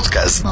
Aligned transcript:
Podcast. 0.00 0.46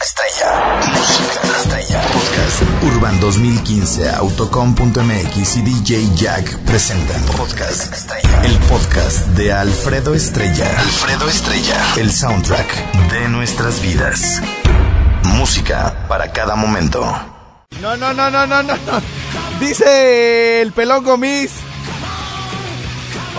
Estrella. 0.00 0.80
Música 0.94 1.40
estrella. 1.58 2.00
Podcast. 2.00 2.62
Urban 2.84 3.20
2015, 3.20 4.08
Autocom.mx 4.08 5.56
y 5.56 5.60
DJ 5.60 6.08
Jack 6.14 6.56
presentan 6.60 7.20
Podcast 7.36 7.92
Estrella. 7.92 8.44
El 8.44 8.56
podcast 8.60 9.26
de 9.36 9.52
Alfredo 9.52 10.14
Estrella. 10.14 10.70
Alfredo 10.80 11.28
Estrella. 11.28 11.76
El 11.98 12.10
soundtrack 12.10 13.10
de 13.12 13.28
nuestras 13.28 13.82
vidas. 13.82 14.40
Música 15.24 16.06
para 16.08 16.32
cada 16.32 16.56
momento. 16.56 17.04
No, 17.82 17.94
no, 17.98 18.14
no, 18.14 18.30
no, 18.30 18.46
no, 18.46 18.62
no. 18.62 18.74
no. 18.74 19.02
Dice 19.60 20.62
el 20.62 20.72
pelón 20.72 21.04
Gomis. 21.04 21.67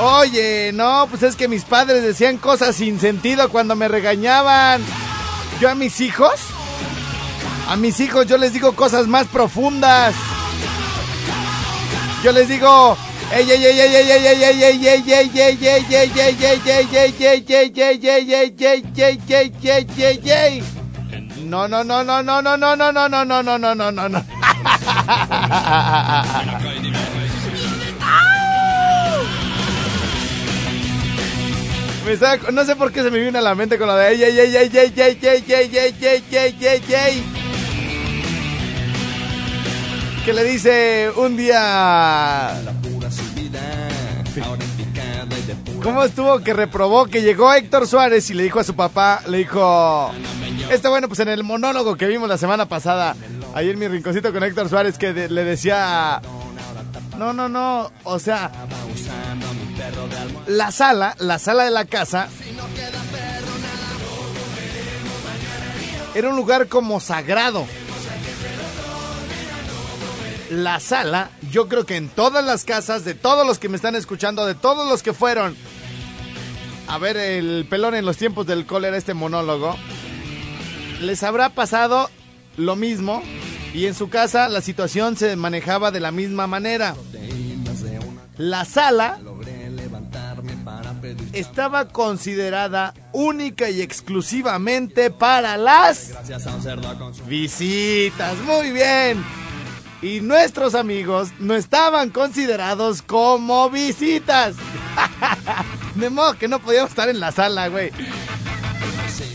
Oye, 0.02 0.71
no, 0.73 1.07
pues 1.09 1.23
es 1.23 1.36
que 1.36 1.50
mis 1.50 1.66
padres 1.66 2.02
decían 2.02 2.38
cosas 2.38 2.75
sin 2.77 3.02
sentido 3.02 3.49
cuando 3.49 3.75
me 3.75 3.89
regañaban. 3.89 4.81
Yo 5.59 5.70
a 5.70 5.75
mis 5.75 5.99
hijos, 5.99 6.40
a 7.67 7.76
mis 7.76 7.99
hijos 7.99 8.26
yo 8.26 8.38
les 8.38 8.54
digo 8.54 8.71
cosas 8.73 9.07
más 9.07 9.27
profundas. 9.27 10.16
Yo 12.23 12.31
les 12.31 12.48
digo, 12.48 12.98
ey, 13.34 13.52
ey, 13.52 13.66
ey, 13.66 13.80
ey, 13.80 13.95
ey, 13.95 14.12
ey, 14.12 14.34
ey, 14.34 14.63
ey, 14.63 15.02
ey, 15.05 15.30
ey, 15.35 15.57
ey, 15.66 15.81
ey, 15.81 15.91
ey, 15.91 16.49
ey, 19.66 19.88
ey, 19.98 20.21
ey. 20.31 20.63
No, 21.43 21.68
no, 21.68 21.84
no, 21.84 22.04
no, 22.05 22.23
no, 22.23 22.41
no, 22.41 22.55
no, 22.57 22.76
no, 22.77 22.91
no, 22.93 23.09
no, 23.09 23.26
no, 23.26 23.43
no, 23.43 23.76
no, 23.76 23.91
no, 23.91 24.09
no, 24.09 24.26
Está- 32.09 32.38
no 32.52 32.66
sé 32.66 32.76
por 32.76 32.91
qué 32.91 33.04
se 33.04 33.12
me 33.12 33.20
vino 33.20 33.38
a 33.38 33.41
la 33.41 33.55
mente 33.55 33.77
con 33.77 33.88
lo 33.88 33.95
de 33.95 34.09
ey, 34.13 34.23
ey, 34.23 34.40
ey, 34.40 34.55
ey, 34.55 34.72
ey, 34.73 34.94
ey, 34.95 35.20
ey, 35.22 35.45
ey, 35.52 35.95
ey, 36.02 36.58
ey, 36.62 36.84
ey. 36.94 37.23
Que 40.26 40.34
le 40.34 40.43
dice 40.43 41.12
un 41.15 41.37
día 41.37 42.52
¿Cómo 45.82 46.04
estuvo 46.04 46.40
que 46.40 46.54
reprobó 46.54 47.05
que 47.07 47.21
llegó 47.21 47.54
Héctor 47.54 47.87
Suárez 47.87 48.30
y 48.30 48.34
le 48.34 48.43
dijo 48.43 48.60
a 48.60 48.63
su 48.63 48.76
papá, 48.76 49.21
le 49.27 49.40
dijo, 49.40 50.12
este 50.70 50.87
bueno, 50.90 51.07
pues 51.07 51.20
en 51.21 51.30
el 51.30 51.43
monólogo 51.43 51.96
que 51.96 52.05
vimos 52.07 52.27
la 52.27 52.37
semana 52.37 52.65
pasada, 52.65 53.15
ahí 53.54 53.70
en 53.70 53.80
mi 53.80 53.87
rinconcito 53.87 54.34
con 54.34 54.43
Héctor 54.43 54.68
Suárez, 54.70 54.98
que 54.98 55.13
le 55.13 55.43
decía, 55.46 56.21
no, 57.18 57.32
no, 57.34 57.48
no, 57.49 57.91
o 58.04 58.20
sea, 58.20 58.52
la 60.48 60.71
sala, 60.71 61.15
la 61.20 61.39
sala 61.39 61.63
de 61.63 61.71
la 61.71 61.85
casa, 61.85 62.29
era 66.16 66.29
un 66.29 66.35
lugar 66.35 66.67
como 66.67 67.00
sagrado. 67.00 67.66
La 70.50 70.79
sala, 70.79 71.29
yo 71.51 71.67
creo 71.67 71.85
que 71.85 71.95
en 71.95 72.09
todas 72.09 72.44
las 72.44 72.63
casas, 72.63 73.06
de 73.06 73.13
todos 73.13 73.45
los 73.45 73.59
que 73.59 73.69
me 73.69 73.75
están 73.75 73.95
escuchando, 73.95 74.45
de 74.45 74.56
todos 74.56 74.90
los 74.90 75.03
que 75.03 75.13
fueron 75.13 75.56
a 76.88 76.97
ver 76.97 77.17
el 77.17 77.67
pelón 77.69 77.94
en 77.94 78.03
los 78.03 78.17
tiempos 78.17 78.47
del 78.47 78.66
cólera, 78.66 78.97
este 78.97 79.13
monólogo, 79.13 79.75
les 81.01 81.22
habrá 81.22 81.50
pasado 81.50 82.09
lo 82.57 82.75
mismo 82.75 83.22
y 83.75 83.85
en 83.85 83.94
su 83.94 84.09
casa 84.09 84.50
la 84.50 84.62
situación 84.62 85.16
se 85.16 85.35
manejaba 85.35 85.91
de 85.91 86.00
la 86.00 86.12
misma 86.12 86.47
manera. 86.47 86.95
La 88.38 88.66
sala 88.66 89.19
estaba 91.34 91.90
considerada 91.90 92.94
única 93.12 93.69
y 93.69 93.81
exclusivamente 93.81 95.12
para 95.12 95.58
las 95.58 96.13
visitas. 97.28 98.38
Muy 98.40 98.72
bien. 98.72 99.24
Y 100.02 100.22
nuestros 100.22 100.75
amigos 100.75 101.30
no 101.40 101.56
estaban 101.56 102.09
considerados 102.09 103.02
como 103.02 103.70
visitas. 103.70 104.56
De 105.96 106.09
modo 106.09 106.38
que 106.38 106.48
no 106.48 106.59
podíamos 106.59 106.92
estar 106.92 107.09
en 107.09 107.20
la 107.20 107.32
sala, 107.32 107.68
güey. 107.68 107.92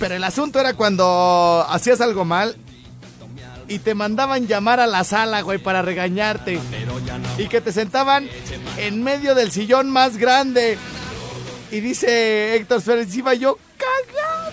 Pero 0.00 0.14
el 0.14 0.24
asunto 0.24 0.60
era 0.60 0.74
cuando 0.74 1.66
hacías 1.68 2.00
algo 2.00 2.24
mal 2.24 2.56
y 3.68 3.78
te 3.78 3.94
mandaban 3.94 4.46
llamar 4.46 4.80
a 4.80 4.86
la 4.86 5.04
sala, 5.04 5.42
güey, 5.42 5.58
para 5.58 5.82
regañarte. 5.82 6.58
Y 7.38 7.48
que 7.48 7.60
te 7.60 7.72
sentaban 7.72 8.28
en 8.78 9.02
medio 9.02 9.34
del 9.34 9.50
sillón 9.50 9.90
más 9.90 10.16
grande. 10.16 10.78
Y 11.70 11.80
dice 11.80 12.56
Héctor 12.56 12.80
Suárez, 12.82 13.14
iba 13.14 13.34
yo 13.34 13.58
cagado. 13.76 14.52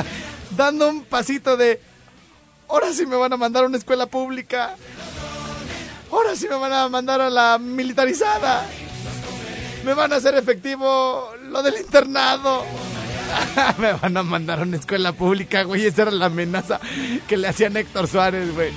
Dando 0.56 0.88
un 0.88 1.04
pasito 1.04 1.56
de, 1.56 1.80
ahora 2.68 2.92
sí 2.92 3.06
me 3.06 3.16
van 3.16 3.32
a 3.32 3.36
mandar 3.36 3.64
a 3.64 3.66
una 3.66 3.78
escuela 3.78 4.06
pública. 4.06 4.76
Ahora 6.10 6.34
sí 6.34 6.48
me 6.48 6.56
van 6.56 6.72
a 6.72 6.88
mandar 6.88 7.20
a 7.20 7.30
la 7.30 7.58
militarizada. 7.58 8.66
Me 9.84 9.94
van 9.94 10.12
a 10.12 10.16
hacer 10.16 10.34
efectivo 10.34 11.30
lo 11.50 11.62
del 11.62 11.76
internado. 11.76 12.64
me 13.78 13.92
van 13.92 14.16
a 14.16 14.22
mandar 14.22 14.60
a 14.60 14.62
una 14.62 14.76
escuela 14.76 15.12
pública, 15.12 15.62
güey. 15.62 15.86
Esa 15.86 16.02
era 16.02 16.10
la 16.10 16.26
amenaza 16.26 16.80
que 17.26 17.36
le 17.36 17.48
hacían 17.48 17.76
Héctor 17.76 18.08
Suárez, 18.08 18.54
güey. 18.54 18.72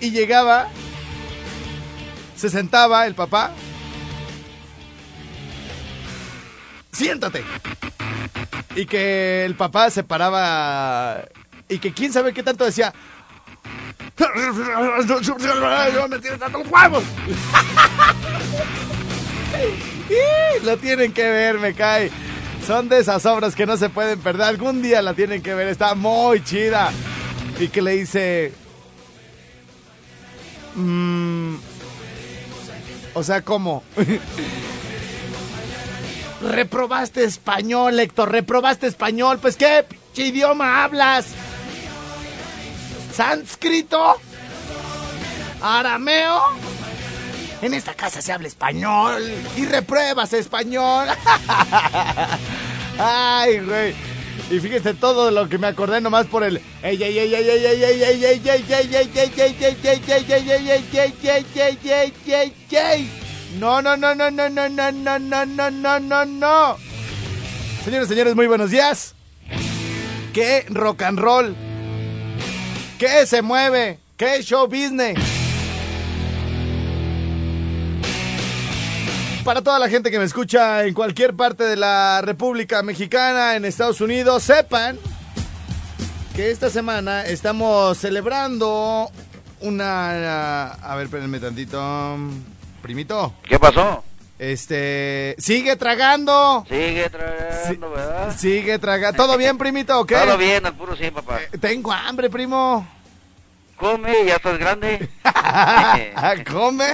Y 0.00 0.10
llegaba, 0.10 0.68
se 2.38 2.48
sentaba 2.48 3.06
el 3.06 3.14
papá. 3.14 3.50
Siéntate. 6.92 7.44
Y 8.76 8.86
que 8.86 9.44
el 9.44 9.54
papá 9.56 9.90
se 9.90 10.04
paraba. 10.04 11.24
Y 11.68 11.78
que 11.78 11.92
quién 11.92 12.12
sabe 12.12 12.32
qué 12.32 12.42
tanto 12.42 12.64
decía. 12.64 12.94
No 14.18 16.08
me 16.08 16.18
tienes 16.18 16.38
tantos 16.38 16.66
huevos. 16.68 17.04
Lo 20.64 20.76
tienen 20.78 21.12
que 21.12 21.28
ver, 21.28 21.58
me 21.58 21.74
cae. 21.74 22.10
Son 22.66 22.88
de 22.88 22.98
esas 23.00 23.24
obras 23.26 23.54
que 23.54 23.66
no 23.66 23.76
se 23.76 23.88
pueden 23.88 24.20
perder. 24.20 24.46
Algún 24.46 24.82
día 24.82 25.02
la 25.02 25.14
tienen 25.14 25.42
que 25.42 25.54
ver. 25.54 25.68
Está 25.68 25.94
muy 25.94 26.42
chida. 26.44 26.90
Y 27.58 27.68
que 27.68 27.82
le 27.82 27.92
dice. 27.92 28.52
"Mm, 30.74 31.56
o 33.18 33.22
sea, 33.22 33.42
¿cómo? 33.42 33.82
reprobaste 36.40 37.24
español, 37.24 37.98
Héctor. 37.98 38.30
Reprobaste 38.30 38.86
español. 38.86 39.38
Pues, 39.40 39.56
¿qué 39.56 39.84
idioma 40.14 40.84
hablas? 40.84 41.26
¿Sánscrito? 43.12 44.16
¿Arameo? 45.60 46.40
En 47.60 47.74
esta 47.74 47.94
casa 47.94 48.22
se 48.22 48.32
habla 48.32 48.46
español 48.46 49.20
y 49.56 49.66
repruebas 49.66 50.32
español. 50.32 51.08
Ay, 52.98 53.58
güey. 53.58 53.94
Y 54.50 54.60
fíjese 54.60 54.94
todo 54.94 55.30
lo 55.30 55.48
que 55.48 55.58
me 55.58 55.66
acordé 55.66 56.00
nomás 56.00 56.26
por 56.26 56.42
el 56.42 56.60
No, 63.58 63.82
no, 63.82 63.96
no, 63.96 64.14
no, 64.14 64.30
no, 64.30 64.48
no, 64.48 64.68
no, 64.68 64.90
no, 64.90 65.18
no, 65.18 65.46
no, 65.46 65.70
no, 65.70 66.00
no, 66.00 66.24
no. 66.24 66.76
Señores, 67.84 68.08
señores, 68.08 68.34
muy 68.34 68.46
buenos 68.46 68.70
días. 68.70 69.14
¿Qué 70.32 70.64
rock 70.68 71.02
and 71.02 71.18
roll? 71.18 71.56
¿Qué 72.98 73.26
se 73.26 73.42
mueve? 73.42 73.98
¿Qué 74.16 74.42
show 74.42 74.66
business? 74.66 75.37
Para 79.48 79.62
toda 79.62 79.78
la 79.78 79.88
gente 79.88 80.10
que 80.10 80.18
me 80.18 80.26
escucha 80.26 80.84
en 80.84 80.92
cualquier 80.92 81.32
parte 81.32 81.64
de 81.64 81.74
la 81.74 82.20
República 82.20 82.82
Mexicana, 82.82 83.56
en 83.56 83.64
Estados 83.64 84.02
Unidos, 84.02 84.42
sepan 84.42 84.98
que 86.36 86.50
esta 86.50 86.68
semana 86.68 87.24
estamos 87.24 87.96
celebrando 87.96 89.10
una... 89.62 90.66
A 90.72 90.96
ver, 90.96 91.06
espérenme 91.06 91.40
tantito. 91.40 92.18
Primito, 92.82 93.32
¿Qué 93.42 93.58
pasó? 93.58 94.04
este... 94.38 95.34
Sigue 95.38 95.76
tragando. 95.76 96.66
Sigue 96.68 97.08
tragando, 97.08 97.90
¿verdad? 97.90 98.36
Sigue 98.36 98.78
tragando. 98.78 99.16
¿Todo 99.16 99.38
bien, 99.38 99.56
primito, 99.56 99.98
o 99.98 100.04
qué? 100.04 100.16
Todo 100.16 100.36
bien, 100.36 100.66
al 100.66 100.74
puro 100.74 100.94
sí, 100.94 101.10
papá. 101.10 101.40
Eh, 101.40 101.56
Tengo 101.56 101.90
hambre, 101.90 102.28
primo. 102.28 102.86
Come, 103.78 104.24
ya 104.26 104.36
estás 104.36 104.58
grande. 104.58 105.08
Come. 106.52 106.84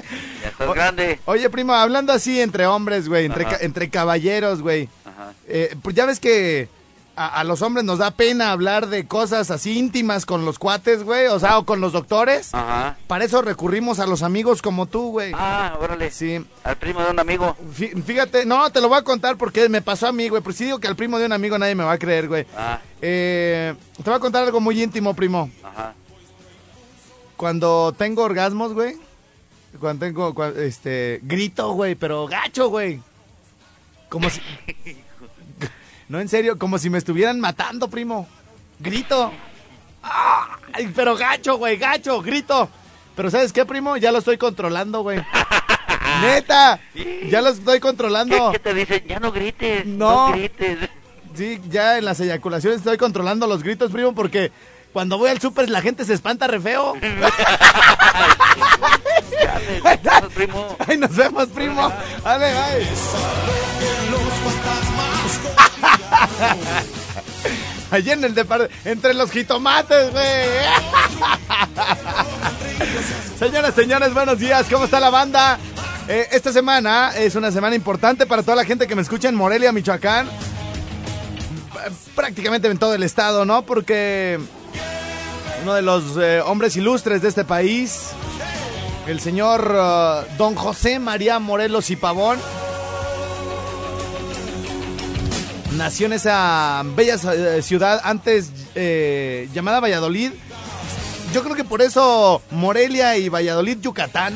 Ya 0.43 0.49
estás 0.49 0.69
O- 0.69 0.73
grande. 0.75 1.19
Oye, 1.25 1.49
primo, 1.51 1.73
hablando 1.75 2.13
así 2.13 2.41
entre 2.41 2.67
hombres, 2.67 3.09
güey, 3.09 3.27
entre, 3.27 3.45
ca- 3.45 3.59
entre 3.61 3.89
caballeros, 3.91 4.61
güey. 4.63 4.89
Ajá. 5.05 5.33
Eh, 5.49 5.75
pues 5.83 5.95
ya 5.97 6.07
ves 6.07 6.21
que 6.21 6.69
a, 7.17 7.29
a 7.41 7.45
los 7.45 7.63
hombres 7.63 7.85
nos 7.85 7.99
da 8.01 8.11
pena 8.11 8.51
hablar 8.51 8.89
de 8.89 9.07
cosas 9.07 9.51
así 9.53 9.79
íntimas 9.79 10.27
con 10.27 10.45
los 10.45 10.59
cuates, 10.59 11.05
güey, 11.05 11.27
o 11.29 11.39
sea, 11.39 11.59
o 11.59 11.65
con 11.65 11.81
los 11.81 11.93
doctores. 11.93 12.53
Ajá. 12.55 12.97
Para 13.07 13.25
eso 13.25 13.41
recurrimos 13.41 13.99
a 14.01 14.07
los 14.07 14.23
amigos 14.23 14.61
como 14.63 14.87
tú, 14.87 15.11
güey. 15.11 15.33
Ah, 15.35 15.77
órale. 15.81 16.11
Sí. 16.11 16.45
Al 16.65 16.77
primo 16.77 17.01
de 17.03 17.11
un 17.11 17.19
amigo. 17.21 17.57
Fí- 17.77 18.03
Fíjate, 18.03 18.45
no, 18.45 18.69
te 18.71 18.81
lo 18.81 18.89
voy 18.89 18.99
a 18.99 19.03
contar 19.03 19.37
porque 19.37 19.69
me 19.69 19.81
pasó 19.81 20.09
a 20.09 20.13
mí, 20.13 20.29
güey. 20.29 20.43
Pues 20.43 20.57
si 20.57 20.65
digo 20.65 20.81
que 20.81 20.89
al 20.89 20.97
primo 20.97 21.19
de 21.19 21.27
un 21.27 21.33
amigo 21.33 21.57
nadie 21.59 21.75
me 21.75 21.85
va 21.85 21.93
a 21.93 21.99
creer, 21.99 22.29
güey. 22.29 22.47
Ah, 22.57 22.79
Eh, 23.01 23.75
te 23.97 24.03
voy 24.11 24.15
a 24.15 24.21
contar 24.21 24.43
algo 24.45 24.61
muy 24.61 24.83
íntimo, 24.83 25.15
primo. 25.15 25.51
ajá. 25.63 25.95
Cuando 27.37 27.95
tengo 27.97 28.23
orgasmos, 28.23 28.73
güey. 28.75 28.97
Cuando 29.81 30.07
tengo, 30.07 30.33
cua- 30.35 30.57
este, 30.57 31.21
grito, 31.23 31.73
güey, 31.73 31.95
pero 31.95 32.27
gacho, 32.27 32.69
güey. 32.69 33.01
Como 34.09 34.31
si... 34.31 34.41
No, 36.09 36.21
en 36.21 36.29
serio, 36.29 36.59
como 36.59 36.77
si 36.79 36.91
me 36.91 36.99
estuvieran 36.99 37.41
matando, 37.41 37.89
primo. 37.89 38.29
Grito. 38.79 39.33
Pero 40.95 41.17
gacho, 41.17 41.57
güey, 41.57 41.79
gacho, 41.79 42.21
grito. 42.21 42.69
Pero 43.17 43.31
¿sabes 43.31 43.53
qué, 43.55 43.65
primo? 43.65 43.97
Ya 43.97 44.13
lo 44.13 44.19
estoy 44.19 44.37
controlando, 44.37 45.01
güey. 45.03 45.19
Neta, 46.21 46.79
ya 47.31 47.41
lo 47.41 47.49
estoy 47.49 47.77
¿Qué, 47.77 47.81
controlando. 47.81 48.53
qué 48.53 48.59
te 48.59 48.75
dicen? 48.75 49.05
Ya 49.09 49.19
no 49.19 49.33
grites. 49.33 49.87
No. 49.87 50.29
No, 50.29 50.33
grites. 50.35 50.91
Sí, 51.35 51.61
ya 51.71 51.97
en 51.99 52.05
las 52.05 52.21
eyaculaciones 52.21 52.79
estoy 52.81 52.99
controlando 52.99 53.47
los 53.47 53.63
gritos, 53.63 53.91
primo, 53.91 54.15
porque 54.15 54.53
cuando 54.95 55.19
voy 55.19 55.29
al 55.29 55.39
súper 55.41 55.69
la 55.69 55.83
gente 55.83 56.05
se 56.05 56.15
espanta 56.15 56.47
re 56.47 56.61
feo. 56.61 56.95
Dale, 60.03 60.29
primo. 60.33 60.77
Ay, 60.87 60.97
nos 60.97 61.17
vemos, 61.17 61.49
primo. 61.49 61.93
Dale, 62.23 62.55
bye. 62.55 62.87
Allí 67.95 68.13
en 68.13 68.23
el 68.25 68.37
departamento, 68.37 68.89
entre 68.89 69.15
los 69.15 69.33
jitomates, 69.33 70.13
güey. 70.13 70.25
Señoras, 73.39 73.75
señores, 73.75 74.15
buenos 74.15 74.39
días. 74.39 74.67
¿Cómo 74.71 74.85
está 74.85 75.01
la 75.01 75.11
banda? 75.11 75.59
Eh, 76.07 76.29
esta 76.31 76.53
semana 76.53 77.11
es 77.17 77.35
una 77.35 77.51
semana 77.51 77.75
importante 77.75 78.27
para 78.27 78.45
toda 78.45 78.55
la 78.55 78.65
gente 78.65 78.87
que 78.87 78.95
me 78.95 79.03
escucha 79.03 79.29
en 79.29 79.35
Morelia, 79.35 79.73
Michoacán. 79.73 80.29
Prácticamente 82.15 82.69
en 82.69 82.79
todo 82.79 82.95
el 82.95 83.03
estado, 83.03 83.45
¿no? 83.45 83.67
Porque 83.67 84.39
uno 85.65 85.73
de 85.73 85.81
los 85.81 86.19
eh, 86.19 86.43
hombres 86.43 86.77
ilustres 86.77 87.23
de 87.23 87.29
este 87.29 87.43
país, 87.43 88.11
el 89.07 89.19
señor 89.19 89.75
eh, 89.75 90.35
don 90.37 90.55
José 90.55 90.99
María 90.99 91.39
Morelos 91.39 91.89
y 91.89 91.97
Pavón, 91.97 92.39
nació 95.79 96.05
en 96.05 96.13
esa 96.13 96.83
bella 96.95 97.17
eh, 97.33 97.63
ciudad 97.63 97.99
antes 98.05 98.51
llamada 99.55 99.81
Valladolid. 99.81 100.33
Yo 101.33 101.43
creo 101.43 101.57
que 101.57 101.65
por 101.65 101.81
eso 101.81 102.43
Morelia 102.51 103.17
y 103.17 103.31
Valladolid, 103.31 103.79
Yucatán, 103.81 104.35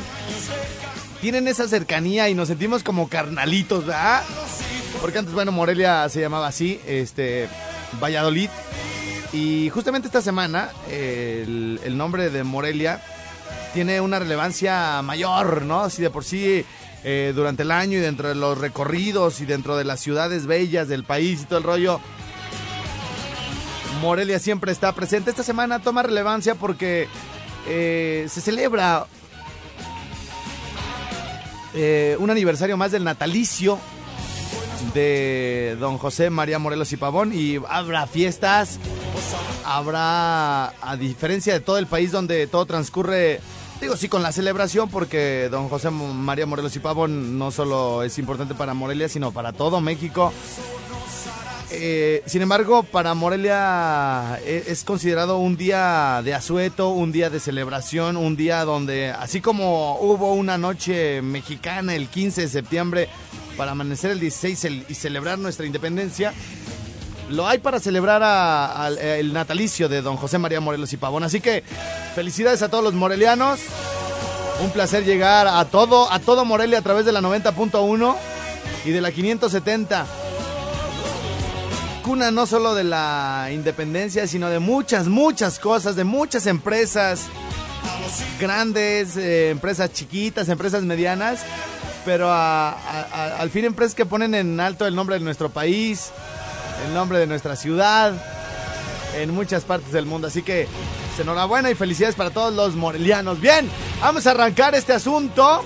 tienen 1.21 1.47
esa 1.47 1.67
cercanía 1.67 2.27
y 2.27 2.33
nos 2.33 2.47
sentimos 2.47 2.81
como 2.81 3.07
carnalitos, 3.07 3.85
¿verdad? 3.85 4.23
Porque 4.99 5.19
antes, 5.19 5.35
bueno, 5.35 5.51
Morelia 5.51 6.09
se 6.09 6.21
llamaba 6.21 6.47
así, 6.47 6.81
este, 6.87 7.47
Valladolid. 8.01 8.49
Y 9.31 9.69
justamente 9.69 10.07
esta 10.07 10.21
semana, 10.21 10.69
el, 10.89 11.97
nombre 11.97 12.29
de 12.29 12.43
Morelia 12.43 13.01
tiene 13.73 14.01
una 14.01 14.19
relevancia 14.19 15.01
mayor, 15.03 15.63
¿no? 15.63 15.81
Así 15.81 16.01
de 16.01 16.09
por 16.09 16.23
sí, 16.23 16.65
eh, 17.03 17.33
durante 17.35 17.63
el 17.63 17.71
año 17.71 17.99
y 17.99 18.01
dentro 18.01 18.27
de 18.27 18.35
los 18.35 18.57
recorridos 18.57 19.39
y 19.41 19.45
dentro 19.45 19.77
de 19.77 19.83
las 19.83 19.99
ciudades 19.99 20.47
bellas 20.47 20.87
del 20.87 21.03
país 21.03 21.41
y 21.41 21.45
todo 21.45 21.59
el 21.59 21.63
rollo, 21.63 21.99
Morelia 24.01 24.39
siempre 24.39 24.71
está 24.71 24.93
presente. 24.93 25.29
Esta 25.29 25.43
semana 25.43 25.79
toma 25.79 26.03
relevancia 26.03 26.55
porque 26.55 27.07
eh, 27.67 28.25
se 28.29 28.41
celebra 28.41 29.05
eh, 31.75 32.15
un 32.19 32.29
aniversario 32.31 32.77
más 32.77 32.91
del 32.91 33.03
natalicio 33.03 33.77
de 34.93 35.77
don 35.79 35.97
José 35.97 36.29
María 36.29 36.57
Morelos 36.57 36.91
y 36.93 36.97
Pavón 36.97 37.31
y 37.33 37.57
habrá 37.67 38.07
fiestas, 38.07 38.79
habrá, 39.77 40.69
a 40.81 40.95
diferencia 40.97 41.53
de 41.53 41.59
todo 41.59 41.77
el 41.77 41.85
país 41.87 42.11
donde 42.11 42.47
todo 42.47 42.65
transcurre, 42.65 43.39
digo 43.79 43.95
sí 43.95 44.09
con 44.09 44.23
la 44.23 44.31
celebración 44.31 44.89
porque 44.89 45.47
don 45.51 45.69
José 45.69 45.89
María 45.91 46.45
Morelos 46.45 46.75
y 46.75 46.79
Pavón 46.79 47.37
no 47.37 47.51
solo 47.51 48.03
es 48.03 48.17
importante 48.17 48.55
para 48.55 48.73
Morelia, 48.73 49.07
sino 49.07 49.31
para 49.31 49.53
todo 49.53 49.79
México. 49.79 50.33
Eh, 51.71 52.23
sin 52.25 52.41
embargo, 52.41 52.81
para 52.81 53.13
Morelia 53.13 54.39
e- 54.43 54.63
es 54.67 54.83
considerado 54.83 55.37
un 55.37 55.55
día 55.55 56.21
de 56.25 56.33
asueto, 56.33 56.89
un 56.89 57.11
día 57.11 57.29
de 57.29 57.39
celebración, 57.39 58.17
un 58.17 58.35
día 58.35 58.65
donde, 58.65 59.11
así 59.11 59.39
como 59.39 59.97
hubo 60.01 60.33
una 60.33 60.57
noche 60.57 61.21
mexicana 61.21 61.93
el 61.93 62.07
15 62.07 62.41
de 62.41 62.47
septiembre 62.47 63.07
para 63.55 63.71
amanecer 63.73 64.09
el 64.11 64.19
16 64.19 64.65
el- 64.65 64.85
y 64.89 64.95
celebrar 64.95 65.37
nuestra 65.37 65.67
independencia, 65.67 66.33
lo 67.29 67.47
hay 67.47 67.59
para 67.59 67.79
celebrar 67.79 68.91
el 68.99 69.33
natalicio 69.33 69.89
de 69.89 70.01
don 70.01 70.17
José 70.17 70.37
María 70.37 70.59
Morelos 70.59 70.93
y 70.93 70.97
Pavón. 70.97 71.23
Así 71.23 71.41
que 71.41 71.63
felicidades 72.15 72.61
a 72.61 72.69
todos 72.69 72.83
los 72.83 72.93
morelianos. 72.93 73.59
Un 74.61 74.71
placer 74.71 75.05
llegar 75.05 75.47
a 75.47 75.63
todo, 75.65 76.11
a 76.11 76.19
todo 76.19 76.43
Morelia 76.43 76.79
a 76.79 76.81
través 76.81 77.05
de 77.05 77.13
la 77.13 77.21
90.1 77.21 78.15
y 78.85 78.91
de 78.91 79.01
la 79.01 79.11
570 79.11 80.05
cuna 82.09 82.31
no 82.31 82.47
solo 82.47 82.73
de 82.73 82.83
la 82.83 83.49
independencia, 83.53 84.25
sino 84.25 84.49
de 84.49 84.57
muchas, 84.57 85.07
muchas 85.07 85.59
cosas, 85.59 85.95
de 85.95 86.03
muchas 86.03 86.47
empresas 86.47 87.27
grandes, 88.39 89.15
eh, 89.15 89.51
empresas 89.51 89.93
chiquitas, 89.93 90.49
empresas 90.49 90.81
medianas, 90.81 91.41
pero 92.05 92.31
al 92.31 93.49
fin 93.51 93.65
empresas 93.65 93.93
que 93.93 94.07
ponen 94.07 94.33
en 94.33 94.59
alto 94.59 94.87
el 94.87 94.95
nombre 94.95 95.19
de 95.19 95.23
nuestro 95.23 95.49
país, 95.49 96.11
el 96.85 96.93
nombre 96.93 97.19
de 97.19 97.27
nuestra 97.27 97.55
ciudad, 97.55 98.13
en 99.15 99.33
muchas 99.33 99.63
partes 99.63 99.91
del 99.91 100.05
mundo. 100.05 100.27
Así 100.27 100.41
que 100.41 100.67
enhorabuena 101.19 101.69
y 101.69 101.75
felicidades 101.75 102.15
para 102.15 102.29
todos 102.29 102.53
los 102.53 102.75
morelianos. 102.75 103.39
Bien, 103.39 103.69
vamos 104.01 104.25
a 104.27 104.31
arrancar 104.31 104.75
este 104.75 104.93
asunto. 104.93 105.63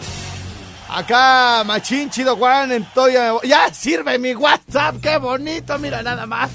Acá, 0.89 1.63
Machín, 1.65 2.09
Chido 2.09 2.35
Juan, 2.35 2.71
en 2.71 2.85
todo. 2.93 3.41
Ya 3.43 3.73
sirve 3.73 4.19
mi 4.19 4.35
WhatsApp, 4.35 4.97
qué 5.01 5.17
bonito, 5.17 5.77
mira 5.79 6.03
nada 6.03 6.25
más. 6.25 6.51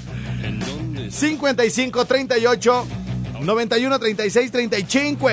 55 1.09 2.05
38 2.05 2.87
91 3.41 3.99
36 3.99 4.51
35. 4.51 5.29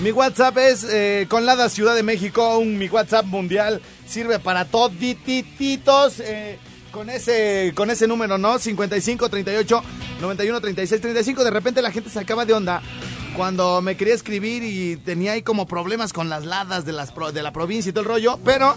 Mi 0.00 0.12
WhatsApp 0.12 0.58
es 0.58 0.84
eh, 0.84 1.26
con 1.30 1.46
Lada 1.46 1.68
Ciudad 1.68 1.94
de 1.94 2.02
México, 2.02 2.58
un 2.58 2.76
mi 2.76 2.88
WhatsApp 2.88 3.24
mundial 3.24 3.80
sirve 4.06 4.38
para 4.38 4.66
todititos. 4.66 6.20
Eh, 6.20 6.58
con 6.94 7.10
ese 7.10 7.72
con 7.74 7.90
ese 7.90 8.06
número, 8.06 8.38
¿no? 8.38 8.58
55 8.58 9.28
38 9.28 9.82
91 10.20 10.60
36 10.60 11.00
35. 11.02 11.44
De 11.44 11.50
repente 11.50 11.82
la 11.82 11.90
gente 11.90 12.08
se 12.08 12.18
acaba 12.20 12.44
de 12.46 12.52
onda 12.54 12.80
cuando 13.36 13.82
me 13.82 13.96
quería 13.96 14.14
escribir 14.14 14.62
y 14.62 14.96
tenía 14.96 15.32
ahí 15.32 15.42
como 15.42 15.66
problemas 15.66 16.12
con 16.12 16.28
las 16.28 16.44
ladas 16.44 16.84
de 16.84 16.92
las 16.92 17.10
pro- 17.12 17.32
de 17.32 17.42
la 17.42 17.52
provincia 17.52 17.90
y 17.90 17.92
todo 17.92 18.02
el 18.02 18.08
rollo, 18.08 18.38
pero 18.44 18.76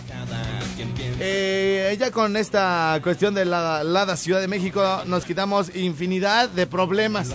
eh, 1.19 1.95
ya 1.99 2.11
con 2.11 2.35
esta 2.37 2.99
cuestión 3.03 3.33
de 3.35 3.45
la 3.45 3.83
Lada 3.83 4.17
Ciudad 4.17 4.39
de 4.41 4.47
México 4.47 5.03
nos 5.05 5.25
quitamos 5.25 5.75
infinidad 5.75 6.49
de 6.49 6.65
problemas. 6.67 7.29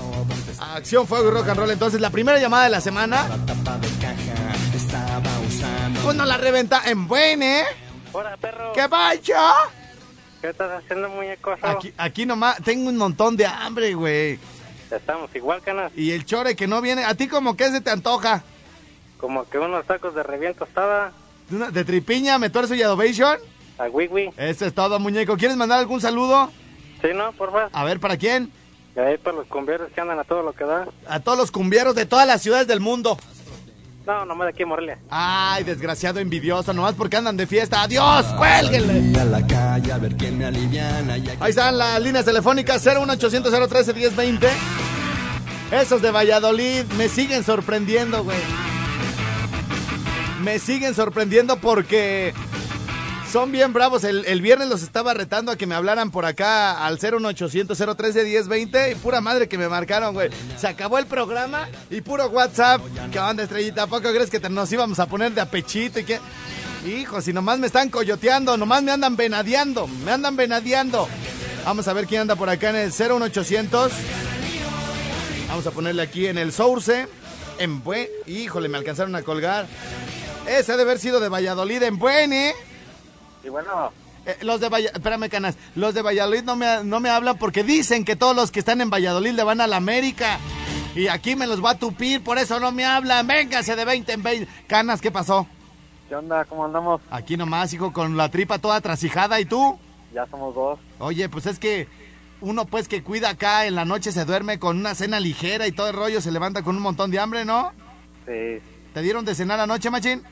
Acción, 0.75 1.07
fuego 1.07 1.29
y 1.29 1.31
rock 1.33 1.49
and 1.49 1.59
roll. 1.59 1.71
Entonces, 1.71 2.01
la 2.01 2.11
primera 2.11 2.39
llamada 2.39 2.65
de 2.65 2.71
la 2.71 2.81
semana. 2.81 3.27
Uno 6.07 6.25
la 6.25 6.37
reventa 6.39 6.83
en 6.87 7.07
buen, 7.09 7.43
¿eh? 7.43 7.65
Hola, 8.13 8.37
perro. 8.37 8.73
¿Qué 8.73 8.89
pacho? 8.89 9.33
¿Qué 10.43 10.49
estás 10.49 10.83
haciendo, 10.83 11.09
muñecoso? 11.09 11.65
Aquí, 11.65 11.95
aquí 11.97 12.27
nomás 12.27 12.57
tengo 12.65 12.89
un 12.89 12.97
montón 12.97 13.37
de 13.37 13.47
hambre, 13.47 13.95
güey. 13.95 14.41
Estamos 14.91 15.33
igual, 15.37 15.63
canas. 15.63 15.93
Y 15.95 16.11
el 16.11 16.27
chore 16.27 16.57
que 16.57 16.67
no 16.67 16.83
viene. 16.83 17.05
¿A 17.05 17.15
ti 17.15 17.29
como 17.29 17.57
que 17.57 17.71
se 17.71 17.81
te 17.81 17.91
antoja? 17.91 18.43
Como 19.19 19.49
que 19.49 19.61
unos 19.61 19.87
tacos 19.87 20.17
de 20.17 20.25
reviento 20.25 20.67
tostada. 20.67 21.13
¿De, 21.49 21.85
tripiña, 21.85 22.41
me 22.41 22.51
tuerzo 22.51 22.75
y 22.75 22.83
adobation? 22.83 23.39
A 23.79 23.85
Wiwi. 23.85 24.33
Eso 24.37 24.67
es 24.67 24.75
todo, 24.75 24.99
muñeco. 24.99 25.37
¿Quieres 25.37 25.57
mandar 25.57 25.79
algún 25.79 26.01
saludo? 26.01 26.51
Sí, 27.01 27.09
¿no? 27.15 27.31
Porfa. 27.35 27.69
A 27.73 27.85
ver, 27.85 28.01
¿para 28.01 28.17
quién? 28.17 28.51
Y 28.97 28.99
ahí 28.99 29.19
para 29.19 29.37
los 29.37 29.47
cumbieros 29.47 29.93
que 29.93 30.01
andan 30.01 30.19
a 30.19 30.25
todo 30.25 30.43
lo 30.43 30.55
que 30.55 30.65
da. 30.65 30.89
A 31.07 31.21
todos 31.21 31.39
los 31.39 31.53
cumbieros 31.53 31.95
de 31.95 32.05
todas 32.05 32.27
las 32.27 32.43
ciudades 32.43 32.67
del 32.67 32.81
mundo. 32.81 33.17
No, 34.07 34.25
nomás 34.25 34.47
de 34.47 34.51
aquí 34.51 34.63
en 34.63 34.69
Morelia. 34.69 34.99
Ay, 35.11 35.63
desgraciado 35.65 36.19
envidioso, 36.19 36.73
nomás 36.73 36.95
porque 36.95 37.17
andan 37.17 37.37
de 37.37 37.47
fiesta. 37.47 37.83
¡Adiós! 37.83 38.27
¡Cuélguenle! 38.37 39.21
a 39.21 39.25
la 39.25 39.47
calle 39.47 39.93
a 39.93 39.99
ver 39.99 40.17
quién 40.17 40.39
me 40.39 40.45
aliviana 40.47 41.17
y 41.19 41.29
aquí 41.29 41.39
Ahí 41.41 41.51
están 41.51 41.79
las 41.79 42.01
líneas 42.03 42.25
telefónicas 42.25 42.85
01800 42.85 43.69
013 43.69 43.95
1020. 43.95 44.49
Esos 45.71 46.03
de 46.03 46.11
Valladolid 46.11 46.85
me 46.99 47.09
siguen 47.09 47.45
sorprendiendo, 47.45 48.25
güey. 48.25 48.37
Me 50.43 50.59
siguen 50.59 50.95
sorprendiendo 50.95 51.57
porque 51.59 52.35
Son 53.33 53.51
bien 53.51 53.73
bravos. 53.73 54.05
El, 54.05 54.27
el 54.27 54.43
viernes 54.43 54.69
los 54.69 54.83
estaba 54.83 55.15
retando 55.15 55.53
a 55.53 55.57
que 55.57 55.67
me 55.67 55.75
hablaran 55.75 56.11
por 56.11 56.27
acá 56.27 56.85
al 56.85 56.99
01800 57.01 57.79
013 57.97 58.25
1020 58.25 58.91
y 58.91 58.95
pura 58.97 59.23
madre 59.23 59.49
que 59.49 59.57
me 59.57 59.71
marcaron, 59.71 60.13
güey. 60.13 60.29
Se 60.59 60.69
acabó 60.69 60.99
el 60.99 61.07
programa 61.07 61.67
y 61.89 62.03
puro 62.03 62.29
WhatsApp. 62.29 62.83
¿Qué 63.11 63.19
onda, 63.19 63.43
estrellita? 63.43 63.85
¿A 63.85 63.87
poco 63.87 64.11
crees 64.11 64.29
que 64.29 64.39
nos 64.51 64.71
íbamos 64.71 64.99
a 64.99 65.07
poner 65.07 65.33
de 65.33 65.41
apechito 65.41 65.99
y 66.01 66.05
qué? 66.05 66.21
Hijo, 66.87 67.23
si 67.23 67.33
nomás 67.33 67.59
me 67.59 67.69
están 67.69 67.89
coyoteando, 67.89 68.59
nomás 68.59 68.83
me 68.83 68.93
andan 68.93 69.17
venadeando, 69.17 69.87
me 69.87 70.13
andan 70.13 70.37
venadeando. 70.37 71.09
Vamos 71.65 71.89
a 71.89 71.95
ver 71.95 72.07
quién 72.07 72.21
anda 72.21 72.37
por 72.37 72.51
acá 72.51 72.69
en 72.69 72.77
el 72.77 72.93
01800. 72.93 73.93
Vamos 75.49 75.67
a 75.67 75.71
ponerle 75.71 76.03
aquí 76.03 76.27
en 76.27 76.37
el 76.37 76.53
Source. 76.53 77.09
En 77.59 77.83
buen. 77.83 78.09
Híjole, 78.27 78.69
me 78.69 78.77
alcanzaron 78.77 79.17
a 79.17 79.23
colgar. 79.23 79.67
Ese 80.47 80.73
ha 80.73 80.77
de 80.77 80.83
haber 80.83 80.99
sido 80.99 81.19
de 81.19 81.31
Valladolid 81.31 81.83
en 81.83 81.99
buen, 81.99 82.35
¿eh? 82.35 82.55
Y 83.45 83.49
bueno, 83.49 83.93
Eh, 84.25 84.37
los 84.43 84.61
de 84.61 84.69
Valladolid, 84.69 84.97
espérame, 84.97 85.29
Canas, 85.29 85.57
los 85.75 85.95
de 85.95 86.03
Valladolid 86.03 86.45
no 86.45 86.55
me, 86.55 86.85
no 86.85 87.01
me 87.01 87.11
hablan 87.11 87.39
porque 87.39 87.65
dicen 87.65 88.05
que 88.05 88.15
todos 88.15 88.37
los 88.37 88.53
que 88.53 88.61
están 88.61 88.81
en 88.81 88.89
Valladolid 88.89 89.33
le 89.33 89.43
van 89.43 89.61
a 89.61 89.67
la 89.67 89.79
América. 89.79 90.39
Y 90.95 91.09
aquí 91.09 91.35
me 91.35 91.49
los 91.49 91.65
va 91.65 91.71
a 91.71 91.79
tupir, 91.79 92.23
por 92.23 92.39
eso 92.39 92.61
no 92.61 92.71
me 92.71 92.85
hablan. 92.85 93.27
Véngase 93.27 93.75
de 93.75 93.85
20 93.85 94.13
en 94.13 94.23
20. 94.23 94.53
Canas, 94.69 95.01
¿qué 95.01 95.11
pasó? 95.11 95.47
¿qué 96.09 96.15
onda? 96.15 96.45
¿Cómo 96.45 96.65
andamos? 96.67 97.01
Aquí 97.11 97.37
nomás, 97.37 97.73
hijo, 97.73 97.93
con 97.93 98.17
la 98.17 98.29
tripa 98.31 98.59
toda 98.59 98.81
trasijada. 98.81 99.41
¿Y 99.41 99.45
tú? 99.45 99.77
Ya 100.15 100.25
somos 100.27 100.55
dos. 100.55 100.79
Oye, 101.01 101.29
pues 101.29 101.47
es 101.47 101.59
que 101.59 101.89
uno 102.43 102.67
pues 102.67 102.87
que 102.87 103.03
cuida 103.03 103.31
acá 103.31 103.67
en 103.67 103.75
la 103.75 103.85
noche 103.85 104.13
se 104.13 104.25
duerme 104.25 104.59
con 104.61 104.77
una 104.79 104.95
cena 104.95 105.19
ligera 105.19 105.67
y 105.67 105.73
todo 105.73 105.89
el 105.89 105.97
rollo 105.97 106.21
se 106.21 106.31
levanta 106.31 106.63
con 106.63 106.77
un 106.77 106.83
montón 106.83 107.11
de 107.11 107.19
hambre, 107.19 107.45
¿no? 107.45 107.73
Sí, 108.27 108.61
¿Te 108.95 109.01
dieron 109.03 109.25
de 109.25 109.35
cenar 109.35 109.59
anoche, 109.59 109.91
machín? 109.91 110.23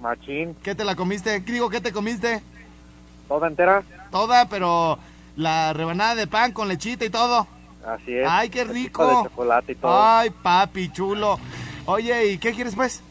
Machín. 0.00 0.54
¿Qué 0.62 0.74
te 0.74 0.84
la 0.84 0.94
comiste? 0.96 1.42
¿Qué 1.44 1.52
digo, 1.52 1.70
qué 1.70 1.80
te 1.80 1.92
comiste? 1.92 2.42
¿Toda 3.28 3.48
entera? 3.48 3.82
Toda, 4.10 4.46
pero 4.48 4.98
la 5.36 5.72
rebanada 5.72 6.14
de 6.14 6.26
pan 6.26 6.52
con 6.52 6.68
lechita 6.68 7.04
y 7.04 7.10
todo. 7.10 7.46
Así 7.86 8.14
es. 8.16 8.26
Ay, 8.28 8.48
qué 8.50 8.64
rico. 8.64 9.06
de 9.06 9.28
chocolate 9.28 9.72
y 9.72 9.74
todo. 9.76 10.02
Ay, 10.02 10.30
papi, 10.30 10.90
chulo. 10.92 11.38
Oye, 11.86 12.32
¿y 12.32 12.38
qué 12.38 12.52
quieres 12.52 12.74
pues? 12.74 13.02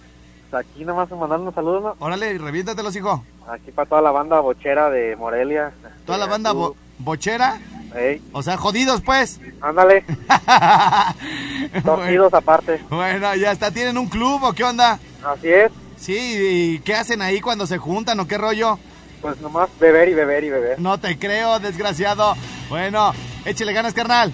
Aquí 0.51 0.85
nomás 0.85 1.09
mandar 1.11 1.39
unos 1.39 1.55
saludos, 1.55 1.81
¿no? 1.83 1.95
Órale, 1.99 2.37
reviéntatelos, 2.37 2.95
hijo. 2.95 3.23
Aquí 3.47 3.71
para 3.71 3.89
toda 3.89 4.01
la 4.01 4.11
banda 4.11 4.39
bochera 4.39 4.89
de 4.91 5.15
Morelia. 5.15 5.71
Toda 6.05 6.17
la 6.19 6.25
Eh, 6.25 6.29
banda 6.29 6.51
bo- 6.51 6.75
bochera. 6.99 7.59
Ey, 7.95 8.21
O 8.31 8.41
sea, 8.41 8.57
jodidos 8.57 9.01
pues. 9.01 9.39
ándale, 9.61 10.03
bueno, 10.07 11.83
torcidos 11.83 12.33
aparte. 12.33 12.81
bueno, 12.89 13.35
ya 13.35 13.51
está. 13.51 13.71
¿Tienen 13.71 13.97
un 13.97 14.07
club 14.07 14.43
o 14.43 14.53
qué 14.53 14.63
onda? 14.63 14.99
Así 15.23 15.47
es. 15.49 15.71
Sí, 16.03 16.17
¿y 16.17 16.79
qué 16.79 16.95
hacen 16.95 17.22
ahí 17.22 17.39
cuando 17.39 17.65
se 17.65 17.77
juntan 17.77 18.19
o 18.19 18.27
qué 18.27 18.38
rollo? 18.38 18.77
Pues 19.22 19.39
nomás 19.39 19.69
beber 19.79 20.10
y 20.10 20.13
beber 20.13 20.43
y 20.43 20.50
beber. 20.50 20.77
No 20.81 21.00
te 21.00 21.17
creo, 21.17 21.60
desgraciado. 21.60 22.36
Bueno, 22.67 23.13
échale 23.45 23.72
ganas, 23.72 23.93
carnal. 23.93 24.33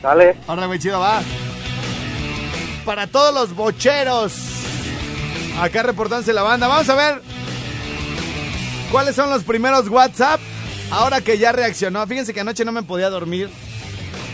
Dale. 0.00 0.36
Ahora, 0.46 0.64
güey, 0.64 0.78
chido, 0.78 0.98
va. 0.98 1.20
Para 2.86 3.06
todos 3.06 3.34
los 3.34 3.54
bocheros. 3.54 4.32
Acá 5.60 5.82
reportándose 5.82 6.32
la 6.32 6.42
banda. 6.42 6.68
Vamos 6.68 6.88
a 6.88 6.94
ver. 6.94 7.20
¿Cuáles 8.90 9.14
son 9.14 9.28
los 9.28 9.44
primeros 9.44 9.88
WhatsApp? 9.88 10.40
Ahora 10.90 11.20
que 11.20 11.36
ya 11.36 11.52
reaccionó. 11.52 12.06
Fíjense 12.06 12.32
que 12.32 12.40
anoche 12.40 12.64
no 12.64 12.72
me 12.72 12.82
podía 12.82 13.10
dormir. 13.10 13.50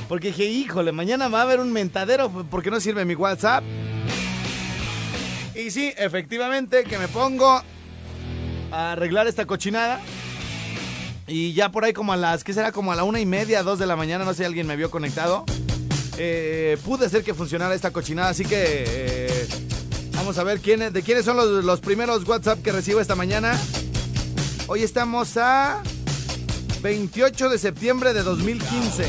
Porque 0.09 0.29
dije, 0.29 0.45
híjole, 0.45 0.93
mañana 0.93 1.27
va 1.27 1.41
a 1.41 1.43
haber 1.43 1.59
un 1.59 1.73
mentadero 1.73 2.31
porque 2.49 2.71
no 2.71 2.79
sirve 2.79 3.05
mi 3.05 3.17
WhatsApp. 3.17 3.65
Y 5.57 5.71
sí, 5.71 5.91
efectivamente, 5.97 6.85
que 6.85 6.99
me 6.99 7.09
pongo 7.09 7.63
a 8.71 8.93
arreglar 8.93 9.27
esta 9.27 9.47
cochinada. 9.47 10.01
Y 11.27 11.55
ya 11.55 11.71
por 11.71 11.85
ahí 11.85 11.95
como 11.95 12.13
a 12.13 12.17
las, 12.19 12.45
¿qué 12.45 12.53
será? 12.53 12.73
Como 12.73 12.93
a 12.93 12.97
la 12.97 13.05
una 13.05 13.21
y 13.21 13.27
media, 13.27 13.63
dos 13.63 13.79
de 13.79 13.87
la 13.87 13.97
mañana, 13.97 14.27
no 14.27 14.33
sé 14.33 14.39
si 14.39 14.45
alguien 14.45 14.67
me 14.67 14.77
vio 14.77 14.91
conectado. 14.91 15.47
Eh, 16.19 16.77
pude 16.85 17.07
hacer 17.07 17.25
que 17.25 17.33
funcionara 17.33 17.75
esta 17.75 17.91
cochinada, 17.91 18.29
así 18.29 18.45
que 18.45 18.85
eh, 18.87 19.49
vamos 20.15 20.37
a 20.37 20.45
ver 20.45 20.61
quién, 20.61 20.93
de 20.93 21.03
quiénes 21.03 21.25
son 21.25 21.39
los, 21.39 21.65
los 21.65 21.81
primeros 21.81 22.29
WhatsApp 22.29 22.63
que 22.63 22.71
recibo 22.71 23.01
esta 23.01 23.15
mañana. 23.15 23.59
Hoy 24.67 24.83
estamos 24.83 25.39
a 25.39 25.83
28 26.83 27.49
de 27.49 27.59
septiembre 27.59 28.13
de 28.13 28.23
2015. 28.23 29.07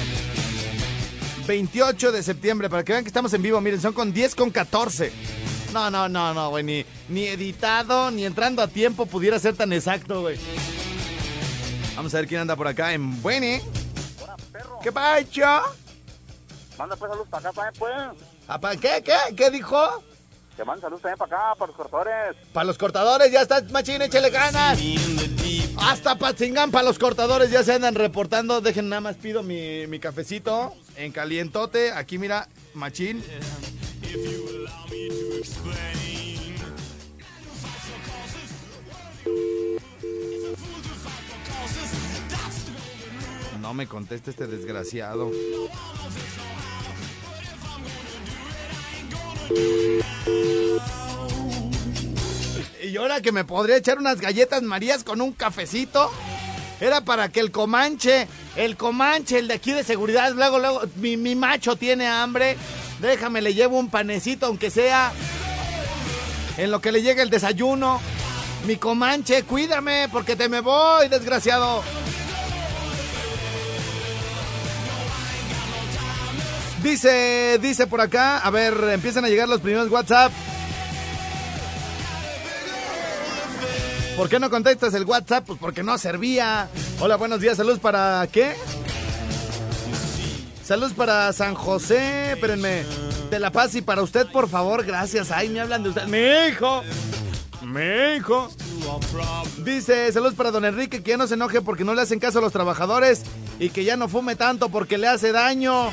28 1.46 2.12
de 2.13 2.24
septiembre, 2.24 2.70
para 2.70 2.86
que 2.86 2.94
vean 2.94 3.04
que 3.04 3.10
estamos 3.10 3.34
en 3.34 3.42
vivo, 3.42 3.60
miren, 3.60 3.82
son 3.82 3.92
con 3.92 4.13
10 4.13 4.34
con 4.36 4.50
14. 4.50 5.12
No, 5.77 5.91
no, 5.91 6.10
no, 6.10 6.34
no, 6.34 6.50
güey, 6.50 6.63
ni, 6.63 6.84
ni 7.07 7.27
editado, 7.27 8.10
ni 8.10 8.25
entrando 8.25 8.63
a 8.63 8.67
tiempo 8.67 9.05
pudiera 9.05 9.38
ser 9.38 9.55
tan 9.55 9.72
exacto, 9.72 10.22
güey. 10.22 10.36
Vamos 11.96 12.12
a 12.15 12.17
ver 12.17 12.27
quién 12.27 12.41
anda 12.41 12.55
por 12.55 12.67
acá 12.67 12.93
en 12.93 13.22
Buene. 13.22 13.62
¿Qué 14.81 14.91
pacho? 14.91 15.46
Manda 16.79 16.96
pues 16.96 17.12
saludos 17.12 17.27
para 17.29 17.50
acá 17.50 17.62
también, 17.62 18.17
pues. 18.48 18.81
¿Qué, 18.81 19.03
qué? 19.03 19.36
¿Qué 19.36 19.51
dijo? 19.51 20.03
Que 20.55 20.65
manden 20.65 20.81
saludos 20.81 21.03
también 21.03 21.19
para 21.19 21.38
acá, 21.38 21.55
para 21.60 21.67
los 21.67 21.77
cortadores. 21.77 22.36
Para 22.51 22.63
los 22.65 22.77
cortadores 22.79 23.31
ya 23.31 23.41
está, 23.43 23.62
machín, 23.69 24.01
échale 24.01 24.31
ganas. 24.31 24.79
Hasta 25.77 26.17
Patzingán 26.17 26.72
para 26.72 26.86
los 26.86 26.98
cortadores 26.98 27.51
ya 27.51 27.63
se 27.63 27.74
andan 27.74 27.93
reportando. 27.93 28.62
Dejen 28.62 28.89
nada 28.89 29.01
más 29.01 29.15
pido 29.17 29.43
mi, 29.43 29.86
mi 29.86 30.00
cafecito 30.00 30.74
en 30.96 31.12
calientote. 31.12 31.91
Aquí 31.91 32.17
mira, 32.17 32.48
machín. 32.74 33.24
No 43.62 43.74
me 43.74 43.86
conteste 43.86 44.32
este 44.32 44.48
desgraciado. 44.48 45.29
Y 52.82 52.96
ahora 52.98 53.22
que 53.22 53.32
me 53.32 53.44
podría 53.44 53.77
echar 53.77 54.00
unas 54.00 54.22
galletas 54.22 54.63
marías 54.63 55.03
con 55.03 55.22
un 55.22 55.34
cafecito. 55.34 56.10
Era 56.79 57.01
para 57.01 57.29
que 57.29 57.41
el 57.41 57.51
comanche, 57.51 58.27
el 58.56 58.77
comanche, 58.77 59.39
el 59.39 59.48
de 59.48 59.56
aquí 59.56 59.74
de 59.74 59.84
seguridad, 59.84 60.32
luego, 60.34 60.60
luego, 60.60 60.82
mi, 60.96 61.17
mi 61.17 61.36
macho 61.36 61.75
tiene 61.75 62.08
hambre. 62.08 62.56
Déjame, 63.00 63.42
le 63.42 63.54
llevo 63.54 63.77
un 63.77 63.89
panecito, 63.89 64.48
aunque 64.48 64.72
sea. 64.72 65.12
En 66.58 66.72
lo 66.72 66.82
que 66.82 66.92
le 66.92 67.01
llega 67.01 67.22
el 67.22 67.30
desayuno. 67.30 68.01
Mi 68.66 68.77
comanche, 68.77 69.44
cuídame, 69.44 70.10
porque 70.12 70.36
te 70.36 70.50
me 70.50 70.62
voy, 70.62 71.08
desgraciado. 71.08 71.84
Dice, 76.82 77.60
dice 77.62 77.88
por 77.88 78.01
acá, 78.01 78.39
a 78.39 78.50
ver, 78.50 78.74
empiezan 78.92 79.25
a 79.25 79.30
llegar 79.30 79.48
los 79.48 79.62
primeros 79.62 79.89
WhatsApp. 79.92 80.32
¿Por 84.16 84.30
qué 84.30 84.39
no 84.39 84.50
contestas 84.50 84.94
el 84.96 85.06
WhatsApp? 85.06 85.44
Pues 85.46 85.60
porque 85.60 85.84
no 85.84 85.98
servía. 85.98 86.70
Hola, 87.00 87.18
buenos 87.18 87.39
días, 87.39 87.58
saludos 87.58 87.80
para 87.80 88.27
qué? 88.32 88.56
Saludos 90.67 90.91
para 90.91 91.31
San 91.31 91.55
José, 91.55 92.33
espérenme. 92.33 92.83
De 93.31 93.39
La 93.39 93.53
Paz 93.53 93.74
y 93.75 93.81
para 93.81 94.01
usted, 94.01 94.27
por 94.27 94.50
favor, 94.50 94.83
gracias. 94.83 95.31
Ay, 95.31 95.47
me 95.47 95.62
hablan 95.62 95.81
de 95.81 95.89
usted. 95.89 96.07
Mi 96.07 96.50
hijo. 96.50 96.83
Mi 97.62 98.17
hijo. 98.17 98.50
Dice, 99.59 100.12
saludos 100.12 100.33
para 100.33 100.51
don 100.51 100.65
Enrique, 100.65 101.01
que 101.01 101.12
ya 101.12 101.17
no 101.17 101.25
se 101.25 101.36
enoje 101.36 101.62
porque 101.62 101.86
no 101.86 101.95
le 101.95 102.01
hacen 102.01 102.19
caso 102.19 102.39
a 102.39 102.41
los 102.41 102.51
trabajadores 102.51 103.24
y 103.59 103.69
que 103.69 103.86
ya 103.86 103.95
no 103.95 104.09
fume 104.09 104.36
tanto 104.36 104.67
porque 104.67 104.97
le 104.97 105.07
hace 105.07 105.31
daño. 105.31 105.89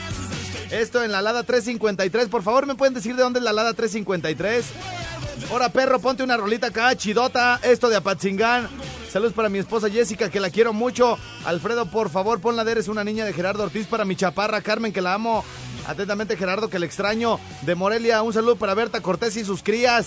Esto 0.72 1.04
en 1.04 1.12
la 1.12 1.22
Lada 1.22 1.44
353. 1.44 2.28
Por 2.28 2.42
favor, 2.42 2.66
¿me 2.66 2.74
pueden 2.74 2.94
decir 2.94 3.14
de 3.14 3.22
dónde 3.22 3.38
es 3.38 3.44
la 3.44 3.52
Lada 3.52 3.74
353? 3.74 4.64
Ahora, 5.50 5.68
perro, 5.68 6.00
ponte 6.00 6.22
una 6.22 6.36
rolita 6.36 6.68
acá, 6.68 6.96
chidota. 6.96 7.60
Esto 7.62 7.88
de 7.88 7.96
Apatzingán. 7.96 8.68
Saludos 9.10 9.34
para 9.34 9.48
mi 9.48 9.58
esposa 9.58 9.88
Jessica, 9.88 10.28
que 10.30 10.40
la 10.40 10.50
quiero 10.50 10.72
mucho. 10.72 11.16
Alfredo, 11.44 11.86
por 11.86 12.10
favor, 12.10 12.40
ponla 12.40 12.64
de 12.64 12.72
Eres 12.72 12.88
una 12.88 13.04
niña 13.04 13.24
de 13.24 13.32
Gerardo 13.32 13.62
Ortiz 13.62 13.86
para 13.86 14.04
mi 14.04 14.16
chaparra 14.16 14.60
Carmen, 14.62 14.92
que 14.92 15.00
la 15.00 15.14
amo. 15.14 15.44
Atentamente, 15.86 16.36
Gerardo, 16.36 16.68
que 16.68 16.78
le 16.78 16.86
extraño. 16.86 17.38
De 17.62 17.74
Morelia, 17.74 18.22
un 18.22 18.32
saludo 18.32 18.56
para 18.56 18.74
Berta 18.74 19.00
Cortés 19.00 19.36
y 19.36 19.44
sus 19.44 19.62
crías. 19.62 20.06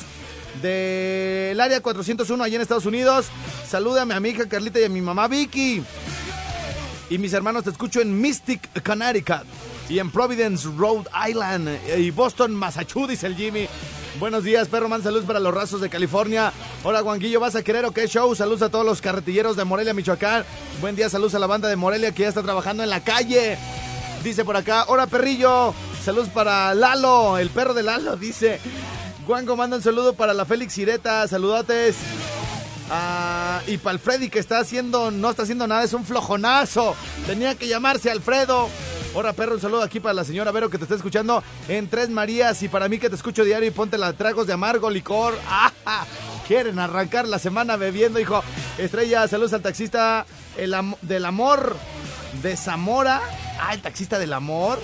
Del 0.62 1.62
área 1.62 1.82
401, 1.82 2.44
allá 2.44 2.56
en 2.56 2.62
Estados 2.62 2.86
Unidos. 2.86 3.28
Salúdame 3.66 4.14
a 4.16 4.20
mi 4.20 4.30
hija 4.30 4.50
Carlita 4.50 4.80
y 4.80 4.86
a 4.86 4.90
mi 4.90 5.02
mamá 5.02 5.28
Vicky. 5.28 5.84
Y 7.10 7.18
mis 7.20 7.32
hermanos, 7.32 7.64
te 7.64 7.70
escucho 7.70 8.02
en 8.02 8.20
Mystic, 8.20 8.84
Connecticut. 8.84 9.46
Y 9.88 10.00
en 10.00 10.12
Providence, 10.12 10.68
Rhode 10.78 11.08
Island. 11.30 11.70
Y 11.98 12.12
Boston, 12.12 12.54
Massachusetts, 12.54 13.24
el 13.24 13.36
Jimmy. 13.36 13.70
Buenos 14.20 14.44
días, 14.44 14.68
perro 14.68 14.90
man. 14.90 15.04
Saludos 15.04 15.26
para 15.26 15.40
los 15.40 15.54
rasos 15.54 15.80
de 15.80 15.90
California. 15.90 16.52
Hola, 16.84 17.02
Guanguillo, 17.02 17.40
¿vas 17.40 17.56
a 17.56 17.62
querer 17.62 17.86
o 17.86 17.92
qué 17.92 18.08
show? 18.08 18.34
Saludos 18.34 18.64
a 18.64 18.70
todos 18.70 18.84
los 18.84 19.00
carretilleros 19.00 19.56
de 19.56 19.64
Morelia, 19.64 19.94
Michoacán. 19.94 20.44
Buen 20.82 20.96
día, 20.96 21.08
saludos 21.08 21.36
a 21.36 21.40
la 21.40 21.46
banda 21.46 21.68
de 21.68 21.76
Morelia 21.76 22.12
que 22.12 22.24
ya 22.24 22.30
está 22.30 22.42
trabajando 22.42 22.82
en 22.82 22.90
la 22.90 23.04
calle. 23.04 23.60
Dice 24.24 24.44
por 24.44 24.58
acá, 24.58 24.86
hola, 24.88 25.06
perrillo. 25.06 25.72
Saludos 26.04 26.30
para 26.30 26.74
Lalo, 26.74 27.38
el 27.38 27.52
perro 27.52 27.76
de 27.76 27.84
Lalo, 27.84 28.16
dice. 28.18 28.60
Guango 29.28 29.56
manda 29.56 29.78
un 29.78 29.84
saludo 29.84 30.14
para 30.14 30.34
la 30.34 30.46
Félix 30.46 30.76
Ireta. 30.80 31.28
Saludotes. 31.28 31.98
Ah, 32.90 33.62
y 33.68 33.78
para 33.78 33.94
el 33.94 34.00
Freddy 34.00 34.30
que 34.30 34.40
está 34.40 34.60
haciendo, 34.60 35.12
no 35.12 35.30
está 35.30 35.44
haciendo 35.44 35.68
nada, 35.68 35.84
es 35.84 35.94
un 35.94 36.06
flojonazo. 36.06 36.96
Tenía 37.28 37.54
que 37.54 37.68
llamarse 37.68 38.10
Alfredo. 38.10 38.68
Hola 39.14 39.34
perro, 39.34 39.56
un 39.56 39.62
saludo 39.62 39.82
aquí 39.82 40.00
para 40.00 40.14
la 40.14 40.24
señora 40.24 40.52
Vero 40.52 40.70
que 40.70 40.78
te 40.78 40.84
está 40.84 40.96
escuchando 40.96 41.44
en 41.68 41.90
Tres 41.90 42.10
Marías 42.10 42.62
y 42.62 42.68
para 42.68 42.88
mí 42.88 43.00
que 43.00 43.10
te 43.10 43.16
escucho 43.16 43.44
diario 43.44 43.68
y 43.68 43.72
ponte 43.72 43.98
la 43.98 44.14
tragos 44.14 44.46
de 44.46 44.54
amargo 44.54 44.90
licor. 44.90 45.38
¡Ah! 45.50 46.06
Quieren 46.48 46.80
arrancar 46.80 47.28
la 47.28 47.40
semana 47.40 47.76
bebiendo, 47.76 48.20
hijo. 48.20 48.44
Estrella, 48.78 49.28
saludos 49.28 49.54
al 49.54 49.62
taxista 49.62 50.26
el 50.58 50.76
del 51.02 51.26
amor 51.26 51.76
de 52.42 52.56
Zamora. 52.56 53.22
Ah, 53.60 53.74
el 53.74 53.82
taxista 53.82 54.20
del 54.20 54.34
amor. 54.34 54.80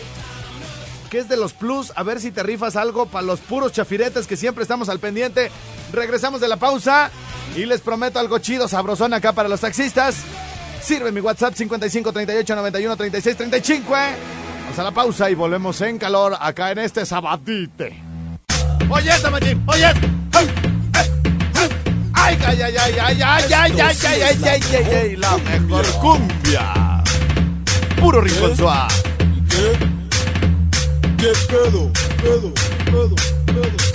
Que 1.09 1.19
es 1.19 1.29
de 1.29 1.37
los 1.37 1.53
plus. 1.53 1.93
A 1.95 2.03
ver 2.03 2.19
si 2.19 2.31
te 2.31 2.43
rifas 2.43 2.75
algo 2.75 3.05
para 3.05 3.25
los 3.25 3.39
puros 3.39 3.71
chafiretes 3.71 4.27
que 4.27 4.35
siempre 4.35 4.63
estamos 4.63 4.89
al 4.89 4.99
pendiente. 4.99 5.51
Regresamos 5.93 6.41
de 6.41 6.47
la 6.47 6.57
pausa 6.57 7.11
y 7.55 7.65
les 7.65 7.81
prometo 7.81 8.19
algo 8.19 8.39
chido, 8.39 8.67
sabrosón 8.67 9.13
acá 9.13 9.31
para 9.31 9.47
los 9.47 9.61
taxistas. 9.61 10.15
Sirve 10.83 11.13
mi 11.13 11.21
WhatsApp 11.21 11.53
55 11.55 12.11
38 12.11 12.55
91 12.55 12.97
36 12.97 13.37
35. 13.37 13.95
¿eh? 13.95 14.15
Vamos 14.63 14.79
a 14.79 14.83
la 14.83 14.91
pausa 14.91 15.29
y 15.29 15.35
volvemos 15.35 15.79
en 15.79 15.97
calor 15.97 16.35
acá 16.37 16.71
en 16.71 16.79
este 16.79 17.05
sabadite. 17.05 18.01
Oye, 18.89 19.11
Samachín, 19.13 19.63
oye. 19.65 19.85
¡Ay! 20.33 20.49
¡Ay, 22.15 22.37
ay, 22.45 22.61
ay, 22.61 22.75
ay, 22.77 22.99
ay, 22.99 23.21
ay, 23.21 23.21
ay, 23.21 23.43
ay, 23.53 23.97
ay, 24.05 24.43
ay, 24.43 24.61
ay, 24.73 24.95
ay! 24.95 25.15
La 25.15 25.37
mejor 25.37 25.85
cumbia. 26.01 27.01
Puro 27.99 28.19
rincón 28.19 28.57
suave. 28.57 28.93
¿Qué 31.17 31.31
pedo? 31.47 31.91
Pedo, 32.21 32.53
pedo, 32.85 33.15
pedo. 33.45 33.92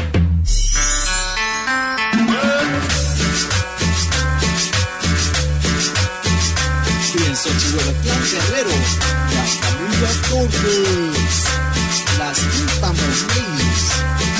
en 7.29 7.37
Xochihuelacán 7.37 8.23
Guerrero, 8.33 8.71
y 8.71 9.37
hasta 9.37 9.69
Torres, 10.31 11.45
las 12.19 12.39
últimas 12.39 13.19
leyes. 13.35 14.38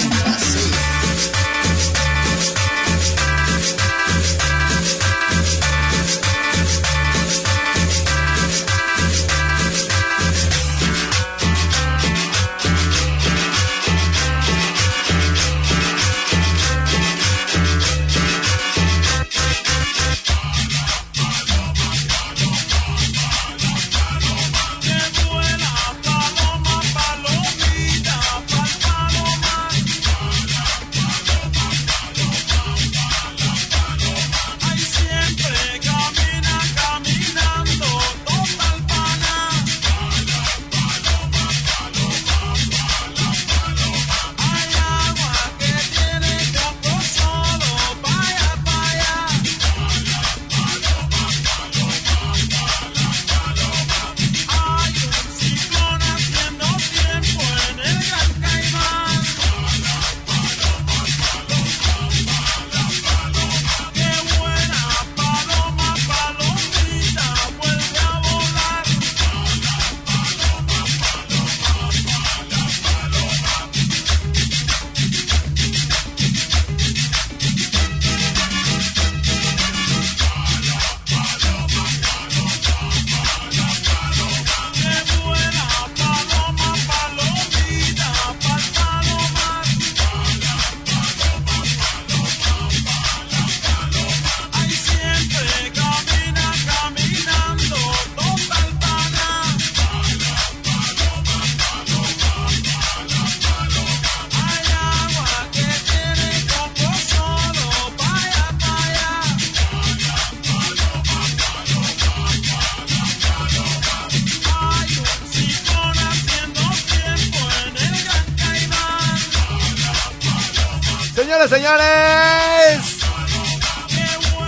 Señores, 121.49 122.79
señores. 122.79 122.99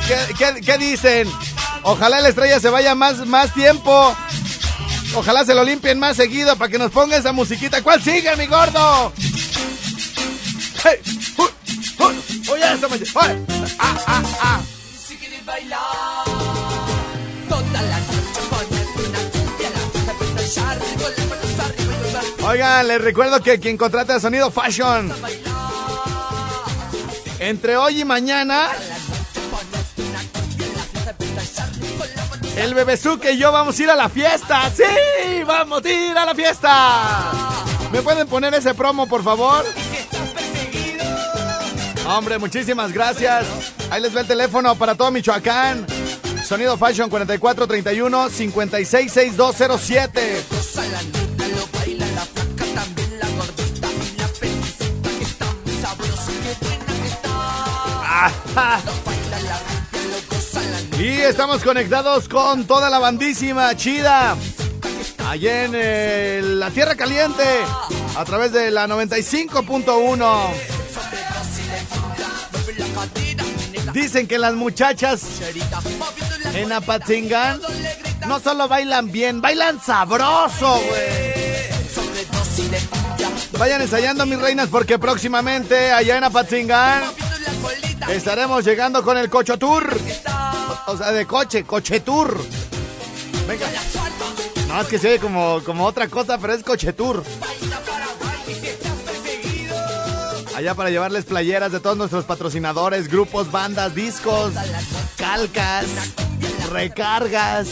¿Qué, 0.07 0.35
qué, 0.35 0.61
qué 0.61 0.79
dicen? 0.79 1.29
Ojalá 1.83 2.21
la 2.21 2.29
estrella 2.29 2.61
se 2.61 2.69
vaya 2.69 2.95
más, 2.95 3.27
más 3.27 3.55
tiempo. 3.55 4.15
Ojalá 5.15 5.45
se 5.45 5.55
lo 5.55 5.65
limpien 5.65 5.99
más 5.99 6.17
seguido 6.17 6.57
para 6.57 6.71
que 6.71 6.79
nos 6.79 6.91
ponga 6.91 7.17
esa 7.17 7.33
musiquita. 7.33 7.83
¿Cuál 7.83 8.03
sigue, 8.03 8.35
mi 8.37 8.47
gordo? 8.47 9.13
Hey, 10.85 11.01
uh, 11.39 11.43
uh, 11.43 12.53
oye, 12.53 12.73
esta 12.73 12.89
mañana. 12.89 13.11
Ay, 13.15 13.45
ah, 13.79 13.99
ah, 14.07 14.23
ah. 14.43 14.61
Si 15.09 15.17
quieres 15.17 15.45
bailar 15.45 15.81
toda 17.49 17.83
la 17.83 17.99
noche, 17.99 18.41
ponete 18.51 19.09
una 19.09 19.19
cumbia, 19.31 19.71
la 19.71 19.81
fiesta 19.91 20.13
empieza 20.13 20.61
ya, 20.61 20.71
arriba, 20.71 21.09
las 21.17 21.27
manos 21.27 21.61
arriba 21.61 21.95
y 21.95 21.99
nos 22.03 22.45
va 22.45 22.51
Oigan, 22.51 22.89
les 22.89 23.01
recuerdo 23.01 23.43
que 23.43 23.59
quien 23.59 23.77
contrata 23.77 24.21
Sonido 24.21 24.51
Fashion. 24.51 25.13
Entre 27.40 27.76
hoy 27.76 28.03
y 28.03 28.05
mañana, 28.05 28.68
el 32.57 32.74
bebezuque 32.74 33.33
y 33.33 33.38
yo 33.38 33.50
vamos 33.50 33.76
a 33.79 33.83
ir 33.83 33.90
a 33.90 33.96
la 33.96 34.11
fiesta. 34.11 34.70
¡Sí! 34.70 34.85
¡Vamos 35.46 35.83
a 35.85 35.90
ir 35.90 36.16
a 36.16 36.26
la 36.26 36.35
fiesta! 36.35 37.33
¿Me 37.90 38.03
pueden 38.03 38.29
poner 38.29 38.55
ese 38.55 38.74
promo, 38.74 39.09
por 39.09 39.24
favor? 39.24 39.64
Hombre, 42.07 42.38
muchísimas 42.38 42.92
gracias. 42.92 43.46
Ahí 43.90 44.03
les 44.03 44.12
ve 44.12 44.20
el 44.20 44.26
teléfono 44.26 44.76
para 44.76 44.94
todo 44.94 45.11
Michoacán. 45.11 45.87
Sonido 46.44 46.76
Fashion 46.76 47.09
4431 47.09 48.29
566207. 48.29 51.19
Y 60.98 61.09
estamos 61.20 61.62
conectados 61.62 62.28
con 62.28 62.66
toda 62.66 62.90
la 62.90 62.98
bandísima 62.98 63.74
chida. 63.74 64.37
Allá 65.26 65.64
en 65.64 65.72
eh, 65.74 66.40
la 66.42 66.70
Tierra 66.70 66.94
Caliente. 66.94 67.44
A 68.16 68.24
través 68.24 68.52
de 68.52 68.70
la 68.70 68.87
95.1. 68.87 70.50
Dicen 73.94 74.26
que 74.26 74.38
las 74.38 74.54
muchachas 74.54 75.22
en 76.54 76.72
Apatzingán 76.72 77.61
no 78.28 78.38
solo 78.38 78.68
bailan 78.68 79.11
bien, 79.11 79.40
bailan 79.40 79.80
sabroso, 79.80 80.74
güey. 80.74 81.30
Vayan 83.59 83.80
ensayando, 83.80 84.26
mis 84.26 84.38
reinas, 84.38 84.68
porque 84.68 84.98
próximamente 84.98 85.92
allá 85.92 86.18
en 86.18 86.24
Apatzingán 86.24 87.02
estaremos 88.16 88.64
llegando 88.64 89.03
con 89.03 89.16
el 89.16 89.31
Cocho 89.31 89.59
Tour. 89.59 89.96
O 90.87 90.96
sea, 90.96 91.12
de 91.12 91.27
coche, 91.27 91.64
Coche 91.64 92.01
Tour. 92.01 92.37
Venga. 93.46 93.66
No, 94.68 94.81
es 94.81 94.88
que 94.88 94.99
se 94.99 95.09
oye 95.09 95.18
como, 95.18 95.61
como 95.64 95.85
otra 95.85 96.09
cosa, 96.09 96.38
pero 96.38 96.53
es 96.53 96.62
Coche 96.62 96.92
Tour. 96.92 97.23
Allá 100.55 100.75
para 100.75 100.90
llevarles 100.90 101.25
playeras 101.25 101.73
de 101.73 101.81
todos 101.81 101.96
nuestros 101.96 102.25
patrocinadores, 102.25 103.09
grupos, 103.09 103.51
bandas, 103.51 103.94
discos. 103.94 104.53
descalcas, 104.55 105.87
recargas. 106.70 107.68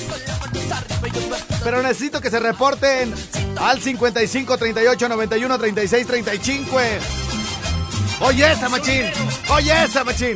Pero 1.63 1.83
necesito 1.83 2.21
que 2.21 2.31
se 2.31 2.41
reporten 2.41 3.15
al 3.61 3.81
55 3.83 4.57
38 4.57 5.09
91 5.09 5.59
36 5.59 6.07
35. 6.07 6.79
Oye 8.21 8.51
esa 8.53 8.69
machín, 8.69 9.05
oye 9.51 9.85
esa 9.85 10.03
machín. 10.05 10.35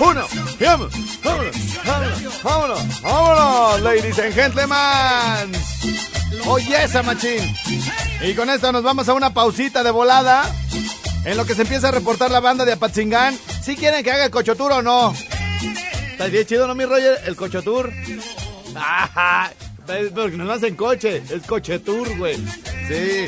Uno, 0.00 0.26
vámonos, 0.60 0.92
vámonos, 1.22 2.42
vámonos, 2.42 3.02
vámonos, 3.02 3.80
ladies 3.82 4.18
and 4.18 4.34
gentlemen. 4.34 5.52
Oye 6.46 6.82
esa 6.82 7.02
machín. 7.02 7.56
Y 8.22 8.34
con 8.34 8.50
esto 8.50 8.72
nos 8.72 8.82
vamos 8.82 9.08
a 9.08 9.14
una 9.14 9.32
pausita 9.32 9.84
de 9.84 9.90
volada. 9.90 10.50
En 11.24 11.36
lo 11.36 11.44
que 11.44 11.54
se 11.54 11.62
empieza 11.62 11.88
a 11.88 11.92
reportar 11.92 12.30
la 12.30 12.40
banda 12.40 12.64
de 12.64 12.72
Apatzingán. 12.72 13.38
Si 13.62 13.76
quieren 13.76 14.02
que 14.02 14.10
haga 14.10 14.24
el 14.24 14.30
cochotur 14.30 14.72
o 14.72 14.82
no. 14.82 15.14
Está 16.10 16.26
bien 16.26 16.46
chido, 16.46 16.66
¿no, 16.66 16.74
mi 16.74 16.84
Roger? 16.86 17.20
El 17.26 17.36
cochotur. 17.36 17.92
Ajá. 18.74 19.52
Porque 19.86 20.36
no 20.36 20.44
lo 20.44 20.52
hacen 20.54 20.76
coche. 20.76 21.22
Es 21.30 21.46
cochetur, 21.46 22.16
güey. 22.16 22.36
Sí. 22.88 23.26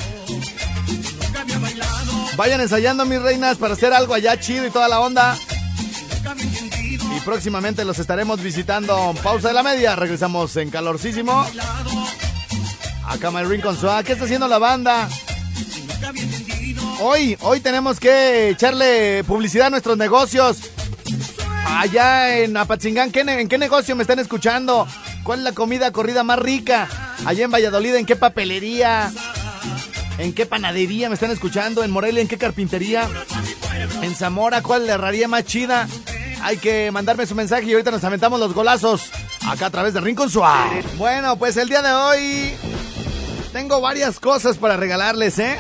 Vayan 2.37 2.61
ensayando, 2.61 3.05
mis 3.05 3.21
reinas, 3.21 3.59
para 3.59 3.75
hacer 3.75 3.93
algo 3.93 4.15
allá 4.15 4.39
chido 4.41 4.67
y 4.67 4.71
toda 4.71 4.89
la 4.89 5.01
onda. 5.01 5.37
Y 7.17 7.21
próximamente 7.21 7.85
los 7.85 7.99
estaremos 7.99 8.43
visitando. 8.43 9.15
Pausa 9.23 9.49
de 9.49 9.55
la 9.55 9.63
media. 9.63 9.95
Regresamos 9.97 10.57
en 10.57 10.71
calorcísimo. 10.71 11.47
Acá 13.07 13.31
My 13.31 13.43
Rincon 13.43 13.77
Suá. 13.77 14.03
¿Qué 14.03 14.13
está 14.13 14.25
haciendo 14.25 14.49
la 14.49 14.59
banda? 14.59 15.09
Hoy, 17.01 17.37
hoy 17.41 17.61
tenemos 17.61 18.01
que 18.01 18.51
echarle 18.51 19.25
publicidad 19.25 19.67
a 19.67 19.71
nuestros 19.71 19.99
negocios. 19.99 20.59
Allá 21.67 22.39
en 22.39 22.57
Apatzingán, 22.57 23.11
¿qué 23.11 23.21
¿en 23.21 23.49
qué 23.49 23.59
negocio 23.59 23.97
me 23.97 24.03
están 24.03 24.19
escuchando? 24.19 24.87
¿Cuál 25.23 25.41
es 25.41 25.45
la 25.45 25.53
comida 25.53 25.91
corrida 25.91 26.23
más 26.23 26.39
rica? 26.39 26.89
Allá 27.25 27.45
en 27.45 27.51
Valladolid, 27.51 27.95
¿en 27.95 28.07
qué 28.07 28.17
papelería? 28.17 29.13
¿En 30.19 30.33
qué 30.35 30.47
panadería 30.47 31.09
me 31.09 31.15
están 31.15 31.31
escuchando? 31.31 31.83
¿En 31.83 31.91
Morelia, 31.91 32.21
en 32.21 32.29
qué 32.29 32.39
carpintería? 32.39 33.09
¿En 34.03 34.15
Zamora, 34.15 34.63
cuál 34.63 34.87
la 34.87 34.95
herrería 34.95 35.29
más 35.29 35.45
chida? 35.45 35.89
Hay 36.43 36.59
que 36.59 36.91
mandarme 36.91 37.27
su 37.27 37.35
mensaje 37.35 37.65
y 37.65 37.73
ahorita 37.73 37.91
nos 37.91 38.05
aventamos 38.05 38.39
los 38.39 38.53
golazos. 38.53 39.11
Acá 39.47 39.67
a 39.67 39.71
través 39.71 39.95
de 39.95 40.01
Rincon 40.01 40.31
Suárez. 40.31 40.85
Bueno, 40.97 41.37
pues 41.37 41.57
el 41.57 41.69
día 41.69 41.83
de 41.83 41.93
hoy 41.93 42.53
tengo 43.53 43.81
varias 43.81 44.21
cosas 44.21 44.59
para 44.59 44.77
regalarles, 44.77 45.39
¿eh? 45.39 45.59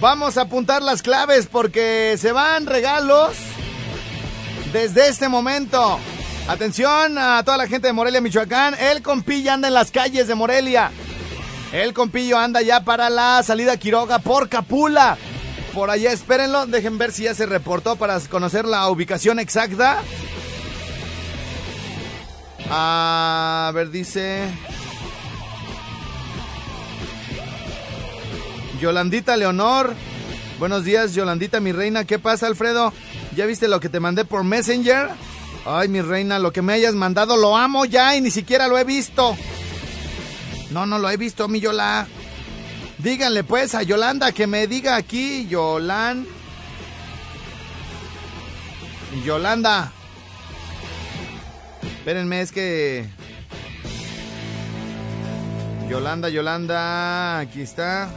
Vamos 0.00 0.36
a 0.36 0.42
apuntar 0.42 0.82
las 0.82 1.02
claves 1.02 1.48
porque 1.50 2.16
se 2.18 2.30
van 2.30 2.66
regalos 2.66 3.32
desde 4.72 5.08
este 5.08 5.28
momento. 5.28 5.98
Atención 6.48 7.18
a 7.18 7.42
toda 7.44 7.58
la 7.58 7.66
gente 7.66 7.88
de 7.88 7.92
Morelia, 7.92 8.22
Michoacán. 8.22 8.74
El 8.80 9.02
compilla 9.02 9.52
anda 9.52 9.68
en 9.68 9.74
las 9.74 9.90
calles 9.90 10.26
de 10.28 10.34
Morelia. 10.34 10.90
El 11.72 11.92
compillo 11.92 12.38
anda 12.38 12.62
ya 12.62 12.84
para 12.84 13.10
la 13.10 13.42
salida 13.42 13.76
Quiroga 13.76 14.18
por 14.18 14.48
Capula. 14.48 15.18
Por 15.74 15.90
allá 15.90 16.10
espérenlo. 16.10 16.64
Dejen 16.64 16.96
ver 16.96 17.12
si 17.12 17.24
ya 17.24 17.34
se 17.34 17.44
reportó 17.44 17.96
para 17.96 18.18
conocer 18.20 18.64
la 18.64 18.88
ubicación 18.88 19.38
exacta. 19.38 19.98
A 22.70 23.70
ver, 23.74 23.90
dice. 23.90 24.44
Yolandita 28.80 29.36
Leonor. 29.36 29.94
Buenos 30.58 30.82
días, 30.82 31.14
Yolandita, 31.14 31.60
mi 31.60 31.72
reina. 31.72 32.06
¿Qué 32.06 32.18
pasa, 32.18 32.46
Alfredo? 32.46 32.94
¿Ya 33.36 33.44
viste 33.44 33.68
lo 33.68 33.80
que 33.80 33.90
te 33.90 34.00
mandé 34.00 34.24
por 34.24 34.44
Messenger? 34.44 35.10
Ay, 35.66 35.88
mi 35.88 36.00
reina, 36.00 36.38
lo 36.38 36.52
que 36.52 36.62
me 36.62 36.72
hayas 36.72 36.94
mandado 36.94 37.36
lo 37.36 37.56
amo 37.56 37.84
ya 37.84 38.16
y 38.16 38.20
ni 38.20 38.30
siquiera 38.30 38.68
lo 38.68 38.78
he 38.78 38.84
visto. 38.84 39.36
No, 40.70 40.86
no 40.86 40.98
lo 40.98 41.10
he 41.10 41.16
visto, 41.16 41.48
mi 41.48 41.60
Yola. 41.60 42.06
Díganle 42.98 43.44
pues 43.44 43.74
a 43.74 43.82
Yolanda 43.82 44.32
que 44.32 44.46
me 44.46 44.66
diga 44.66 44.96
aquí, 44.96 45.46
Yolan. 45.46 46.26
Yolanda. 49.24 49.92
Espérenme, 51.82 52.40
es 52.40 52.52
que... 52.52 53.06
Yolanda, 55.88 56.28
Yolanda, 56.28 57.38
aquí 57.38 57.62
está. 57.62 58.10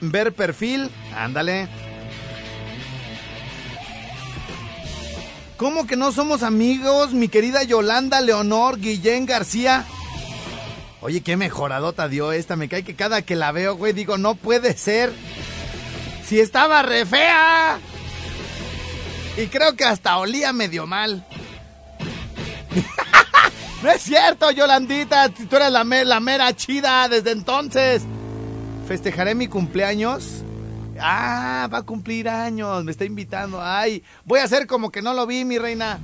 Ver 0.00 0.32
perfil, 0.32 0.90
ándale. 1.16 1.68
¿Cómo 5.64 5.86
que 5.86 5.96
no 5.96 6.12
somos 6.12 6.42
amigos, 6.42 7.14
mi 7.14 7.28
querida 7.28 7.62
Yolanda 7.62 8.20
Leonor 8.20 8.78
Guillén 8.78 9.24
García? 9.24 9.86
Oye, 11.00 11.22
qué 11.22 11.38
mejoradota 11.38 12.06
dio 12.06 12.32
esta. 12.32 12.54
Me 12.54 12.68
cae 12.68 12.82
que 12.82 12.94
cada 12.94 13.22
que 13.22 13.34
la 13.34 13.50
veo, 13.50 13.74
güey, 13.74 13.94
digo, 13.94 14.18
no 14.18 14.34
puede 14.34 14.76
ser. 14.76 15.10
Si 16.22 16.38
estaba 16.38 16.82
re 16.82 17.06
fea. 17.06 17.78
Y 19.38 19.46
creo 19.46 19.74
que 19.74 19.86
hasta 19.86 20.18
olía 20.18 20.52
medio 20.52 20.86
mal. 20.86 21.26
no 23.82 23.90
es 23.90 24.02
cierto, 24.02 24.50
Yolandita. 24.50 25.30
Tú 25.30 25.56
eres 25.56 25.72
la, 25.72 25.82
la 25.82 26.20
mera 26.20 26.54
chida 26.54 27.08
desde 27.08 27.30
entonces. 27.30 28.02
Festejaré 28.86 29.34
mi 29.34 29.48
cumpleaños. 29.48 30.43
Ah, 31.00 31.68
va 31.72 31.78
a 31.78 31.82
cumplir 31.82 32.28
años. 32.28 32.84
Me 32.84 32.92
está 32.92 33.04
invitando. 33.04 33.60
Ay, 33.62 34.02
voy 34.24 34.40
a 34.40 34.44
hacer 34.44 34.66
como 34.66 34.90
que 34.90 35.02
no 35.02 35.14
lo 35.14 35.26
vi, 35.26 35.44
mi 35.44 35.58
reina. 35.58 35.98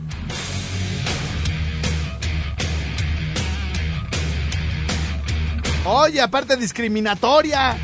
Oye, 5.84 6.20
aparte 6.20 6.56
discriminatoria, 6.56 7.76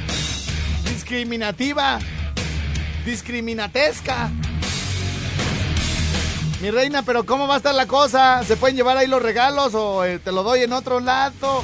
discriminativa, 0.84 1.98
discriminatesca. 3.06 4.30
Mi 6.60 6.70
reina, 6.70 7.02
pero 7.02 7.24
¿cómo 7.24 7.48
va 7.48 7.54
a 7.54 7.56
estar 7.56 7.74
la 7.74 7.86
cosa? 7.86 8.44
¿Se 8.44 8.56
pueden 8.56 8.76
llevar 8.76 8.96
ahí 8.96 9.06
los 9.06 9.22
regalos 9.22 9.74
o 9.74 10.04
eh, 10.04 10.18
te 10.18 10.32
lo 10.32 10.42
doy 10.42 10.62
en 10.62 10.72
otro 10.72 11.00
lado? 11.00 11.62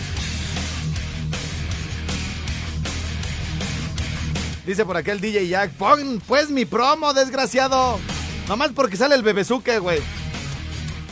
Dice 4.66 4.84
por 4.84 4.96
acá 4.96 5.12
el 5.12 5.20
DJ 5.20 5.48
Jack, 5.48 5.72
pon 5.72 6.22
pues 6.26 6.50
mi 6.50 6.64
promo, 6.64 7.12
desgraciado. 7.14 7.98
Nomás 8.48 8.70
porque 8.74 8.96
sale 8.96 9.14
el 9.14 9.22
bebezuque, 9.22 9.78
güey. 9.78 10.00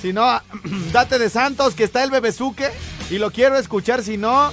Si 0.01 0.13
no, 0.13 0.41
date 0.93 1.19
de 1.19 1.29
santos 1.29 1.75
que 1.75 1.85
está 1.85 2.05
el 2.05 2.11
bebezuque 2.11 2.71
y 3.11 3.19
lo 3.19 3.31
quiero 3.31 3.57
escuchar, 3.57 4.03
si 4.03 4.17
no... 4.17 4.53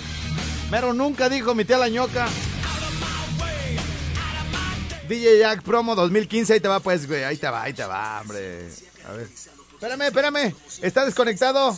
Pero 0.69 0.93
nunca 0.93 1.29
dijo 1.29 1.55
mi 1.55 1.63
tía 1.63 1.77
la 1.77 1.87
ñoca. 1.87 2.27
DJ 5.07 5.39
Jack 5.39 5.61
Promo 5.63 5.95
2015, 5.95 6.53
ahí 6.53 6.59
te 6.59 6.67
va 6.67 6.81
pues, 6.81 7.07
güey, 7.07 7.23
ahí 7.23 7.37
te 7.37 7.49
va, 7.49 7.63
ahí 7.63 7.73
te 7.73 7.85
va, 7.85 8.19
hombre. 8.19 8.67
A 9.07 9.13
ver. 9.13 9.29
Espérame, 9.73 10.01
espérame. 10.01 10.55
¿Está 10.81 11.05
desconectado? 11.05 11.77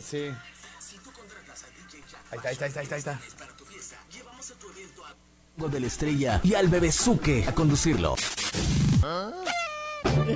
Sí. 0.00 0.30
Ahí 2.30 2.38
está, 2.38 2.48
ahí 2.48 2.52
está, 2.52 2.64
ahí 2.64 2.84
está, 2.84 2.94
ahí 2.94 2.98
está. 2.98 3.20
De 5.56 5.80
la 5.80 5.86
estrella 5.86 6.40
y 6.42 6.54
al 6.54 6.68
bebezuque 6.68 7.44
a 7.46 7.54
conducirlo. 7.54 8.16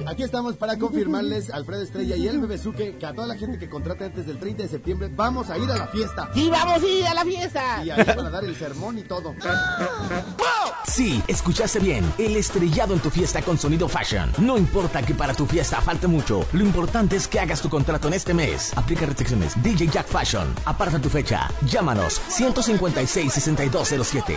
Aquí 0.07 0.23
estamos 0.23 0.57
para 0.57 0.79
confirmarles, 0.79 1.51
Alfredo 1.51 1.83
Estrella 1.83 2.17
y 2.17 2.29
el 2.29 2.41
Bebezuque, 2.41 2.97
que 2.97 3.07
a 3.07 3.13
toda 3.13 3.27
la 3.27 3.37
gente 3.37 3.59
que 3.59 3.69
contrate 3.69 4.05
antes 4.05 4.27
del 4.27 4.39
30 4.39 4.63
de 4.63 4.69
septiembre 4.69 5.11
vamos 5.15 5.51
a 5.51 5.59
ir 5.59 5.71
a 5.71 5.77
la 5.77 5.87
fiesta. 5.89 6.31
¡Sí, 6.35 6.49
vamos 6.51 6.83
a 6.83 6.87
ir 6.87 7.07
a 7.07 7.15
la 7.15 7.25
fiesta! 7.25 7.85
Y 7.85 7.91
ahí 7.91 8.05
van 8.05 8.27
a 8.27 8.31
dar 8.31 8.45
el 8.45 8.57
sermón 8.57 8.99
y 8.99 9.03
todo. 9.03 9.35
Sí, 10.87 11.23
escuchaste 11.29 11.79
bien. 11.79 12.05
El 12.19 12.37
estrellado 12.37 12.95
en 12.95 13.01
tu 13.01 13.11
fiesta 13.11 13.43
con 13.43 13.59
sonido 13.59 13.89
fashion. 13.89 14.33
No 14.39 14.57
importa 14.57 15.03
que 15.03 15.15
para 15.15 15.35
tu 15.35 15.47
fiesta 15.47 15.81
falte 15.81 16.07
mucho. 16.07 16.45
Lo 16.53 16.65
importante 16.65 17.17
es 17.17 17.29
que 17.29 17.41
hagas 17.41 17.61
tu 17.61 17.69
contrato 17.69 18.09
en 18.09 18.15
este 18.15 18.35
mes. 18.35 18.73
Aplica 18.77 19.07
restricciones. 19.07 19.61
DJ 19.63 19.89
Jack 19.89 20.07
Fashion. 20.07 20.55
Aparta 20.65 20.99
tu 20.99 21.09
fecha. 21.09 21.49
Llámanos 21.67 22.21
156-6207. 22.31 24.35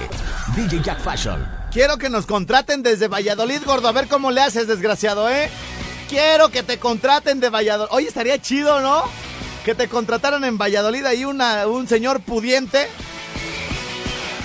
DJ 0.56 0.82
Jack 0.84 1.00
Fashion. 1.00 1.61
Quiero 1.72 1.98
que 1.98 2.10
nos 2.10 2.26
contraten 2.26 2.84
desde 2.84 3.08
Valladolid, 3.08 3.62
gordo. 3.66 3.88
A 3.88 3.94
ver 3.94 4.08
cómo 4.08 4.30
le 4.30 4.42
haces, 4.42 4.68
desgraciado, 4.68 5.30
¿eh? 5.30 5.50
Quiero 6.10 6.50
que 6.50 6.64
te 6.64 6.78
contraten 6.78 7.40
de 7.40 7.50
Valladolid. 7.50 7.94
Oye, 7.94 8.08
estaría 8.10 8.42
chido, 8.42 8.82
¿no? 8.82 9.04
Que 9.64 9.74
te 9.74 9.88
contrataran 9.88 10.44
en 10.44 10.58
Valladolid 10.58 11.06
ahí 11.06 11.24
una, 11.24 11.68
un 11.68 11.88
señor 11.88 12.20
pudiente. 12.20 12.90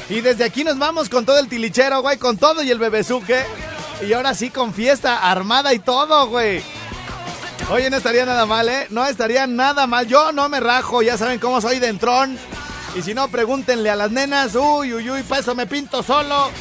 Y 0.09 0.21
desde 0.21 0.45
aquí 0.45 0.63
nos 0.63 0.79
vamos 0.79 1.09
con 1.09 1.27
todo 1.27 1.41
el 1.41 1.49
tilichero, 1.49 2.01
güey, 2.01 2.17
con 2.17 2.37
todo 2.37 2.63
y 2.63 2.71
el 2.71 2.79
bebezuque. 2.79 3.45
Y 4.07 4.13
ahora 4.13 4.33
sí 4.35 4.51
con 4.51 4.73
fiesta 4.73 5.29
armada 5.29 5.75
y 5.75 5.81
todo, 5.81 6.29
güey. 6.29 6.63
Oye, 7.71 7.91
no 7.91 7.97
estaría 7.97 8.25
nada 8.25 8.47
mal, 8.47 8.69
¿eh? 8.69 8.87
No 8.91 9.05
estaría 9.05 9.49
nada 9.49 9.89
mal. 9.89 10.07
Yo 10.07 10.31
no 10.31 10.49
me 10.49 10.61
rajo, 10.61 11.03
ya 11.03 11.19
saben 11.19 11.41
cómo 11.41 11.61
soy 11.61 11.81
de 11.81 11.89
entrón. 11.89 12.39
Y 12.95 13.03
si 13.03 13.15
no, 13.15 13.27
pregúntenle 13.27 13.91
a 13.91 13.97
las 13.97 14.13
nenas. 14.13 14.55
Uy, 14.55 14.95
uy, 14.95 15.11
uy, 15.11 15.25
para 15.25 15.41
eso 15.41 15.57
me 15.57 15.67
pinto 15.67 16.05
solo. 16.05 16.53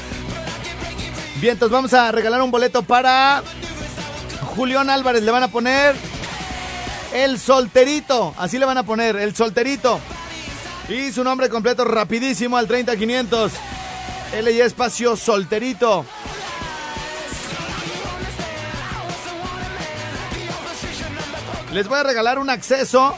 Vamos 1.45 1.93
a 1.93 2.11
regalar 2.11 2.41
un 2.41 2.49
boleto 2.49 2.81
para 2.81 3.43
Julián 4.55 4.89
Álvarez. 4.89 5.21
Le 5.21 5.29
van 5.29 5.43
a 5.43 5.47
poner 5.47 5.95
el 7.13 7.37
solterito. 7.37 8.33
Así 8.39 8.57
le 8.57 8.65
van 8.65 8.79
a 8.79 8.83
poner, 8.83 9.15
el 9.15 9.35
solterito. 9.35 9.99
Y 10.89 11.11
su 11.11 11.23
nombre 11.23 11.47
completo 11.49 11.85
rapidísimo 11.85 12.57
al 12.57 12.67
30500. 12.67 13.51
L 14.33 14.51
y 14.51 14.59
espacio 14.59 15.15
solterito. 15.15 16.03
Les 21.73 21.87
voy 21.87 21.99
a 21.99 22.03
regalar 22.03 22.39
un 22.39 22.49
acceso 22.49 23.15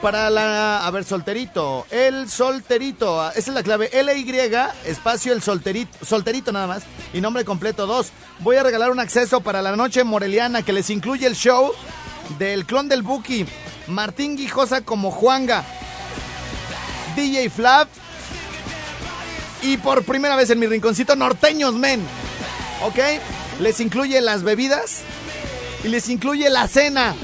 para 0.00 0.30
la... 0.30 0.86
A 0.86 0.90
ver, 0.90 1.04
solterito. 1.04 1.86
El 1.90 2.28
solterito. 2.28 3.28
Esa 3.30 3.38
es 3.38 3.48
la 3.48 3.62
clave. 3.62 3.90
L-Y, 3.92 4.26
espacio 4.84 5.32
el 5.32 5.42
solterito. 5.42 6.04
Solterito 6.04 6.52
nada 6.52 6.66
más. 6.66 6.82
Y 7.12 7.20
nombre 7.20 7.44
completo 7.44 7.86
2. 7.86 8.10
Voy 8.40 8.56
a 8.56 8.62
regalar 8.62 8.90
un 8.90 9.00
acceso 9.00 9.40
para 9.40 9.62
la 9.62 9.76
noche 9.76 10.04
moreliana 10.04 10.62
que 10.62 10.72
les 10.72 10.90
incluye 10.90 11.26
el 11.26 11.34
show 11.34 11.72
del 12.38 12.66
clon 12.66 12.88
del 12.88 13.02
Buki. 13.02 13.46
Martín 13.88 14.36
Guijosa 14.36 14.82
como 14.82 15.10
Juanga. 15.10 15.64
DJ 17.16 17.50
Flap. 17.50 17.88
Y 19.62 19.76
por 19.78 20.04
primera 20.04 20.36
vez 20.36 20.50
en 20.50 20.58
mi 20.60 20.66
rinconcito, 20.66 21.16
Norteños 21.16 21.74
Men. 21.74 22.00
¿Ok? 22.84 22.98
Les 23.60 23.80
incluye 23.80 24.20
las 24.20 24.42
bebidas. 24.42 25.02
Y 25.82 25.88
les 25.88 26.08
incluye 26.08 26.48
la 26.50 26.68
cena. 26.68 27.14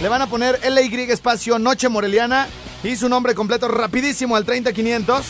Le 0.00 0.08
van 0.08 0.22
a 0.22 0.26
poner 0.26 0.58
LY 0.64 1.10
espacio 1.10 1.58
Noche 1.58 1.88
Moreliana 1.88 2.48
y 2.82 2.96
su 2.96 3.08
nombre 3.08 3.34
completo 3.34 3.68
rapidísimo 3.68 4.36
al 4.36 4.44
30500. 4.44 5.26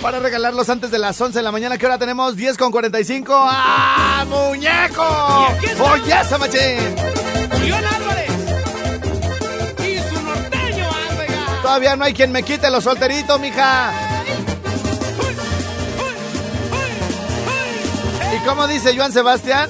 Para 0.00 0.20
regalarlos 0.20 0.68
antes 0.70 0.90
de 0.90 0.98
las 0.98 1.20
11 1.20 1.38
de 1.38 1.42
la 1.42 1.50
mañana, 1.50 1.76
que 1.76 1.84
ahora 1.84 1.98
tenemos 1.98 2.36
10 2.36 2.56
con 2.56 2.70
45. 2.70 3.34
¡Ah, 3.36 4.24
muñeco! 4.28 5.04
¡Oye, 5.92 6.20
esa 6.20 6.38
machín! 6.38 6.96
Julián 7.50 7.84
Álvarez 7.84 8.30
y 9.80 9.98
su 9.98 10.22
norteño 10.22 10.86
Álvarez. 11.10 11.36
Todavía 11.62 11.96
no 11.96 12.04
hay 12.04 12.14
quien 12.14 12.30
me 12.30 12.42
quite 12.44 12.70
los 12.70 12.84
solteritos, 12.84 13.40
mija. 13.40 13.92
¿Y 18.36 18.46
cómo 18.46 18.66
dice 18.68 18.96
Joan 18.96 19.12
Sebastián? 19.12 19.68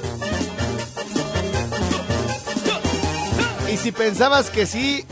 Y 3.71 3.77
si 3.77 3.91
pensabas 3.91 4.49
que 4.49 4.65
sí, 4.65 5.05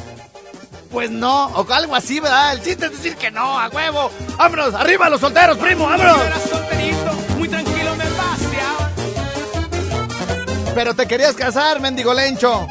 pues 0.92 1.12
no, 1.12 1.46
o 1.48 1.72
algo 1.72 1.96
así, 1.96 2.20
¿verdad? 2.20 2.54
El 2.54 2.64
chiste 2.64 2.88
es 2.88 2.92
decir 2.92 3.16
que 3.16 3.30
no, 3.30 3.60
a 3.60 3.70
huevo. 3.70 4.10
¡Vámonos! 4.38 4.74
¡Arriba 4.74 5.10
los 5.10 5.22
solteros, 5.22 5.58
primo! 5.58 5.86
¡Vámonos! 5.86 6.18
Yo 6.18 6.24
era 6.24 6.40
solterito, 6.40 7.14
muy 7.38 7.48
tranquilo 7.50 7.96
me 7.96 8.06
paseaba. 8.06 8.92
Pero 10.74 10.96
te 10.96 11.08
querías 11.08 11.36
casar, 11.36 11.80
mendigo 11.80 12.14
lencho. 12.16 12.68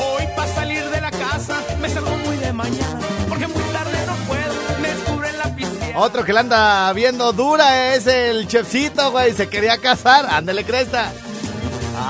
Hoy 0.00 0.26
para 0.34 0.54
salir 0.54 0.84
de 0.88 1.00
la 1.02 1.10
casa 1.10 1.62
me 1.80 1.88
salgo 1.90 2.16
muy 2.16 2.36
de 2.38 2.52
mañana. 2.52 3.00
Porque 3.28 3.46
muy 3.48 3.62
tarde 3.64 4.06
no 4.06 4.14
puedo, 4.26 4.80
me 4.80 4.88
descubren 4.88 5.38
la 5.38 5.54
piscina. 5.54 5.98
Otro 5.98 6.24
que 6.24 6.32
la 6.32 6.40
anda 6.40 6.92
viendo 6.94 7.32
dura 7.34 7.94
es 7.94 8.06
el 8.06 8.48
chefcito, 8.48 9.10
güey. 9.10 9.34
Se 9.34 9.50
quería 9.50 9.76
casar. 9.76 10.26
Ándele 10.30 10.64
cresta. 10.64 11.12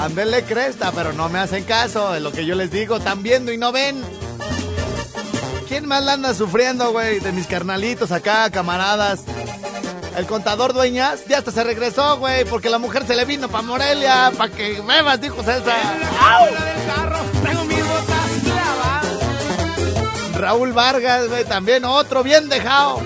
Ándele 0.00 0.44
cresta, 0.44 0.92
pero 0.92 1.12
no 1.12 1.28
me 1.28 1.38
hacen 1.38 1.64
caso. 1.64 2.14
Es 2.14 2.22
lo 2.22 2.32
que 2.32 2.46
yo 2.46 2.54
les 2.54 2.70
digo. 2.70 2.96
Están 2.96 3.22
viendo 3.22 3.52
y 3.52 3.58
no 3.58 3.72
ven. 3.72 4.02
¿Quién 5.68 5.86
más 5.86 6.04
la 6.04 6.14
anda 6.14 6.34
sufriendo, 6.34 6.92
güey? 6.92 7.20
De 7.20 7.32
mis 7.32 7.46
carnalitos 7.46 8.12
acá, 8.12 8.50
camaradas. 8.50 9.20
El 10.16 10.26
contador 10.26 10.74
dueñas 10.74 11.24
ya 11.26 11.38
hasta 11.38 11.50
se 11.50 11.64
regresó, 11.64 12.18
güey, 12.18 12.44
porque 12.44 12.68
la 12.68 12.78
mujer 12.78 13.06
se 13.06 13.16
le 13.16 13.24
vino 13.24 13.48
pa' 13.48 13.62
Morelia, 13.62 14.30
pa' 14.36 14.50
que 14.50 14.82
bebas, 14.86 15.20
dijo 15.20 15.42
César. 15.42 15.80
Traigo 17.42 17.64
mis 17.64 17.78
botas 17.78 18.30
clavadas. 18.44 19.06
Raúl 20.34 20.72
Vargas, 20.72 21.28
güey, 21.28 21.44
también 21.44 21.86
otro 21.86 22.22
bien 22.22 22.50
dejado. 22.50 23.00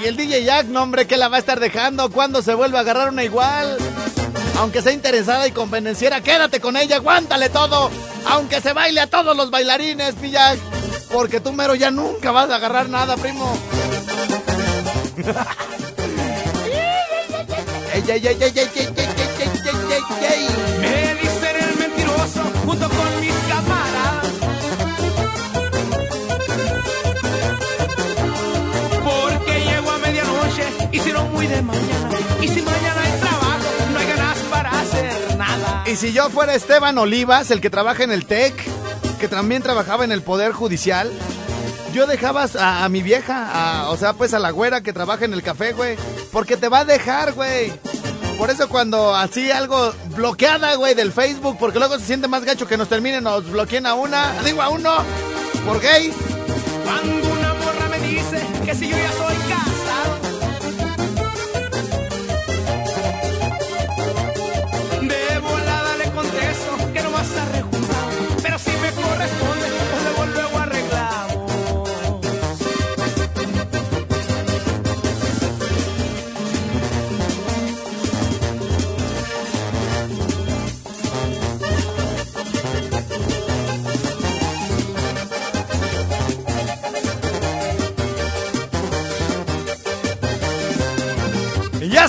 Y 0.00 0.06
el 0.06 0.16
DJ 0.16 0.44
Jack, 0.44 0.66
no, 0.66 0.82
hombre, 0.82 1.06
que 1.06 1.16
la 1.16 1.28
va 1.28 1.36
a 1.36 1.40
estar 1.40 1.58
dejando 1.58 2.10
cuando 2.10 2.42
se 2.42 2.54
vuelva 2.54 2.78
a 2.78 2.82
agarrar 2.82 3.08
una 3.08 3.24
igual. 3.24 3.76
Aunque 4.58 4.82
sea 4.82 4.92
interesada 4.92 5.46
y 5.46 5.52
convenciera, 5.52 6.20
quédate 6.20 6.60
con 6.60 6.76
ella, 6.76 6.96
aguántale 6.96 7.48
todo. 7.48 7.90
Aunque 8.26 8.60
se 8.60 8.72
baile 8.72 9.00
a 9.00 9.08
todos 9.08 9.36
los 9.36 9.50
bailarines, 9.50 10.16
mi 10.18 10.30
Jack. 10.30 10.58
Porque 11.12 11.40
tú 11.40 11.52
mero 11.52 11.74
ya 11.74 11.90
nunca 11.90 12.30
vas 12.30 12.50
a 12.50 12.56
agarrar 12.56 12.88
nada, 12.88 13.16
primo. 13.16 13.52
ey, 17.94 18.04
ey, 18.08 18.26
ey, 18.26 20.67
y 31.42 31.46
si 31.46 31.62
mañana. 31.62 32.08
Y 32.40 32.48
si 32.48 32.62
mañana 32.62 33.00
hay 33.02 33.20
trabajo, 33.20 33.64
no 33.92 33.98
hay 33.98 34.06
ganas 34.06 34.38
para 34.50 34.70
hacer 34.80 35.36
nada. 35.36 35.84
Y 35.86 35.96
si 35.96 36.12
yo 36.12 36.30
fuera 36.30 36.54
Esteban 36.54 36.98
Olivas, 36.98 37.50
el 37.50 37.60
que 37.60 37.70
trabaja 37.70 38.04
en 38.04 38.12
el 38.12 38.26
TEC, 38.26 38.54
que 39.18 39.28
también 39.28 39.62
trabajaba 39.62 40.04
en 40.04 40.12
el 40.12 40.22
Poder 40.22 40.52
Judicial, 40.52 41.10
yo 41.92 42.06
dejaba 42.06 42.46
a, 42.58 42.84
a 42.84 42.88
mi 42.88 43.02
vieja, 43.02 43.48
a- 43.82 43.90
o 43.90 43.96
sea, 43.96 44.12
pues 44.12 44.34
a 44.34 44.38
la 44.38 44.50
güera 44.50 44.82
que 44.82 44.92
trabaja 44.92 45.24
en 45.24 45.32
el 45.32 45.42
café, 45.42 45.72
güey, 45.72 45.96
porque 46.32 46.56
te 46.56 46.68
va 46.68 46.80
a 46.80 46.84
dejar, 46.84 47.32
güey. 47.32 47.72
Por 48.38 48.50
eso 48.50 48.68
cuando 48.68 49.16
así 49.16 49.50
algo 49.50 49.92
bloqueada, 50.14 50.74
güey, 50.76 50.94
del 50.94 51.10
Facebook, 51.10 51.56
porque 51.58 51.80
luego 51.80 51.98
se 51.98 52.04
siente 52.06 52.28
más 52.28 52.44
gacho 52.44 52.68
que 52.68 52.76
nos 52.76 52.88
terminen, 52.88 53.24
nos 53.24 53.50
bloqueen 53.50 53.84
a 53.86 53.94
una, 53.94 54.32
digo 54.44 54.62
a 54.62 54.68
uno, 54.68 54.92
por 55.66 55.80
gays. 55.80 56.14
Cuando 56.84 57.32
una 57.32 57.54
morra 57.54 57.88
me 57.90 57.98
dice 58.06 58.40
que 58.64 58.74
si 58.76 58.88
yo 58.90 58.96
ya 58.96 59.10
soy 59.12 59.34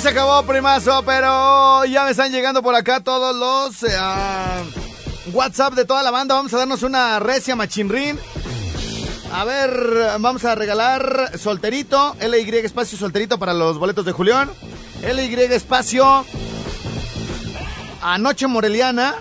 Se 0.01 0.07
acabó, 0.07 0.43
primazo, 0.43 1.03
pero 1.05 1.83
ya 1.83 2.05
me 2.05 2.11
están 2.11 2.31
llegando 2.31 2.63
por 2.63 2.73
acá 2.73 3.01
todos 3.01 3.35
los 3.35 3.83
eh, 3.83 3.93
ah, 3.99 4.61
WhatsApp 5.33 5.73
de 5.73 5.83
toda 5.83 6.03
la 6.03 6.11
banda. 6.11 6.35
Vamos 6.35 6.53
a 6.53 6.57
darnos 6.57 6.83
una 6.83 7.19
recia 7.19 7.53
machinrín. 7.57 8.17
A 9.33 9.43
ver, 9.43 9.71
vamos 10.19 10.45
a 10.45 10.55
regalar 10.55 11.37
solterito, 11.37 12.15
LY 12.21 12.59
espacio 12.63 12.97
solterito 12.97 13.37
para 13.39 13.53
los 13.53 13.77
boletos 13.77 14.05
de 14.05 14.13
Julián. 14.13 14.49
LY 15.03 15.35
espacio 15.53 16.25
Anoche 18.01 18.47
Moreliana. 18.47 19.15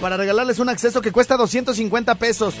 Para 0.00 0.16
regalarles 0.16 0.60
un 0.60 0.70
acceso 0.70 1.02
que 1.02 1.12
cuesta 1.12 1.36
250 1.36 2.14
pesos. 2.14 2.54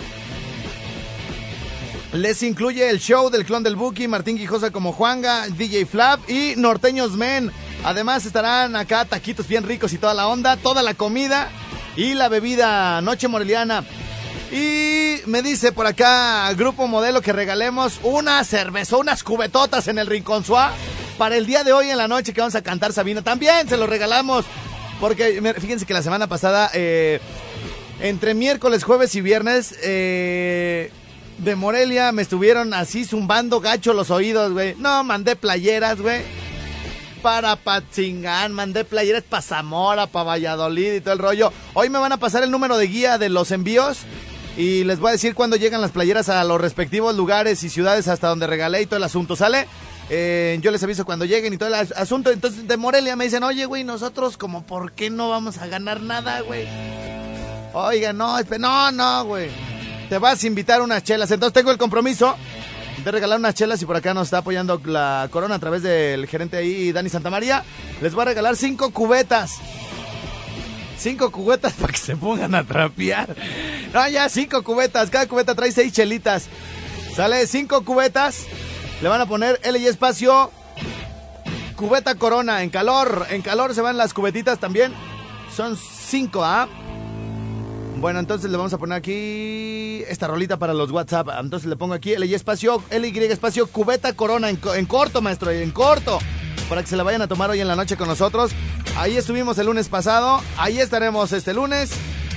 Les 2.12 2.42
incluye 2.42 2.88
el 2.88 3.00
show 3.00 3.28
del 3.28 3.44
clon 3.44 3.62
del 3.62 3.76
Buki, 3.76 4.08
Martín 4.08 4.38
Quijosa 4.38 4.70
como 4.70 4.92
Juanga, 4.92 5.46
DJ 5.48 5.84
Flap 5.84 6.28
y 6.28 6.54
Norteños 6.56 7.12
Men. 7.12 7.52
Además 7.84 8.24
estarán 8.24 8.76
acá 8.76 9.04
taquitos 9.04 9.46
bien 9.46 9.64
ricos 9.64 9.92
y 9.92 9.98
toda 9.98 10.14
la 10.14 10.26
onda, 10.26 10.56
toda 10.56 10.82
la 10.82 10.94
comida 10.94 11.50
y 11.96 12.14
la 12.14 12.30
bebida 12.30 13.02
Noche 13.02 13.28
Moreliana. 13.28 13.84
Y 14.50 15.16
me 15.26 15.42
dice 15.42 15.70
por 15.70 15.86
acá 15.86 16.50
Grupo 16.54 16.88
Modelo 16.88 17.20
que 17.20 17.34
regalemos 17.34 18.00
una 18.02 18.42
cerveza, 18.42 18.96
unas 18.96 19.22
cubetotas 19.22 19.86
en 19.88 19.98
el 19.98 20.06
Rincón 20.06 20.44
Suá 20.44 20.72
para 21.18 21.36
el 21.36 21.44
día 21.44 21.62
de 21.62 21.74
hoy 21.74 21.90
en 21.90 21.98
la 21.98 22.08
noche 22.08 22.32
que 22.32 22.40
vamos 22.40 22.54
a 22.54 22.62
cantar 22.62 22.94
Sabina. 22.94 23.20
También 23.20 23.68
se 23.68 23.76
lo 23.76 23.86
regalamos 23.86 24.46
porque 24.98 25.42
fíjense 25.60 25.84
que 25.84 25.92
la 25.92 26.02
semana 26.02 26.26
pasada, 26.26 26.70
eh, 26.72 27.20
entre 28.00 28.32
miércoles, 28.32 28.82
jueves 28.82 29.14
y 29.14 29.20
viernes, 29.20 29.74
eh, 29.82 30.90
de 31.38 31.54
Morelia 31.56 32.12
me 32.12 32.22
estuvieron 32.22 32.74
así 32.74 33.04
zumbando 33.04 33.60
gacho 33.60 33.92
los 33.92 34.10
oídos, 34.10 34.52
güey. 34.52 34.74
No, 34.78 35.04
mandé 35.04 35.36
playeras, 35.36 36.00
güey. 36.00 36.22
para 37.22 37.56
Patzingán, 37.56 38.52
mandé 38.52 38.84
playeras 38.84 39.24
para 39.24 39.42
Zamora, 39.42 40.06
para 40.06 40.24
Valladolid 40.24 40.94
y 40.94 41.00
todo 41.00 41.14
el 41.14 41.18
rollo. 41.18 41.52
Hoy 41.74 41.90
me 41.90 41.98
van 41.98 42.12
a 42.12 42.16
pasar 42.16 42.42
el 42.44 42.50
número 42.50 42.76
de 42.78 42.86
guía 42.86 43.18
de 43.18 43.28
los 43.28 43.50
envíos 43.50 43.98
y 44.56 44.84
les 44.84 44.98
voy 45.00 45.08
a 45.10 45.12
decir 45.12 45.34
cuándo 45.34 45.56
llegan 45.56 45.80
las 45.80 45.90
playeras 45.90 46.28
a 46.28 46.42
los 46.44 46.60
respectivos 46.60 47.16
lugares 47.16 47.62
y 47.64 47.70
ciudades 47.70 48.06
hasta 48.08 48.28
donde 48.28 48.46
regalé 48.46 48.82
y 48.82 48.86
todo 48.86 48.96
el 48.98 49.02
asunto, 49.04 49.34
¿sale? 49.36 49.66
Eh, 50.10 50.58
yo 50.62 50.70
les 50.70 50.82
aviso 50.82 51.04
cuando 51.04 51.24
lleguen 51.24 51.52
y 51.52 51.58
todo 51.58 51.68
el 51.68 51.74
as- 51.74 51.92
asunto. 51.92 52.30
Entonces 52.30 52.66
de 52.68 52.76
Morelia 52.76 53.14
me 53.16 53.24
dicen, 53.24 53.42
oye, 53.42 53.66
güey, 53.66 53.82
nosotros 53.84 54.36
como, 54.36 54.62
¿por 54.62 54.92
qué 54.92 55.10
no 55.10 55.28
vamos 55.28 55.58
a 55.58 55.66
ganar 55.66 56.00
nada, 56.00 56.40
güey? 56.42 56.66
Oiga, 57.74 58.12
no, 58.12 58.36
no, 58.58 58.90
no, 58.92 59.24
güey. 59.24 59.50
Te 60.08 60.18
vas 60.18 60.42
a 60.42 60.46
invitar 60.46 60.80
unas 60.80 61.02
chelas. 61.02 61.30
Entonces 61.30 61.52
tengo 61.52 61.70
el 61.70 61.78
compromiso 61.78 62.36
de 63.04 63.10
regalar 63.10 63.38
unas 63.38 63.54
chelas 63.54 63.80
y 63.82 63.86
por 63.86 63.96
acá 63.96 64.14
nos 64.14 64.28
está 64.28 64.38
apoyando 64.38 64.80
la 64.84 65.28
corona 65.30 65.56
a 65.56 65.58
través 65.58 65.82
del 65.82 66.26
gerente 66.26 66.56
ahí, 66.56 66.92
Dani 66.92 67.08
Santamaría. 67.08 67.62
Les 68.00 68.14
voy 68.14 68.22
a 68.22 68.26
regalar 68.26 68.56
cinco 68.56 68.90
cubetas. 68.90 69.56
Cinco 70.98 71.30
cubetas 71.30 71.72
para 71.80 71.92
que 71.92 71.98
se 71.98 72.16
pongan 72.16 72.54
a 72.54 72.64
trapear. 72.64 73.34
No, 73.92 74.08
ya, 74.08 74.28
cinco 74.28 74.62
cubetas. 74.64 75.10
Cada 75.10 75.26
cubeta 75.26 75.54
trae 75.54 75.72
seis 75.72 75.92
chelitas. 75.92 76.48
Sale 77.14 77.46
cinco 77.46 77.84
cubetas. 77.84 78.46
Le 79.02 79.08
van 79.08 79.20
a 79.20 79.26
poner 79.26 79.60
L 79.62 79.78
y 79.78 79.86
espacio. 79.86 80.50
Cubeta 81.76 82.14
corona. 82.14 82.62
En 82.62 82.70
calor. 82.70 83.26
En 83.30 83.42
calor 83.42 83.74
se 83.74 83.82
van 83.82 83.96
las 83.96 84.14
cubetitas 84.14 84.58
también. 84.58 84.92
Son 85.54 85.76
cinco, 85.76 86.44
¿ah? 86.44 86.68
Bueno, 88.00 88.20
entonces 88.20 88.48
le 88.48 88.56
vamos 88.56 88.72
a 88.72 88.78
poner 88.78 88.96
aquí 88.96 90.04
esta 90.08 90.28
rolita 90.28 90.56
para 90.56 90.72
los 90.72 90.92
WhatsApp. 90.92 91.30
Entonces 91.40 91.68
le 91.68 91.74
pongo 91.74 91.94
aquí 91.94 92.12
L 92.12 92.24
y 92.24 92.32
espacio, 92.32 92.80
L 92.90 93.08
y 93.08 93.18
espacio, 93.24 93.66
cubeta 93.66 94.12
corona 94.12 94.48
en, 94.50 94.60
en 94.76 94.86
corto, 94.86 95.20
maestro, 95.20 95.50
en 95.50 95.72
corto. 95.72 96.20
Para 96.68 96.82
que 96.82 96.88
se 96.88 96.96
la 96.96 97.02
vayan 97.02 97.22
a 97.22 97.26
tomar 97.26 97.50
hoy 97.50 97.60
en 97.60 97.66
la 97.66 97.74
noche 97.74 97.96
con 97.96 98.06
nosotros. 98.06 98.52
Ahí 98.96 99.16
estuvimos 99.16 99.58
el 99.58 99.66
lunes 99.66 99.88
pasado. 99.88 100.40
Ahí 100.56 100.78
estaremos 100.78 101.32
este 101.32 101.52
lunes 101.52 101.90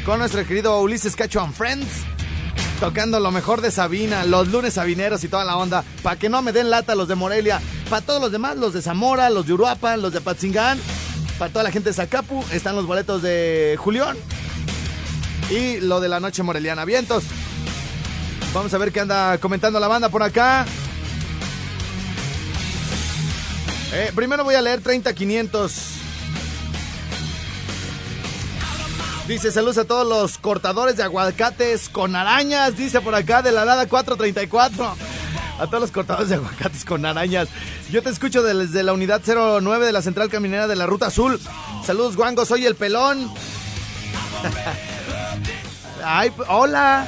con 0.03 0.17
nuestro 0.17 0.43
querido 0.47 0.81
Ulises 0.81 1.15
Cacho 1.15 1.41
and 1.41 1.53
Friends. 1.53 2.05
Tocando 2.79 3.19
lo 3.19 3.29
mejor 3.29 3.61
de 3.61 3.69
Sabina, 3.69 4.25
los 4.25 4.47
lunes 4.47 4.73
sabineros 4.73 5.23
y 5.23 5.27
toda 5.27 5.45
la 5.45 5.57
onda. 5.57 5.83
Para 6.01 6.15
que 6.15 6.27
no 6.27 6.41
me 6.41 6.53
den 6.53 6.71
lata 6.71 6.95
los 6.95 7.07
de 7.07 7.13
Morelia. 7.13 7.61
Para 7.87 8.03
todos 8.03 8.19
los 8.19 8.31
demás, 8.31 8.57
los 8.57 8.73
de 8.73 8.81
Zamora, 8.81 9.29
los 9.29 9.45
de 9.45 9.53
Uruapan, 9.53 10.01
los 10.01 10.11
de 10.11 10.21
Patzingán. 10.21 10.79
Para 11.37 11.53
toda 11.53 11.63
la 11.63 11.71
gente 11.71 11.89
de 11.89 11.93
Zacapu, 11.93 12.43
están 12.51 12.75
los 12.75 12.87
boletos 12.87 13.21
de 13.21 13.75
Julián. 13.77 14.17
Y 15.51 15.81
lo 15.81 15.99
de 15.99 16.07
la 16.07 16.21
noche 16.21 16.43
moreliana. 16.43 16.85
Vientos. 16.85 17.25
Vamos 18.53 18.73
a 18.73 18.77
ver 18.77 18.93
qué 18.93 19.01
anda 19.01 19.37
comentando 19.37 19.81
la 19.81 19.89
banda 19.89 20.07
por 20.07 20.23
acá. 20.23 20.65
Eh, 23.93 24.13
primero 24.15 24.45
voy 24.45 24.55
a 24.55 24.61
leer 24.61 24.81
30500. 24.81 25.73
Dice 29.27 29.51
saludos 29.51 29.77
a 29.77 29.85
todos 29.85 30.07
los 30.07 30.37
cortadores 30.37 30.95
de 30.95 31.03
aguacates 31.03 31.89
con 31.89 32.15
arañas. 32.15 32.77
Dice 32.77 33.01
por 33.01 33.13
acá 33.13 33.41
de 33.41 33.51
la 33.51 33.65
Lada 33.65 33.87
434. 33.87 34.95
A 35.59 35.67
todos 35.67 35.81
los 35.81 35.91
cortadores 35.91 36.29
de 36.29 36.35
aguacates 36.35 36.85
con 36.85 37.05
arañas. 37.05 37.49
Yo 37.91 38.01
te 38.01 38.09
escucho 38.09 38.41
desde 38.41 38.83
la 38.83 38.93
unidad 38.93 39.21
09 39.25 39.85
de 39.85 39.91
la 39.91 40.01
central 40.01 40.29
caminera 40.29 40.67
de 40.67 40.77
la 40.77 40.85
Ruta 40.85 41.07
Azul. 41.07 41.41
Saludos, 41.85 42.15
Guango. 42.15 42.45
Soy 42.45 42.65
el 42.65 42.75
pelón. 42.75 43.29
Ay, 46.03 46.31
hola. 46.47 47.07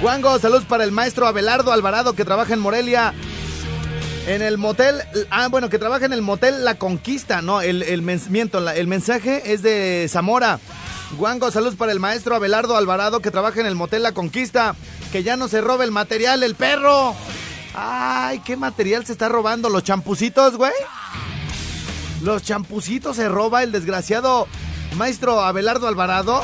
Guango, 0.00 0.38
saludos 0.38 0.64
para 0.64 0.84
el 0.84 0.92
maestro 0.92 1.26
Abelardo 1.26 1.72
Alvarado 1.72 2.14
que 2.14 2.24
trabaja 2.24 2.54
en 2.54 2.60
Morelia. 2.60 3.14
En 4.26 4.42
el 4.42 4.58
motel, 4.58 5.02
ah, 5.30 5.48
bueno, 5.48 5.68
que 5.68 5.78
trabaja 5.78 6.06
en 6.06 6.12
el 6.12 6.22
motel 6.22 6.64
La 6.64 6.76
Conquista, 6.76 7.42
no, 7.42 7.60
el, 7.60 8.02
miento, 8.30 8.70
el 8.70 8.86
mensaje 8.86 9.52
es 9.52 9.62
de 9.62 10.06
Zamora. 10.08 10.60
Guango, 11.16 11.50
saludos 11.50 11.74
para 11.74 11.92
el 11.92 12.00
maestro 12.00 12.36
Abelardo 12.36 12.76
Alvarado 12.76 13.20
que 13.20 13.30
trabaja 13.30 13.60
en 13.60 13.66
el 13.66 13.74
motel 13.74 14.02
La 14.02 14.12
Conquista. 14.12 14.74
Que 15.10 15.22
ya 15.22 15.36
no 15.36 15.48
se 15.48 15.60
robe 15.60 15.84
el 15.84 15.90
material, 15.90 16.42
el 16.42 16.54
perro. 16.54 17.14
Ay, 17.74 18.40
¿qué 18.40 18.56
material 18.56 19.04
se 19.04 19.12
está 19.12 19.28
robando? 19.28 19.68
¿Los 19.68 19.84
champucitos, 19.84 20.56
güey? 20.56 20.72
Los 22.22 22.42
champucitos 22.42 23.16
se 23.16 23.28
roba 23.28 23.62
el 23.62 23.72
desgraciado 23.72 24.46
maestro 24.96 25.40
Abelardo 25.40 25.88
Alvarado. 25.88 26.42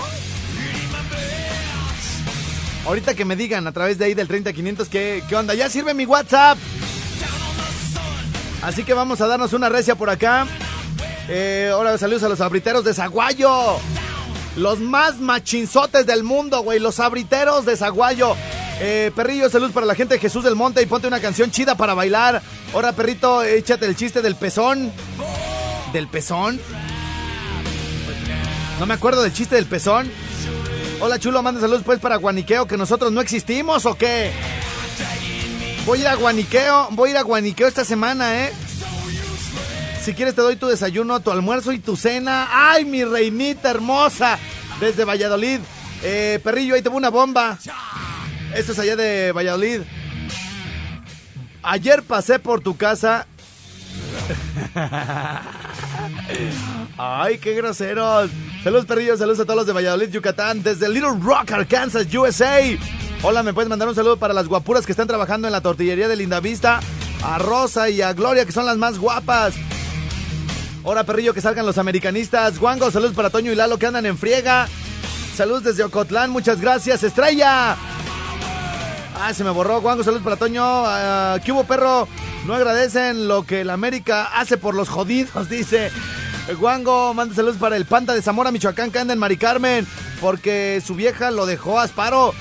Ahorita 2.88 3.14
que 3.14 3.27
me 3.27 3.37
digan 3.37 3.66
a 3.66 3.72
través 3.72 3.98
de 3.98 4.07
ahí 4.07 4.14
del 4.14 4.29
30500 4.29 4.88
qué, 4.88 5.22
qué 5.29 5.37
onda. 5.37 5.53
Ya 5.53 5.68
sirve 5.68 5.92
mi 5.92 6.07
WhatsApp. 6.07 6.57
Así 8.62 8.83
que 8.83 8.94
vamos 8.94 9.20
a 9.20 9.27
darnos 9.27 9.53
una 9.53 9.68
recia 9.68 9.94
por 9.94 10.09
acá. 10.09 10.46
Eh, 11.29 11.68
ahora 11.70 11.98
saludos 11.98 12.22
a 12.22 12.31
los 12.31 12.40
abriteros 12.40 12.85
de 12.85 12.94
Zaguayo. 12.94 13.77
Los 14.57 14.81
más 14.81 15.18
machinzotes 15.18 16.07
del 16.07 16.24
mundo, 16.24 16.62
güey. 16.62 16.79
Los 16.79 16.98
abriteros 16.98 17.66
de 17.66 17.77
Zaguayo. 17.77 18.35
Eh, 18.81 19.12
perrillo, 19.14 19.51
salud 19.51 19.70
para 19.70 19.85
la 19.85 19.94
gente 19.94 20.14
de 20.14 20.20
Jesús 20.20 20.42
del 20.42 20.55
Monte 20.55 20.81
y 20.81 20.87
ponte 20.87 21.07
una 21.07 21.20
canción 21.20 21.51
chida 21.51 21.74
para 21.74 21.92
bailar. 21.92 22.40
Ahora, 22.72 22.92
perrito, 22.92 23.42
échate 23.42 23.85
el 23.85 23.96
chiste 23.96 24.22
del 24.22 24.35
pezón. 24.35 24.90
¿Del 25.92 26.09
pezón? 26.09 26.59
No 28.81 28.87
me 28.87 28.94
acuerdo 28.94 29.20
del 29.20 29.35
chiste 29.35 29.57
del 29.57 29.66
pezón. 29.66 30.11
Hola, 31.01 31.21
chulo, 31.21 31.45
manda 31.45 31.61
saludos 31.61 31.83
pues 31.85 32.01
para 32.01 32.17
Guaniqueo, 32.17 32.67
que 32.67 32.77
nosotros 32.77 33.13
no 33.13 33.21
existimos 33.21 33.87
o 33.87 33.95
qué. 33.95 34.33
Voy 35.87 35.99
a 35.99 36.01
ir 36.01 36.09
a 36.09 36.15
Guaniqueo, 36.17 36.89
voy 36.91 37.11
a 37.11 37.13
ir 37.13 37.19
a 37.19 37.23
Guaniqueo 37.23 37.69
esta 37.69 37.85
semana, 37.85 38.45
¿eh? 38.45 38.53
Si 40.03 40.13
quieres 40.13 40.35
te 40.35 40.43
doy 40.43 40.57
tu 40.57 40.67
desayuno, 40.67 41.21
tu 41.21 41.31
almuerzo 41.31 41.71
y 41.71 41.79
tu 41.79 41.97
cena. 41.97 42.49
¡Ay, 42.51 42.85
mi 42.85 43.05
reinita 43.05 43.71
hermosa! 43.71 44.41
Desde 44.81 45.05
Valladolid. 45.05 45.61
Eh, 46.03 46.41
perrillo, 46.43 46.75
ahí 46.75 46.83
te 46.83 46.89
una 46.89 47.11
bomba. 47.11 47.59
Esto 48.55 48.73
es 48.73 48.79
allá 48.81 48.97
de 48.97 49.31
Valladolid. 49.31 49.83
Ayer 51.63 52.03
pasé 52.03 52.41
por 52.41 52.61
tu 52.61 52.77
casa. 52.77 53.29
Ay, 56.99 57.38
qué 57.38 57.55
groseros. 57.55 58.31
Saludos, 58.62 58.87
perrillos. 58.87 59.19
Saludos 59.19 59.41
a 59.41 59.45
todos 59.45 59.57
los 59.57 59.67
de 59.67 59.73
Valladolid, 59.73 60.11
Yucatán. 60.11 60.62
Desde 60.62 60.88
Little 60.88 61.19
Rock, 61.21 61.53
Arkansas, 61.53 62.07
USA. 62.14 62.61
Hola, 63.23 63.43
¿me 63.43 63.53
puedes 63.53 63.69
mandar 63.69 63.88
un 63.88 63.95
saludo 63.95 64.17
para 64.17 64.35
las 64.35 64.49
guapuras 64.49 64.87
que 64.87 64.93
están 64.93 65.09
trabajando 65.09 65.49
en 65.49 65.53
la 65.53 65.61
tortillería 65.61 66.09
de 66.09 66.17
Lindavista? 66.17 66.81
A 67.23 67.38
Rosa 67.38 67.91
y 67.91 68.01
a 68.01 68.12
Gloria, 68.12 68.45
que 68.45 68.53
son 68.53 68.67
las 68.67 68.77
más 68.77 68.99
guapas. 68.99 69.55
Ahora, 70.85 71.05
perrillo, 71.05 71.35
que 71.35 71.41
salgan 71.41 71.67
los 71.67 71.79
americanistas. 71.79 72.59
Guango, 72.59 72.91
saludos 72.91 73.14
para 73.14 73.31
Toño 73.31 73.53
y 73.53 73.55
Lalo 73.55 73.79
que 73.79 73.87
andan 73.87 74.07
en 74.07 74.17
friega. 74.17 74.69
Saludos 75.35 75.64
desde 75.64 75.85
Ocotlán, 75.85 76.31
muchas 76.31 76.61
gracias. 76.61 77.03
Estrella. 77.03 77.77
Ah, 79.21 79.35
se 79.35 79.43
me 79.45 79.51
borró. 79.51 79.81
Guango, 79.81 80.05
saludos 80.05 80.23
para 80.23 80.37
Toño. 80.37 80.62
Ah, 80.64 81.38
¿Qué 81.45 81.53
hubo, 81.53 81.64
perro? 81.64 82.07
No 82.46 82.55
agradecen 82.55 83.29
lo 83.29 83.44
que 83.44 83.61
el 83.61 83.70
América 83.70 84.24
hace 84.24 84.57
por 84.57 84.74
los 84.74 84.88
jodidos, 84.88 85.48
dice. 85.51 85.90
Guango, 86.59 87.12
manda 87.12 87.35
saludos 87.35 87.59
para 87.59 87.77
el 87.77 87.85
Panda 87.85 88.14
de 88.14 88.22
Zamora, 88.22 88.51
Michoacán, 88.51 88.90
que 88.90 88.98
anda 88.98 89.12
en 89.12 89.18
Mari 89.18 89.37
Carmen. 89.37 89.87
Porque 90.20 90.83
su 90.85 90.94
vieja 90.94 91.31
lo 91.31 91.44
dejó 91.44 91.79
a 91.79 91.83
Asparo. 91.83 92.35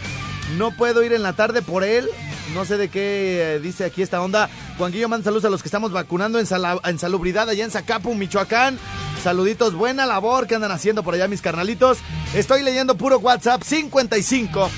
No 0.58 0.72
puedo 0.72 1.04
ir 1.04 1.12
en 1.12 1.24
la 1.24 1.34
tarde 1.34 1.62
por 1.62 1.84
él. 1.84 2.08
No 2.54 2.64
sé 2.64 2.78
de 2.78 2.88
qué 2.88 3.56
eh, 3.56 3.60
dice 3.60 3.84
aquí 3.84 4.02
esta 4.02 4.22
onda. 4.22 4.50
Juanguillo, 4.78 5.10
manda 5.10 5.26
saludos 5.26 5.44
a 5.46 5.50
los 5.50 5.62
que 5.62 5.68
estamos 5.68 5.92
vacunando 5.92 6.40
en, 6.40 6.48
en 6.86 7.00
salubridad 7.00 7.50
allá 7.50 7.66
en 7.66 7.72
Zacapu, 7.72 8.16
Michoacán. 8.16 8.80
Saluditos, 9.22 9.74
buena 9.74 10.06
labor 10.06 10.48
que 10.48 10.56
andan 10.56 10.72
haciendo 10.72 11.04
por 11.04 11.14
allá 11.14 11.28
mis 11.28 11.42
carnalitos. 11.42 11.98
Estoy 12.34 12.64
leyendo 12.64 12.96
puro 12.96 13.20
WhatsApp 13.20 13.62
55 13.64 14.70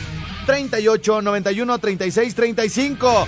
38 0.47 1.21
91 1.21 1.77
36 1.77 2.35
35. 2.35 3.27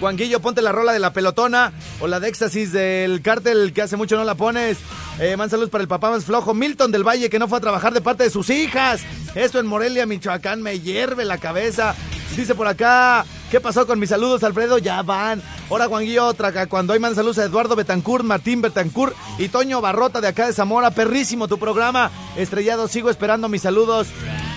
Juanguillo, 0.00 0.40
ponte 0.40 0.62
la 0.62 0.72
rola 0.72 0.92
de 0.92 0.98
la 0.98 1.12
pelotona 1.12 1.72
o 2.00 2.06
la 2.06 2.20
de 2.20 2.28
éxtasis 2.28 2.72
del 2.72 3.22
cártel 3.22 3.72
que 3.72 3.82
hace 3.82 3.96
mucho 3.96 4.16
no 4.16 4.24
la 4.24 4.34
pones. 4.34 4.78
Eh, 5.20 5.36
saludos 5.48 5.70
para 5.70 5.82
el 5.82 5.88
papá 5.88 6.10
más 6.10 6.24
flojo, 6.24 6.54
Milton 6.54 6.92
del 6.92 7.06
Valle, 7.06 7.30
que 7.30 7.38
no 7.38 7.48
fue 7.48 7.58
a 7.58 7.60
trabajar 7.60 7.92
de 7.92 8.00
parte 8.00 8.24
de 8.24 8.30
sus 8.30 8.50
hijas. 8.50 9.02
Esto 9.34 9.58
en 9.58 9.66
Morelia, 9.66 10.06
Michoacán, 10.06 10.62
me 10.62 10.80
hierve 10.80 11.24
la 11.24 11.38
cabeza. 11.38 11.94
Dice 12.36 12.54
por 12.54 12.68
acá, 12.68 13.24
¿qué 13.50 13.60
pasó 13.60 13.86
con 13.86 13.98
mis 13.98 14.10
saludos, 14.10 14.44
Alfredo? 14.44 14.78
Ya 14.78 15.02
van. 15.02 15.42
Ahora, 15.70 15.88
Juanguillo, 15.88 16.32
traca, 16.34 16.66
cuando 16.66 16.92
hay 16.92 17.00
man 17.00 17.14
saludos 17.14 17.38
a 17.38 17.44
Eduardo 17.44 17.74
Betancourt, 17.74 18.24
Martín 18.24 18.62
Betancourt 18.62 19.16
y 19.38 19.48
Toño 19.48 19.80
Barrota 19.80 20.20
de 20.20 20.28
acá 20.28 20.46
de 20.46 20.52
Zamora. 20.52 20.92
Perrísimo 20.92 21.48
tu 21.48 21.58
programa. 21.58 22.10
Estrellado, 22.36 22.86
sigo 22.86 23.10
esperando 23.10 23.48
mis 23.48 23.62
saludos. 23.62 24.06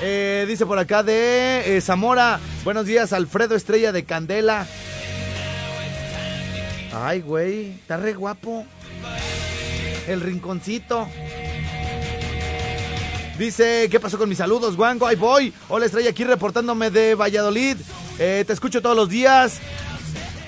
Eh, 0.03 0.45
dice 0.47 0.65
por 0.65 0.77
acá 0.77 1.01
de 1.01 1.77
eh, 1.77 1.81
Zamora. 1.81 2.39
Buenos 2.63 2.85
días, 2.85 3.13
Alfredo 3.13 3.55
Estrella 3.55 3.91
de 3.91 4.03
Candela. 4.03 4.67
Ay, 6.93 7.21
güey, 7.21 7.71
está 7.71 7.97
re 7.97 8.13
guapo. 8.13 8.65
El 10.07 10.21
rinconcito. 10.21 11.07
Dice, 13.37 13.87
¿qué 13.89 13.99
pasó 13.99 14.17
con 14.17 14.29
mis 14.29 14.37
saludos, 14.37 14.75
Guango? 14.75 15.07
Ahí 15.07 15.15
voy. 15.15 15.53
Hola, 15.69 15.85
Estrella, 15.85 16.09
aquí 16.11 16.23
reportándome 16.23 16.91
de 16.91 17.15
Valladolid. 17.15 17.77
Eh, 18.19 18.43
te 18.45 18.53
escucho 18.53 18.81
todos 18.81 18.95
los 18.95 19.09
días. 19.09 19.59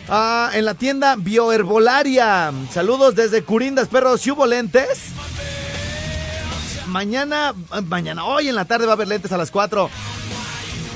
Ah, 0.10 0.52
en 0.54 0.66
la 0.66 0.74
tienda 0.74 1.16
Bioherbolaria. 1.16 2.52
Saludos 2.72 3.16
desde 3.16 3.44
Curindas, 3.44 3.88
perros 3.88 4.26
y 4.28 4.32
hubo 4.32 4.46
lentes. 4.46 5.08
Mañana, 6.88 7.56
ah, 7.72 7.82
mañana, 7.82 8.26
hoy 8.26 8.50
en 8.50 8.56
la 8.56 8.66
tarde 8.66 8.86
va 8.86 8.91
a 8.91 8.96
haber 8.96 9.08
lentes 9.08 9.32
a 9.32 9.38
las 9.38 9.50
4. 9.50 9.89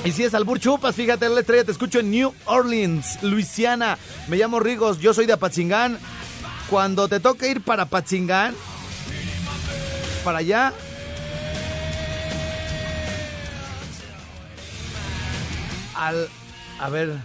Y 0.08 0.14
si 0.14 0.24
es 0.24 0.34
Albur 0.34 0.58
Chupas, 0.58 0.96
fíjate, 0.96 1.28
la 1.28 1.42
estrella, 1.42 1.66
te 1.66 1.74
escucho 1.74 2.00
en 2.00 2.10
New 2.10 2.34
Orleans, 2.46 3.22
Luisiana. 3.24 3.98
Me 4.30 4.38
llamo 4.38 4.62
Rigos, 4.62 5.00
yo 5.00 5.14
soy 5.14 5.26
de 5.26 5.34
Apatzingán. 5.34 6.00
Cuando 6.70 7.10
te 7.10 7.20
toque 7.20 7.52
ir 7.52 7.60
para 7.60 7.84
Apatzingán, 7.84 8.56
para 10.24 10.38
allá, 10.38 10.72
al. 15.94 16.30
A 16.80 16.90
ver. 16.90 17.18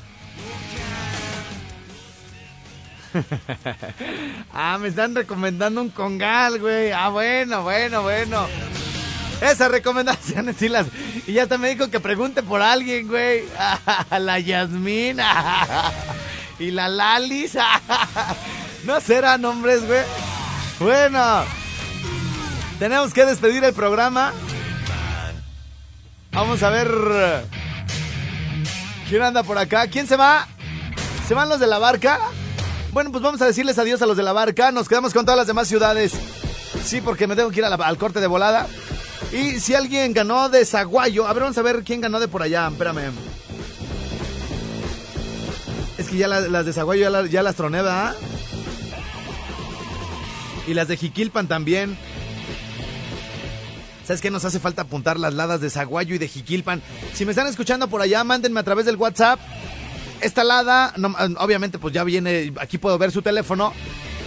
ah, 4.52 4.76
me 4.80 4.88
están 4.88 5.14
recomendando 5.14 5.82
un 5.82 5.90
congal, 5.90 6.58
güey. 6.58 6.90
Ah, 6.90 7.10
bueno, 7.10 7.62
bueno, 7.62 8.02
bueno. 8.02 8.48
Esas 9.40 9.70
recomendaciones 9.70 10.56
sí 10.58 10.68
las. 10.68 10.88
Y 11.26 11.34
ya 11.34 11.44
hasta 11.44 11.58
me 11.58 11.70
dijo 11.70 11.88
que 11.88 12.00
pregunte 12.00 12.42
por 12.42 12.62
alguien, 12.62 13.06
güey. 13.06 13.44
la 14.18 14.38
Yasmín. 14.38 15.18
y 16.58 16.70
la 16.70 16.88
Lalis. 16.88 17.56
no 18.84 19.00
serán 19.00 19.42
nombres, 19.42 19.86
güey. 19.86 20.02
Bueno. 20.80 21.44
Tenemos 22.78 23.14
que 23.14 23.24
despedir 23.24 23.62
el 23.62 23.72
programa. 23.72 24.32
Vamos 26.32 26.62
a 26.62 26.70
ver. 26.70 26.90
¿Quién 29.08 29.22
anda 29.22 29.42
por 29.42 29.58
acá? 29.58 29.86
¿Quién 29.86 30.08
se 30.08 30.16
va? 30.16 30.48
¿Se 31.28 31.34
van 31.34 31.48
los 31.48 31.60
de 31.60 31.66
la 31.66 31.78
barca? 31.78 32.18
Bueno, 32.90 33.12
pues 33.12 33.22
vamos 33.22 33.40
a 33.42 33.46
decirles 33.46 33.78
adiós 33.78 34.02
a 34.02 34.06
los 34.06 34.16
de 34.16 34.22
la 34.22 34.32
barca. 34.32 34.72
Nos 34.72 34.88
quedamos 34.88 35.14
con 35.14 35.24
todas 35.24 35.38
las 35.38 35.46
demás 35.46 35.68
ciudades. 35.68 36.12
Sí, 36.84 37.00
porque 37.00 37.26
me 37.26 37.36
tengo 37.36 37.50
que 37.50 37.60
ir 37.60 37.64
al 37.64 37.98
corte 37.98 38.20
de 38.20 38.26
volada. 38.26 38.66
Y 39.32 39.60
si 39.60 39.74
alguien 39.74 40.12
ganó 40.12 40.48
de 40.48 40.64
Zaguayo, 40.64 41.26
a 41.26 41.32
ver, 41.32 41.42
vamos 41.42 41.58
a 41.58 41.62
ver 41.62 41.82
quién 41.84 42.00
ganó 42.00 42.20
de 42.20 42.28
por 42.28 42.42
allá. 42.42 42.68
Espérame. 42.68 43.12
Es 45.98 46.08
que 46.08 46.16
ya 46.16 46.28
la- 46.28 46.40
las 46.40 46.66
de 46.66 46.72
Zaguayo 46.72 47.02
ya, 47.02 47.10
la- 47.10 47.26
ya 47.26 47.42
las 47.42 47.56
¿verdad? 47.56 48.14
Y 50.66 50.74
las 50.74 50.88
de 50.88 50.96
Jiquilpan 50.96 51.48
también. 51.48 51.96
¿Sabes 54.06 54.20
qué? 54.20 54.30
Nos 54.30 54.44
hace 54.44 54.58
falta 54.60 54.82
apuntar 54.82 55.18
las 55.18 55.32
ladas 55.32 55.60
de 55.60 55.70
Zaguayo 55.70 56.14
y 56.14 56.18
de 56.18 56.28
Jiquilpan. 56.28 56.82
Si 57.14 57.24
me 57.24 57.30
están 57.32 57.46
escuchando 57.46 57.88
por 57.88 58.02
allá, 58.02 58.24
mándenme 58.24 58.60
a 58.60 58.64
través 58.64 58.84
del 58.84 58.96
WhatsApp. 58.96 59.40
Esta 60.20 60.44
lada, 60.44 60.92
no, 60.96 61.14
obviamente, 61.38 61.78
pues 61.78 61.94
ya 61.94 62.04
viene, 62.04 62.52
aquí 62.60 62.78
puedo 62.78 62.98
ver 62.98 63.10
su 63.12 63.22
teléfono. 63.22 63.72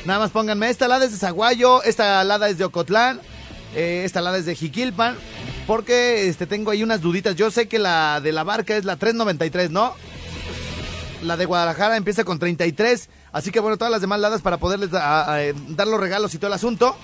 Nada 0.06 0.20
más 0.20 0.32
pónganme, 0.32 0.70
esta 0.70 0.88
lada 0.88 1.06
es 1.06 1.12
de 1.12 1.18
Zaguayo, 1.18 1.84
esta 1.84 2.24
lada 2.24 2.49
es 2.49 2.58
de 2.58 2.66
Ocotlán, 2.66 3.22
eh, 3.76 4.03
esta 4.05 4.21
lada 4.21 4.38
es 4.38 4.45
de 4.45 4.55
Jiquilpan. 4.55 5.15
Porque 5.67 6.28
este, 6.28 6.45
tengo 6.47 6.71
ahí 6.71 6.84
unas 6.84 7.01
duditas. 7.01 7.36
Yo 7.36 7.49
sé 7.51 7.67
que 7.67 7.80
la 7.80 8.21
de 8.21 8.32
la 8.32 8.43
barca 8.43 8.76
es 8.78 8.86
la 8.86 8.97
393, 8.97 9.71
¿no? 9.71 9.93
La 11.23 11.38
de 11.38 11.45
Guadalajara 11.45 11.97
empieza 11.97 12.23
con 12.23 12.38
33. 12.38 13.09
Así 13.32 13.51
que 13.51 13.59
bueno, 13.59 13.78
todas 13.78 13.91
las 13.91 14.01
demás 14.01 14.19
ladas 14.19 14.41
para 14.41 14.57
poderles 14.57 14.91
a- 14.93 15.38
dar 15.69 15.88
los 15.88 15.99
regalos 15.99 16.34
y 16.36 16.38
todo 16.38 16.47
el 16.47 16.53
asunto. 16.53 16.95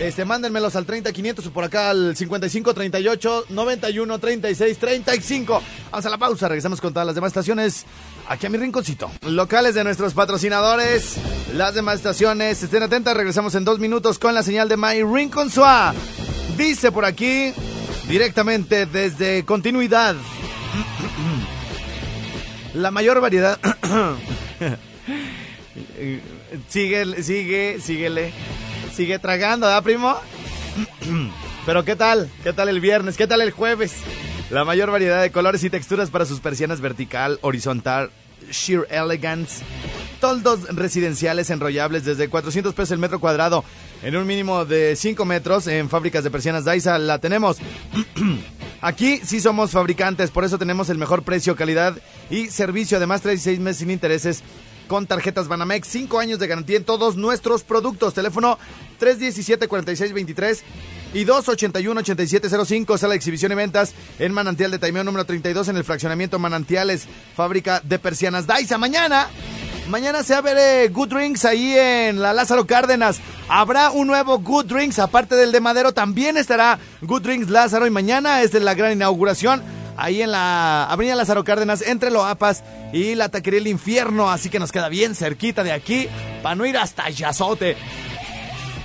Este, 0.00 0.24
mándenmelos 0.24 0.76
al 0.76 0.84
30500 0.86 1.46
o 1.46 1.50
por 1.52 1.64
acá 1.64 1.90
al 1.90 2.16
55 2.16 2.74
38 2.74 3.46
91 3.50 4.18
36 4.18 4.78
35. 4.78 5.62
Vamos 5.90 6.06
a 6.06 6.10
la 6.10 6.18
pausa, 6.18 6.48
regresamos 6.48 6.80
con 6.80 6.92
todas 6.92 7.06
las 7.06 7.14
demás 7.14 7.28
estaciones 7.30 7.84
aquí 8.28 8.46
a 8.46 8.50
mi 8.50 8.58
rinconcito. 8.58 9.10
Locales 9.22 9.74
de 9.74 9.84
nuestros 9.84 10.14
patrocinadores, 10.14 11.16
las 11.54 11.74
demás 11.74 11.96
estaciones. 11.96 12.62
Estén 12.62 12.82
atentas, 12.82 13.16
regresamos 13.16 13.54
en 13.54 13.64
dos 13.64 13.78
minutos 13.78 14.18
con 14.18 14.34
la 14.34 14.42
señal 14.42 14.68
de 14.68 14.76
My 14.76 15.02
Rincon 15.02 15.50
Suá. 15.50 15.94
Dice 16.56 16.92
por 16.92 17.04
aquí, 17.04 17.52
directamente 18.08 18.86
desde 18.86 19.44
continuidad. 19.44 20.16
La 22.74 22.90
mayor 22.90 23.20
variedad. 23.20 23.58
sigue, 26.68 27.22
sigue, 27.22 27.80
síguele. 27.80 28.32
Sigue 28.94 29.18
tragando, 29.18 29.66
¿verdad, 29.66 29.82
primo? 29.82 30.16
Pero 31.66 31.84
¿qué 31.84 31.96
tal? 31.96 32.30
¿Qué 32.42 32.52
tal 32.52 32.68
el 32.68 32.80
viernes? 32.80 33.16
¿Qué 33.16 33.26
tal 33.26 33.40
el 33.40 33.50
jueves? 33.50 33.94
La 34.50 34.64
mayor 34.64 34.92
variedad 34.92 35.22
de 35.22 35.32
colores 35.32 35.64
y 35.64 35.70
texturas 35.70 36.10
para 36.10 36.24
sus 36.24 36.38
persianas 36.38 36.80
vertical, 36.80 37.40
horizontal, 37.42 38.10
sheer 38.48 38.86
elegance. 38.90 39.64
Toldos 40.20 40.68
residenciales 40.74 41.50
enrollables 41.50 42.04
desde 42.04 42.28
400 42.28 42.72
pesos 42.72 42.92
el 42.92 42.98
metro 42.98 43.18
cuadrado 43.18 43.64
en 44.04 44.16
un 44.16 44.24
mínimo 44.24 44.64
de 44.64 44.94
5 44.94 45.24
metros 45.24 45.66
en 45.66 45.90
fábricas 45.90 46.22
de 46.22 46.30
persianas 46.30 46.64
Daisa. 46.64 46.96
La 46.98 47.18
tenemos. 47.18 47.58
Aquí 48.80 49.20
sí 49.24 49.40
somos 49.40 49.72
fabricantes, 49.72 50.30
por 50.30 50.44
eso 50.44 50.58
tenemos 50.58 50.90
el 50.90 50.98
mejor 50.98 51.24
precio, 51.24 51.56
calidad 51.56 51.96
y 52.30 52.46
servicio. 52.46 52.98
Además, 52.98 53.22
36 53.22 53.58
meses 53.58 53.78
sin 53.78 53.90
intereses 53.90 54.44
con 54.86 55.06
tarjetas 55.06 55.48
Banamex. 55.48 55.88
5 55.88 56.18
años 56.18 56.38
de 56.38 56.46
garantía 56.46 56.76
en 56.76 56.84
todos 56.84 57.16
nuestros 57.16 57.62
productos. 57.62 58.14
Teléfono 58.14 58.58
317-4623 59.00 60.60
y 61.14 61.24
281-8705. 61.24 62.98
Sala 62.98 63.12
de 63.12 63.16
exhibición 63.16 63.52
y 63.52 63.54
ventas 63.54 63.94
en 64.18 64.32
Manantial 64.32 64.70
de 64.70 64.78
Taimeo 64.78 65.04
número 65.04 65.24
32 65.24 65.68
en 65.68 65.76
el 65.76 65.84
fraccionamiento 65.84 66.38
Manantiales, 66.38 67.06
fábrica 67.34 67.80
de 67.80 67.98
persianas 67.98 68.46
Daisa. 68.46 68.78
Mañana. 68.78 69.28
Mañana 69.88 70.24
se 70.24 70.34
abre 70.34 70.88
Good 70.88 71.10
Drinks 71.10 71.44
ahí 71.44 71.74
en 71.78 72.20
la 72.20 72.32
Lázaro 72.32 72.66
Cárdenas. 72.66 73.20
Habrá 73.48 73.92
un 73.92 74.08
nuevo 74.08 74.40
Good 74.40 74.66
Drinks, 74.66 74.98
aparte 74.98 75.36
del 75.36 75.52
de 75.52 75.60
Madero, 75.60 75.92
también 75.92 76.36
estará 76.36 76.80
Good 77.02 77.22
Drinks 77.22 77.50
Lázaro. 77.50 77.86
Y 77.86 77.90
mañana 77.90 78.42
es 78.42 78.50
de 78.50 78.58
la 78.58 78.74
gran 78.74 78.90
inauguración 78.90 79.62
ahí 79.96 80.22
en 80.22 80.30
la 80.32 80.84
Avenida 80.84 81.14
Lázaro 81.14 81.44
Cárdenas, 81.44 81.82
entre 81.82 82.10
Loapas 82.10 82.62
y 82.92 83.14
la 83.14 83.28
Taquería 83.28 83.60
El 83.60 83.66
Infierno. 83.66 84.30
Así 84.30 84.48
que 84.50 84.58
nos 84.58 84.72
queda 84.72 84.88
bien 84.88 85.14
cerquita 85.14 85.62
de 85.64 85.72
aquí 85.72 86.08
para 86.42 86.54
no 86.54 86.66
ir 86.66 86.76
hasta 86.78 87.08
Yazote. 87.10 87.76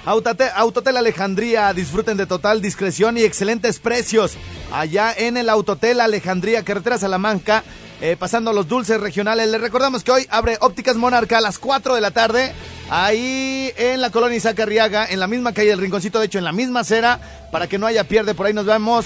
Autote- 0.05 0.51
Autotel 0.55 0.97
Alejandría, 0.97 1.71
disfruten 1.73 2.17
de 2.17 2.25
total 2.25 2.61
discreción 2.61 3.17
y 3.17 3.21
excelentes 3.23 3.79
precios. 3.79 4.33
Allá 4.71 5.13
en 5.15 5.37
el 5.37 5.49
Autotel 5.49 6.01
Alejandría, 6.01 6.63
carretera 6.63 6.97
Salamanca, 6.97 7.63
eh, 8.01 8.15
pasando 8.17 8.51
los 8.51 8.67
dulces 8.67 8.99
regionales. 8.99 9.47
Les 9.49 9.61
recordamos 9.61 10.03
que 10.03 10.11
hoy 10.11 10.27
abre 10.31 10.57
Ópticas 10.61 10.95
Monarca 10.95 11.37
a 11.37 11.41
las 11.41 11.59
4 11.59 11.93
de 11.93 12.01
la 12.01 12.09
tarde. 12.09 12.51
Ahí 12.89 13.71
en 13.77 14.01
la 14.01 14.09
colonia 14.09 14.37
Isaac 14.37 14.59
Arriaga, 14.61 15.05
en 15.07 15.19
la 15.19 15.27
misma 15.27 15.53
calle 15.53 15.69
del 15.69 15.79
Rinconcito, 15.79 16.19
de 16.19 16.25
hecho 16.25 16.39
en 16.39 16.45
la 16.45 16.51
misma 16.51 16.79
acera, 16.79 17.19
para 17.51 17.67
que 17.67 17.77
no 17.77 17.85
haya 17.85 18.03
pierde. 18.05 18.33
Por 18.33 18.47
ahí 18.47 18.53
nos 18.53 18.65
vemos 18.65 19.05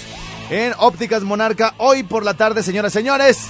en 0.49 0.73
Ópticas 0.77 1.23
Monarca 1.23 1.73
hoy 1.77 2.03
por 2.03 2.23
la 2.23 2.35
tarde, 2.35 2.63
señoras 2.63 2.93
y 2.93 2.99
señores. 2.99 3.49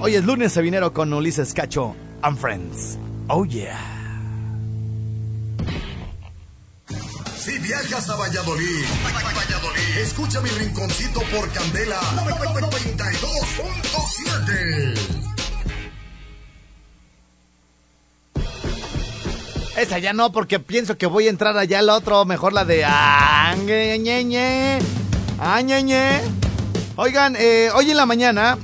Hoy 0.00 0.14
es 0.14 0.24
lunes 0.24 0.52
Sabinero 0.52 0.92
con 0.92 1.12
Ulises 1.12 1.54
Cacho 1.54 1.96
and 2.22 2.38
Friends. 2.38 2.98
Oh 3.28 3.44
yeah. 3.44 3.78
Si 7.38 7.58
viajas 7.58 8.08
a 8.10 8.16
Valladolid, 8.16 8.84
Valladolid, 9.04 9.98
escucha 9.98 10.40
mi 10.40 10.50
rinconcito 10.50 11.20
por 11.34 11.50
Candela 11.52 12.00
92.7. 12.00 14.94
Esa 19.76 19.98
ya 20.00 20.12
no, 20.12 20.32
porque 20.32 20.58
pienso 20.58 20.98
que 20.98 21.06
voy 21.06 21.28
a 21.28 21.30
entrar 21.30 21.56
allá 21.56 21.78
al 21.78 21.88
otro. 21.88 22.24
Mejor 22.24 22.52
la 22.52 22.64
de. 22.64 22.84
Ah, 25.38 25.60
ñe. 25.62 26.20
Oigan, 26.96 27.36
eh, 27.38 27.70
hoy 27.74 27.90
en 27.90 27.96
la 27.96 28.06
mañana 28.06 28.58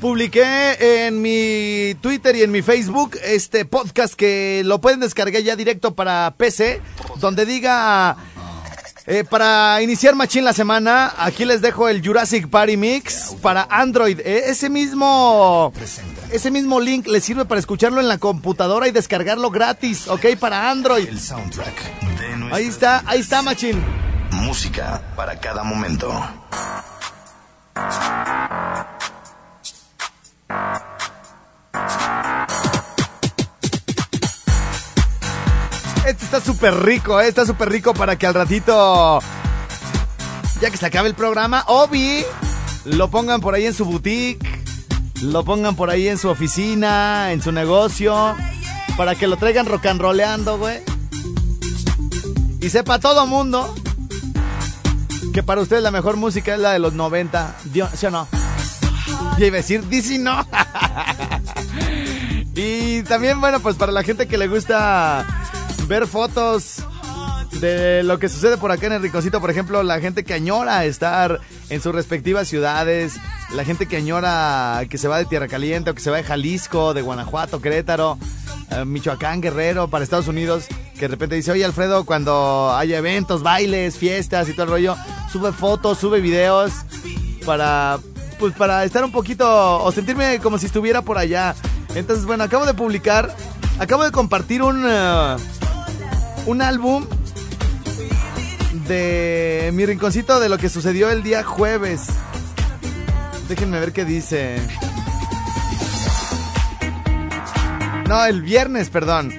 publiqué 0.00 1.06
en 1.06 1.20
mi 1.20 1.94
Twitter 2.00 2.34
y 2.36 2.42
en 2.42 2.50
mi 2.50 2.62
Facebook 2.62 3.18
este 3.22 3.66
podcast 3.66 4.14
que 4.14 4.62
lo 4.64 4.80
pueden 4.80 5.00
descargar 5.00 5.42
ya 5.42 5.56
directo 5.56 5.94
para 5.94 6.34
PC, 6.38 6.80
donde 7.16 7.44
diga. 7.44 8.16
eh, 9.06 9.24
para 9.28 9.82
iniciar 9.82 10.14
Machín 10.14 10.44
la 10.44 10.54
semana, 10.54 11.12
aquí 11.18 11.44
les 11.44 11.60
dejo 11.60 11.88
el 11.90 12.04
Jurassic 12.06 12.48
Party 12.48 12.78
Mix 12.78 13.36
para 13.42 13.66
Android. 13.70 14.20
Eh, 14.20 14.44
ese 14.46 14.70
mismo 14.70 15.70
ese 16.32 16.50
mismo 16.50 16.80
link 16.80 17.06
les 17.08 17.24
sirve 17.24 17.44
para 17.44 17.58
escucharlo 17.58 18.00
en 18.00 18.08
la 18.08 18.16
computadora 18.16 18.88
y 18.88 18.92
descargarlo 18.92 19.50
gratis, 19.50 20.08
¿ok? 20.08 20.36
Para 20.38 20.70
Android. 20.70 21.08
Ahí 22.52 22.66
está, 22.66 23.02
ahí 23.04 23.20
está, 23.20 23.42
Machín. 23.42 23.82
Música 24.32 25.00
para 25.16 25.38
cada 25.40 25.62
momento. 25.62 26.10
Este 36.06 36.24
está 36.24 36.40
súper 36.40 36.74
rico, 36.74 37.20
eh, 37.20 37.28
está 37.28 37.46
súper 37.46 37.68
rico 37.68 37.94
para 37.94 38.16
que 38.16 38.26
al 38.26 38.34
ratito, 38.34 39.20
ya 40.60 40.70
que 40.70 40.76
se 40.76 40.86
acabe 40.86 41.08
el 41.08 41.14
programa, 41.14 41.64
Obi, 41.68 42.24
lo 42.84 43.10
pongan 43.10 43.40
por 43.40 43.54
ahí 43.54 43.66
en 43.66 43.74
su 43.74 43.84
boutique. 43.84 44.48
lo 45.22 45.44
pongan 45.44 45.76
por 45.76 45.90
ahí 45.90 46.08
en 46.08 46.16
su 46.16 46.30
oficina, 46.30 47.30
en 47.32 47.42
su 47.42 47.52
negocio, 47.52 48.34
para 48.96 49.14
que 49.14 49.26
lo 49.26 49.36
traigan 49.36 49.66
rock 49.66 49.86
and 49.86 50.00
rollando, 50.00 50.58
güey. 50.58 50.80
Y 52.60 52.70
sepa 52.70 52.98
todo 52.98 53.26
mundo 53.26 53.74
que 55.32 55.42
para 55.42 55.60
ustedes 55.60 55.82
la 55.82 55.90
mejor 55.90 56.16
música 56.16 56.54
es 56.54 56.60
la 56.60 56.72
de 56.72 56.78
los 56.78 56.92
90, 56.94 57.56
Dio- 57.72 57.88
¿sí 57.94 58.06
o 58.06 58.10
no? 58.10 58.28
Yo 59.38 59.46
iba 59.46 59.56
a 59.56 59.58
decir, 59.58 59.82
DC 59.84 60.18
no. 60.18 60.40
y 62.54 63.02
también, 63.04 63.40
bueno, 63.40 63.60
pues 63.60 63.76
para 63.76 63.92
la 63.92 64.02
gente 64.02 64.26
que 64.28 64.38
le 64.38 64.48
gusta 64.48 65.26
ver 65.86 66.06
fotos 66.06 66.76
de 67.52 68.02
lo 68.04 68.18
que 68.18 68.28
sucede 68.28 68.56
por 68.56 68.70
acá 68.70 68.86
en 68.86 68.92
el 68.94 69.02
Ricocito, 69.02 69.40
por 69.40 69.50
ejemplo, 69.50 69.82
la 69.82 70.00
gente 70.00 70.24
que 70.24 70.34
añora 70.34 70.84
estar 70.84 71.40
en 71.68 71.80
sus 71.80 71.94
respectivas 71.94 72.48
ciudades, 72.48 73.14
la 73.54 73.64
gente 73.64 73.86
que 73.86 73.96
añora 73.96 74.82
que 74.88 74.98
se 74.98 75.08
va 75.08 75.18
de 75.18 75.24
Tierra 75.24 75.48
Caliente 75.48 75.90
o 75.90 75.94
que 75.94 76.00
se 76.00 76.10
va 76.10 76.18
de 76.18 76.22
Jalisco, 76.22 76.94
de 76.94 77.02
Guanajuato, 77.02 77.60
Querétaro, 77.60 78.18
eh, 78.70 78.84
Michoacán, 78.84 79.40
Guerrero, 79.40 79.88
para 79.88 80.04
Estados 80.04 80.28
Unidos, 80.28 80.66
que 80.94 81.00
de 81.00 81.08
repente 81.08 81.34
dice, 81.34 81.50
oye 81.50 81.64
Alfredo, 81.64 82.04
cuando 82.04 82.72
haya 82.72 82.98
eventos, 82.98 83.42
bailes, 83.42 83.96
fiestas 83.96 84.48
y 84.48 84.52
todo 84.52 84.64
el 84.64 84.70
rollo, 84.70 84.96
sube 85.30 85.52
fotos, 85.52 85.98
sube 85.98 86.20
videos 86.20 86.72
para, 87.44 87.98
pues 88.38 88.54
para 88.54 88.84
estar 88.84 89.04
un 89.04 89.12
poquito 89.12 89.82
o 89.82 89.90
sentirme 89.90 90.38
como 90.38 90.56
si 90.58 90.66
estuviera 90.66 91.02
por 91.02 91.18
allá. 91.18 91.56
Entonces, 91.94 92.24
bueno, 92.24 92.44
acabo 92.44 92.64
de 92.64 92.74
publicar, 92.74 93.34
acabo 93.80 94.04
de 94.04 94.12
compartir 94.12 94.62
un, 94.62 94.84
eh, 94.86 95.36
un 96.46 96.62
álbum 96.62 97.04
de 98.90 99.70
mi 99.72 99.86
rinconcito 99.86 100.40
de 100.40 100.48
lo 100.48 100.58
que 100.58 100.68
sucedió 100.68 101.10
el 101.10 101.22
día 101.22 101.44
jueves. 101.44 102.06
Déjenme 103.48 103.78
ver 103.78 103.92
qué 103.92 104.04
dice. 104.04 104.56
No, 108.08 108.24
el 108.24 108.42
viernes, 108.42 108.90
perdón. 108.90 109.32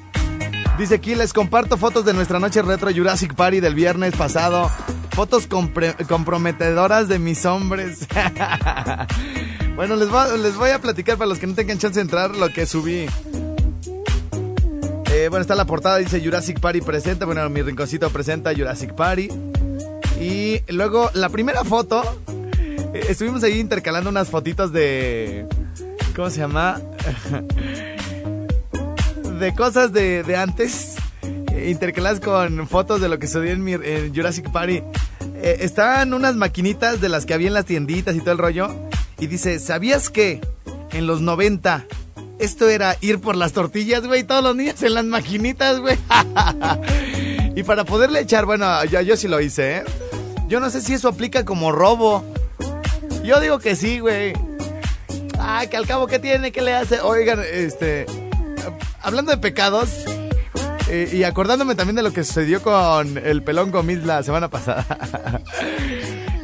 Dice 0.77 0.95
aquí, 0.95 1.15
les 1.15 1.33
comparto 1.33 1.75
fotos 1.75 2.05
de 2.05 2.13
nuestra 2.13 2.39
noche 2.39 2.61
retro 2.61 2.91
Jurassic 2.95 3.35
Party 3.35 3.59
del 3.59 3.75
viernes 3.75 4.15
pasado. 4.15 4.71
Fotos 5.09 5.47
comprometedoras 5.47 7.09
de 7.09 7.19
mis 7.19 7.45
hombres. 7.45 8.07
bueno, 9.75 9.97
les 9.97 10.55
voy 10.55 10.69
a 10.69 10.79
platicar 10.79 11.17
para 11.17 11.27
los 11.27 11.39
que 11.39 11.47
no 11.47 11.55
tengan 11.55 11.77
chance 11.77 11.95
de 11.95 12.03
entrar 12.03 12.37
lo 12.37 12.47
que 12.53 12.65
subí. 12.65 13.05
Eh, 15.13 15.27
bueno, 15.29 15.41
está 15.41 15.55
la 15.55 15.65
portada, 15.65 15.97
dice 15.97 16.21
Jurassic 16.23 16.61
Party 16.61 16.79
presenta. 16.79 17.25
Bueno, 17.25 17.47
mi 17.49 17.61
rinconcito 17.61 18.09
presenta 18.09 18.55
Jurassic 18.55 18.93
Party. 18.93 19.27
Y 20.21 20.61
luego, 20.69 21.11
la 21.13 21.27
primera 21.29 21.65
foto, 21.65 22.01
eh, 22.93 23.05
estuvimos 23.09 23.43
ahí 23.43 23.59
intercalando 23.59 24.09
unas 24.09 24.29
fotitos 24.29 24.71
de... 24.71 25.47
¿Cómo 26.15 26.29
se 26.29 26.39
llama? 26.39 26.81
de 29.39 29.55
cosas 29.55 29.91
de, 29.91 30.23
de 30.23 30.35
antes, 30.37 30.95
eh, 31.23 31.67
intercaladas 31.69 32.21
con 32.21 32.67
fotos 32.67 33.01
de 33.01 33.09
lo 33.09 33.19
que 33.19 33.27
sucedió 33.27 33.51
en, 33.51 33.67
en 33.67 34.15
Jurassic 34.15 34.49
Party. 34.51 34.81
Eh, 35.35 35.57
estaban 35.59 36.13
unas 36.13 36.35
maquinitas 36.35 37.01
de 37.01 37.09
las 37.09 37.25
que 37.25 37.33
había 37.33 37.47
en 37.47 37.53
las 37.53 37.65
tienditas 37.65 38.15
y 38.15 38.19
todo 38.19 38.31
el 38.31 38.37
rollo. 38.37 38.69
Y 39.19 39.27
dice, 39.27 39.59
¿sabías 39.59 40.09
que 40.09 40.39
en 40.91 41.05
los 41.05 41.19
90 41.19 41.85
esto 42.41 42.67
era 42.67 42.97
ir 43.01 43.21
por 43.21 43.35
las 43.35 43.53
tortillas, 43.53 44.05
güey? 44.05 44.23
Todos 44.23 44.43
los 44.43 44.55
niños 44.55 44.81
en 44.81 44.95
las 44.95 45.05
maquinitas, 45.05 45.79
güey. 45.79 45.97
y 47.55 47.63
para 47.63 47.85
poderle 47.85 48.19
echar, 48.21 48.45
bueno, 48.45 48.83
yo, 48.85 48.99
yo 49.01 49.15
sí 49.15 49.27
lo 49.27 49.39
hice, 49.39 49.77
¿eh? 49.77 49.83
Yo 50.47 50.59
no 50.59 50.69
sé 50.69 50.81
si 50.81 50.93
eso 50.93 51.07
aplica 51.07 51.45
como 51.45 51.71
robo. 51.71 52.25
Yo 53.23 53.39
digo 53.39 53.59
que 53.59 53.75
sí, 53.75 53.99
güey. 53.99 54.33
Ah, 55.39 55.65
que 55.69 55.77
al 55.77 55.85
cabo, 55.87 56.07
¿qué 56.07 56.19
tiene? 56.19 56.51
¿Qué 56.51 56.61
le 56.61 56.73
hace? 56.73 56.99
Oigan, 56.99 57.39
este. 57.53 58.05
Hablando 59.01 59.31
de 59.31 59.37
pecados. 59.37 59.89
eh, 60.89 61.09
y 61.13 61.23
acordándome 61.23 61.75
también 61.75 61.95
de 61.95 62.03
lo 62.03 62.11
que 62.11 62.23
sucedió 62.23 62.61
con 62.61 63.17
el 63.17 63.43
pelón 63.43 63.71
Gomis 63.71 64.03
la 64.03 64.23
semana 64.23 64.49
pasada. 64.49 64.85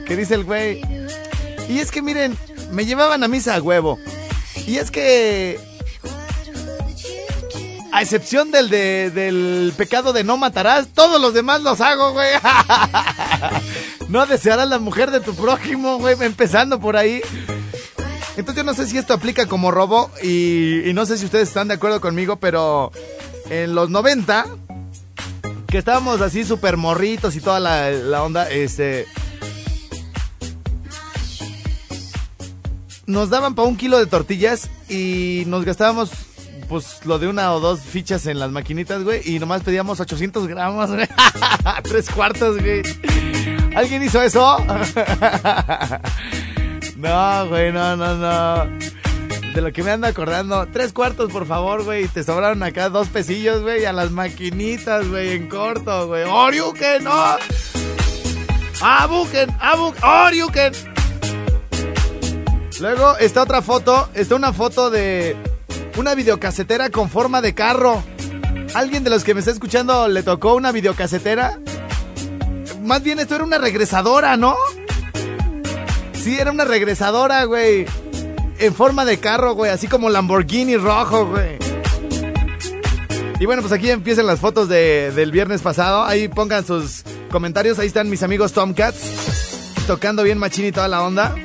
que 0.06 0.16
dice 0.16 0.36
el 0.36 0.44
güey. 0.44 0.82
Y 1.68 1.80
es 1.80 1.92
que 1.92 2.02
miren, 2.02 2.38
me 2.72 2.86
llevaban 2.86 3.24
a 3.24 3.28
misa 3.28 3.56
a 3.56 3.62
huevo. 3.62 4.00
Y 4.68 4.78
es 4.78 4.92
que. 4.92 5.60
A 7.92 8.02
excepción 8.02 8.52
del 8.52 8.70
de, 8.70 9.12
del 9.12 9.74
pecado 9.78 10.14
de 10.14 10.24
no 10.24 10.38
matarás, 10.38 10.90
todos 10.94 11.22
los 11.22 11.34
demás 11.34 11.62
los 11.62 11.82
hago, 11.82 12.12
güey. 12.12 12.30
no 14.10 14.26
desearás 14.26 14.68
la 14.68 14.80
mujer 14.80 15.12
de 15.12 15.20
tu 15.20 15.34
prójimo, 15.36 15.98
güey, 15.98 16.16
empezando 16.22 16.80
por 16.80 16.98
ahí. 16.98 17.22
Entonces 18.36 18.64
yo 18.64 18.64
no 18.64 18.76
sé 18.76 18.86
si 18.86 18.98
esto 18.98 19.14
aplica 19.14 19.48
como 19.48 19.72
robo 19.72 20.12
y, 20.22 20.92
no 20.94 21.06
sé 21.06 21.18
si 21.18 21.26
ustedes 21.26 21.48
están 21.48 21.70
de 21.70 21.74
acuerdo 21.74 22.00
conmigo, 22.00 22.36
pero 22.36 22.92
en 23.50 23.74
los 23.74 23.90
90, 23.90 24.46
que 25.68 25.80
estábamos 25.80 26.22
así 26.22 26.44
súper 26.44 26.78
morritos 26.78 27.36
y 27.36 27.42
toda 27.42 27.60
la, 27.60 27.90
la 27.90 28.24
onda, 28.24 28.50
este... 28.50 29.08
Nos 33.08 33.30
daban 33.30 33.56
para 33.56 33.68
un 33.68 33.78
kilo 33.78 33.98
de 33.98 34.06
tortillas 34.06 34.70
y 34.90 35.44
nos 35.48 35.64
gastábamos 35.64 36.27
pues 36.68 37.06
lo 37.06 37.20
de 37.20 37.28
una 37.28 37.54
o 37.54 37.60
dos 37.60 37.82
fichas 37.82 38.26
en 38.28 38.40
las 38.40 38.52
maquinitas, 38.52 39.04
güey, 39.04 39.22
y 39.26 39.40
nomás 39.40 39.64
pedíamos 39.64 40.00
800 40.00 40.48
gramos, 40.48 40.90
güey. 40.92 41.08
Tres 41.84 42.10
cuartos, 42.10 42.62
güey. 42.62 42.82
¿Alguien 43.76 44.04
hizo 44.04 44.22
eso? 44.22 44.58
no, 46.98 47.48
güey, 47.48 47.72
no, 47.72 47.96
no, 47.96 48.16
no. 48.16 48.66
De 49.54 49.62
lo 49.62 49.72
que 49.72 49.84
me 49.84 49.92
ando 49.92 50.08
acordando. 50.08 50.68
Tres 50.68 50.94
cuartos, 50.94 51.32
por 51.32 51.46
favor, 51.46 51.84
güey. 51.84 52.08
Te 52.08 52.24
sobraron 52.24 52.62
acá 52.64 52.90
dos 52.90 53.08
pesillos, 53.08 53.62
güey, 53.62 53.86
a 53.86 53.94
las 53.94 54.12
maquinitas, 54.12 55.08
güey, 55.08 55.32
en 55.32 55.48
corto, 55.48 56.08
güey. 56.08 56.24
¡Oriuken, 56.24 57.04
no! 57.04 57.38
¡Abuken, 58.82 59.50
abuken, 59.60 60.04
Oriuken! 60.04 60.74
Luego 62.80 63.18
está 63.18 63.42
otra 63.42 63.62
foto. 63.62 64.10
Está 64.14 64.36
una 64.36 64.54
foto 64.54 64.92
de 64.92 65.36
una 65.98 66.16
videocasetera 66.16 66.90
con 66.90 67.10
forma 67.10 67.42
de 67.42 67.54
carro. 67.54 68.04
¿Alguien 68.74 69.04
de 69.04 69.10
los 69.10 69.24
que 69.24 69.34
me 69.34 69.40
está 69.40 69.52
escuchando 69.52 70.08
le 70.08 70.24
tocó 70.24 70.56
una 70.56 70.72
videocasetera? 70.72 71.60
Más 72.84 73.04
bien 73.04 73.20
esto 73.20 73.36
era 73.36 73.44
una 73.44 73.58
regresadora, 73.58 74.38
¿no? 74.38 74.56
Sí, 76.14 76.38
era 76.40 76.52
una 76.52 76.66
regresadora, 76.66 77.44
güey. 77.46 77.86
En 78.60 78.74
forma 78.74 79.06
de 79.06 79.18
carro, 79.20 79.54
güey. 79.54 79.72
Así 79.72 79.88
como 79.88 80.10
Lamborghini 80.10 80.78
rojo, 80.78 81.28
güey. 81.28 81.58
Y 83.40 83.46
bueno, 83.46 83.62
pues 83.62 83.72
aquí 83.74 83.90
empiezan 83.92 84.26
las 84.26 84.40
fotos 84.40 84.68
de- 84.68 85.12
del 85.12 85.32
viernes 85.32 85.62
pasado. 85.62 86.04
Ahí 86.04 86.28
pongan 86.28 86.66
sus 86.66 87.04
comentarios. 87.32 87.78
Ahí 87.80 87.88
están 87.88 88.10
mis 88.10 88.24
amigos 88.24 88.54
Tomcats. 88.54 89.00
Tocando 89.86 90.24
bien 90.24 90.38
machín 90.38 90.66
y 90.66 90.72
toda 90.72 90.88
la 90.88 91.04
onda. 91.04 91.36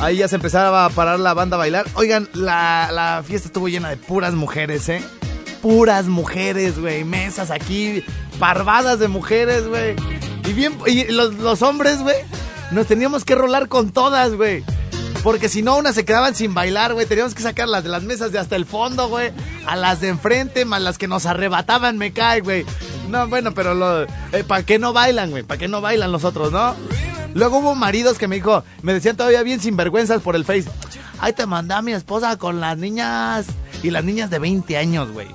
Ahí 0.00 0.16
ya 0.16 0.28
se 0.28 0.36
empezaba 0.36 0.86
a 0.86 0.90
parar 0.90 1.20
la 1.20 1.34
banda 1.34 1.56
a 1.56 1.58
bailar. 1.58 1.86
Oigan, 1.94 2.28
la, 2.32 2.88
la 2.90 3.22
fiesta 3.22 3.48
estuvo 3.48 3.68
llena 3.68 3.90
de 3.90 3.98
puras 3.98 4.34
mujeres, 4.34 4.88
¿eh? 4.88 5.02
Puras 5.60 6.06
mujeres, 6.06 6.78
güey. 6.78 7.04
Mesas 7.04 7.50
aquí, 7.50 8.02
parvadas 8.38 8.98
de 8.98 9.08
mujeres, 9.08 9.68
güey. 9.68 9.96
Y 10.48 10.52
bien, 10.54 10.78
y 10.86 11.04
los, 11.12 11.34
los 11.34 11.60
hombres, 11.60 12.00
güey, 12.00 12.16
nos 12.70 12.86
teníamos 12.86 13.26
que 13.26 13.34
rolar 13.34 13.68
con 13.68 13.90
todas, 13.90 14.32
güey. 14.34 14.64
Porque 15.22 15.50
si 15.50 15.60
no, 15.60 15.76
unas 15.76 15.94
se 15.94 16.06
quedaban 16.06 16.34
sin 16.34 16.54
bailar, 16.54 16.94
güey. 16.94 17.04
Teníamos 17.04 17.34
que 17.34 17.42
sacarlas 17.42 17.84
de 17.84 17.90
las 17.90 18.02
mesas 18.02 18.32
de 18.32 18.38
hasta 18.38 18.56
el 18.56 18.64
fondo, 18.64 19.08
güey. 19.08 19.32
A 19.66 19.76
las 19.76 20.00
de 20.00 20.08
enfrente, 20.08 20.64
más 20.64 20.80
las 20.80 20.96
que 20.96 21.08
nos 21.08 21.26
arrebataban, 21.26 21.98
me 21.98 22.12
cae, 22.14 22.40
güey. 22.40 22.64
No, 23.10 23.28
bueno, 23.28 23.52
pero 23.52 23.74
lo, 23.74 24.04
eh, 24.04 24.44
¿para 24.46 24.62
qué 24.62 24.78
no 24.78 24.94
bailan, 24.94 25.30
güey? 25.30 25.42
¿Para 25.42 25.58
qué 25.58 25.68
no 25.68 25.82
bailan 25.82 26.10
los 26.10 26.24
otros, 26.24 26.52
no? 26.52 26.74
Luego 27.34 27.58
hubo 27.58 27.74
maridos 27.74 28.18
que 28.18 28.28
me 28.28 28.36
dijo, 28.36 28.64
me 28.82 28.92
decían 28.92 29.16
todavía 29.16 29.42
bien 29.42 29.60
sinvergüenzas 29.60 30.20
por 30.22 30.36
el 30.36 30.44
Face. 30.44 30.64
Ay, 31.20 31.32
te 31.32 31.46
mandé 31.46 31.74
a 31.74 31.82
mi 31.82 31.92
esposa 31.92 32.36
con 32.38 32.60
las 32.60 32.76
niñas. 32.78 33.46
Y 33.82 33.90
las 33.90 34.04
niñas 34.04 34.30
de 34.30 34.38
20 34.38 34.76
años, 34.76 35.10
güey. 35.12 35.28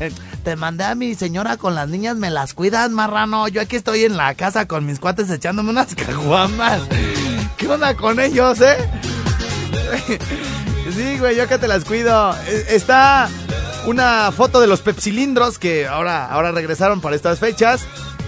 Eh, 0.00 0.12
Te 0.44 0.56
mandé 0.56 0.84
a 0.84 0.94
mi 0.94 1.14
señora 1.14 1.56
con 1.56 1.74
las 1.74 1.88
niñas, 1.88 2.16
me 2.16 2.28
las 2.30 2.52
cuidas, 2.54 2.90
marrano. 2.90 3.46
Yo 3.48 3.60
aquí 3.60 3.76
estoy 3.76 4.04
en 4.04 4.16
la 4.16 4.34
casa 4.34 4.66
con 4.66 4.84
mis 4.84 4.98
cuates 5.00 5.30
echándome 5.30 5.70
unas 5.70 5.94
caguamas. 5.96 6.80
¿Qué 7.56 7.68
onda 7.68 7.94
con 7.96 8.18
ellos, 8.20 8.60
eh? 8.60 8.76
Sí, 10.94 11.18
güey, 11.18 11.36
yo 11.36 11.44
acá 11.44 11.58
te 11.58 11.68
las 11.68 11.84
cuido. 11.84 12.34
Eh, 12.46 12.66
Está 12.70 13.28
una 13.86 14.30
foto 14.32 14.60
de 14.60 14.66
los 14.66 14.80
pepsilindros 14.80 15.58
que 15.58 15.86
ahora, 15.86 16.26
ahora 16.26 16.52
regresaron 16.52 17.00
para 17.00 17.16
estas 17.16 17.38
fechas. 17.38 17.82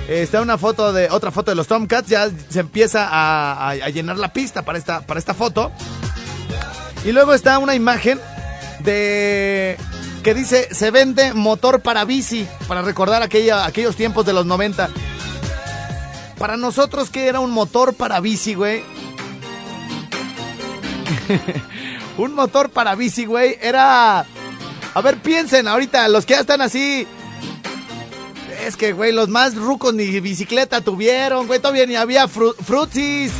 Está 0.09 0.43
una 0.43 0.59
foto 0.59 0.93
de 0.93 1.09
otra 1.11 1.31
foto 1.31 1.51
de 1.51 1.55
los 1.55 1.67
Tomcats. 1.67 2.09
Ya 2.09 2.31
se 2.49 2.61
empieza 2.61 3.09
a, 3.11 3.75
llenar 3.89 4.19
la 4.19 4.33
pista 4.33 4.63
para 4.63 4.79
esta, 4.79 5.01
para 5.01 5.19
esta 5.19 5.35
foto. 5.35 5.73
Y 7.05 7.13
luego 7.13 7.35
está 7.35 7.59
una 7.59 7.75
imagen 7.75 8.21
de 8.81 9.77
que 10.23 10.35
dice 10.35 10.75
se 10.75 10.91
vende 10.91 11.35
motor 11.35 11.81
para 11.81 12.05
bici 12.07 12.49
para 12.67 12.81
recordar 12.81 13.23
aquella, 13.23 13.67
aquellos 13.67 13.97
tiempos 13.97 14.25
de 14.25 14.33
los 14.33 14.47
90. 14.47 14.89
Para 16.39 16.57
nosotros, 16.57 17.11
¿qué 17.11 17.27
era 17.29 17.41
un 17.41 17.51
motor 17.51 17.95
para 17.95 18.21
bici, 18.21 18.55
güey? 18.55 18.83
Un 22.19 22.35
motor 22.35 22.71
para 22.71 22.95
bici, 22.95 23.25
güey, 23.25 23.59
era... 23.61 24.27
A 24.95 25.01
ver, 25.03 25.17
piensen 25.19 25.67
ahorita, 25.67 26.09
los 26.09 26.25
que 26.27 26.35
ya 26.35 26.41
están 26.41 26.61
así... 26.61 27.07
Es 28.65 28.77
que, 28.77 28.95
güey, 28.95 29.13
los 29.13 29.29
más 29.29 29.55
rucos 29.55 29.93
ni 29.93 30.21
bicicleta 30.21 30.81
tuvieron, 30.81 31.47
güey, 31.47 31.61
todavía 31.61 31.85
ni 31.85 31.97
había 31.97 32.27
fru 32.29 32.55
frutsis. 32.55 33.31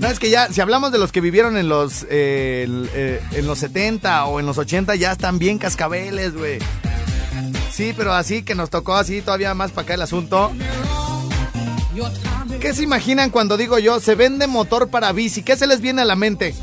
No, 0.00 0.08
es 0.08 0.18
que 0.18 0.28
ya, 0.28 0.48
si 0.48 0.60
hablamos 0.60 0.90
de 0.90 0.98
los 0.98 1.12
que 1.12 1.20
vivieron 1.20 1.56
en 1.56 1.68
los, 1.68 2.04
eh, 2.10 2.66
eh, 2.94 3.20
en 3.30 3.46
los 3.46 3.60
70 3.60 4.24
o 4.24 4.40
en 4.40 4.46
los 4.46 4.58
80, 4.58 4.96
ya 4.96 5.12
están 5.12 5.38
bien 5.38 5.58
cascabeles, 5.58 6.34
güey. 6.34 6.58
Sí, 7.70 7.94
pero 7.96 8.12
así 8.12 8.42
que 8.42 8.56
nos 8.56 8.68
tocó 8.68 8.94
así 8.94 9.22
todavía 9.22 9.54
más 9.54 9.70
para 9.70 9.84
acá 9.84 9.94
el 9.94 10.02
asunto. 10.02 10.50
¿Qué 12.60 12.74
se 12.74 12.82
imaginan 12.82 13.30
cuando 13.30 13.56
digo 13.56 13.78
yo, 13.78 14.00
se 14.00 14.16
vende 14.16 14.48
motor 14.48 14.88
para 14.88 15.12
bici? 15.12 15.44
¿Qué 15.44 15.54
se 15.56 15.68
les 15.68 15.80
viene 15.80 16.02
a 16.02 16.06
la 16.06 16.16
mente? 16.16 16.56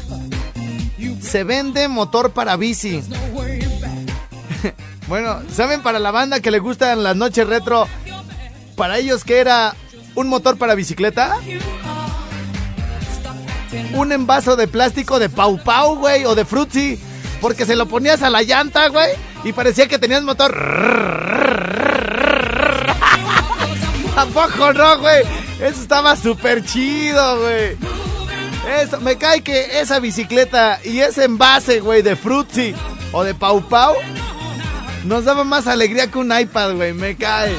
Se 1.21 1.45
vende 1.45 1.87
motor 1.87 2.31
para 2.31 2.57
bici. 2.57 3.01
bueno, 5.09 5.41
¿saben 5.51 5.81
para 5.81 5.97
la 5.97 6.11
banda 6.11 6.39
que 6.39 6.51
le 6.51 6.59
gustan 6.59 7.01
las 7.01 7.15
noches 7.15 7.47
retro? 7.47 7.87
Para 8.75 8.99
ellos, 8.99 9.23
¿qué 9.23 9.39
era 9.39 9.75
un 10.13 10.27
motor 10.27 10.59
para 10.59 10.75
bicicleta? 10.75 11.35
Un 13.93 14.11
envaso 14.11 14.55
de 14.55 14.67
plástico 14.67 15.17
de 15.17 15.29
Pau 15.29 15.57
Pau, 15.63 15.95
güey, 15.95 16.25
o 16.25 16.35
de 16.35 16.45
Fruitsy. 16.45 16.99
Porque 17.41 17.65
se 17.65 17.75
lo 17.75 17.87
ponías 17.87 18.21
a 18.21 18.29
la 18.29 18.43
llanta, 18.43 18.87
güey, 18.89 19.09
y 19.43 19.51
parecía 19.51 19.87
que 19.87 19.97
tenías 19.97 20.21
motor. 20.21 20.53
Tampoco 24.15 24.73
no, 24.73 24.99
güey. 24.99 25.23
Eso 25.59 25.81
estaba 25.81 26.15
súper 26.15 26.63
chido, 26.63 27.39
güey. 27.39 27.77
Eso, 28.79 29.01
me 29.01 29.17
cae 29.17 29.41
que 29.41 29.79
esa 29.79 29.99
bicicleta 29.99 30.79
y 30.83 30.99
ese 30.99 31.23
envase, 31.23 31.79
güey, 31.79 32.03
de 32.03 32.15
Fruitsy 32.15 32.75
o 33.11 33.23
de 33.23 33.33
Pau 33.33 33.67
Pau 33.67 33.95
nos 35.05 35.25
daba 35.25 35.43
más 35.43 35.67
alegría 35.67 36.07
que 36.07 36.17
un 36.17 36.37
iPad, 36.37 36.75
güey. 36.75 36.93
Me 36.93 37.15
cae. 37.15 37.55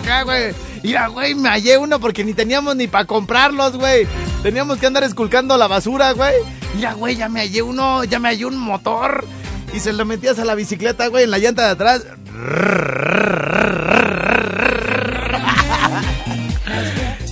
Acá, 0.00 0.22
güey. 0.22 0.54
Mira, 0.82 1.08
güey, 1.08 1.34
me 1.34 1.48
hallé 1.48 1.78
uno 1.78 1.98
porque 1.98 2.24
ni 2.24 2.32
teníamos 2.32 2.76
ni 2.76 2.86
para 2.86 3.04
comprarlos, 3.04 3.76
güey. 3.76 4.06
Teníamos 4.42 4.78
que 4.78 4.86
andar 4.86 5.02
esculcando 5.04 5.56
la 5.56 5.66
basura, 5.66 6.12
güey. 6.12 6.34
Mira, 6.74 6.92
güey, 6.94 7.16
ya 7.16 7.28
me 7.28 7.40
hallé 7.40 7.62
uno, 7.62 8.04
ya 8.04 8.18
me 8.18 8.28
hallé 8.28 8.46
un 8.46 8.56
motor. 8.56 9.24
Y 9.72 9.80
se 9.80 9.92
lo 9.92 10.04
metías 10.04 10.38
a 10.38 10.44
la 10.44 10.54
bicicleta, 10.54 11.08
güey, 11.08 11.24
en 11.24 11.30
la 11.30 11.38
llanta 11.38 11.64
de 11.64 11.70
atrás. 11.70 12.06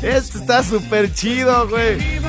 Esto 0.03 0.39
está 0.39 0.63
súper 0.63 1.13
chido, 1.15 1.69
güey. 1.69 2.21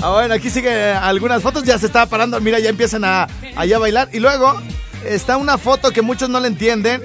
Ah, 0.00 0.10
bueno, 0.12 0.34
aquí 0.34 0.50
sigue 0.50 0.92
algunas 0.92 1.42
fotos. 1.42 1.64
Ya 1.64 1.78
se 1.78 1.86
está 1.86 2.06
parando. 2.06 2.40
Mira, 2.40 2.58
ya 2.58 2.70
empiezan 2.70 3.04
a, 3.04 3.26
allá 3.56 3.76
a 3.76 3.80
bailar. 3.80 4.08
Y 4.12 4.20
luego 4.20 4.60
está 5.14 5.36
una 5.36 5.58
foto 5.58 5.90
que 5.92 6.02
muchos 6.02 6.28
no 6.28 6.40
le 6.40 6.48
entienden. 6.48 7.02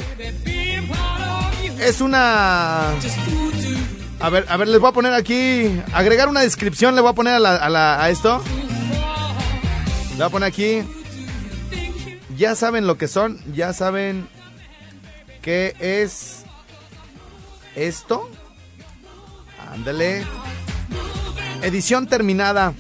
Es 1.80 2.02
una... 2.02 2.90
A 4.20 4.30
ver, 4.30 4.46
a 4.50 4.58
ver, 4.58 4.68
les 4.68 4.80
voy 4.80 4.90
a 4.90 4.94
poner 4.94 5.14
aquí... 5.14 5.82
Agregar 5.94 6.28
una 6.30 6.42
descripción, 6.42 6.96
le 6.96 7.02
voy 7.02 7.10
a 7.12 7.14
poner 7.14 7.34
a, 7.36 7.40
la- 7.40 7.56
a 7.56 8.04
a 8.04 8.10
esto. 8.10 8.42
Le 10.12 10.16
voy 10.18 10.26
a 10.26 10.30
poner 10.30 10.48
aquí... 10.48 10.84
Ya 12.38 12.56
saben 12.56 12.88
lo 12.88 12.98
que 12.98 13.08
son, 13.08 13.40
ya 13.54 13.74
saben 13.74 14.28
qué 15.42 15.76
es 15.80 16.44
esto. 17.76 18.30
Ándale. 19.72 20.24
Edición 21.62 22.08
terminada. 22.08 22.74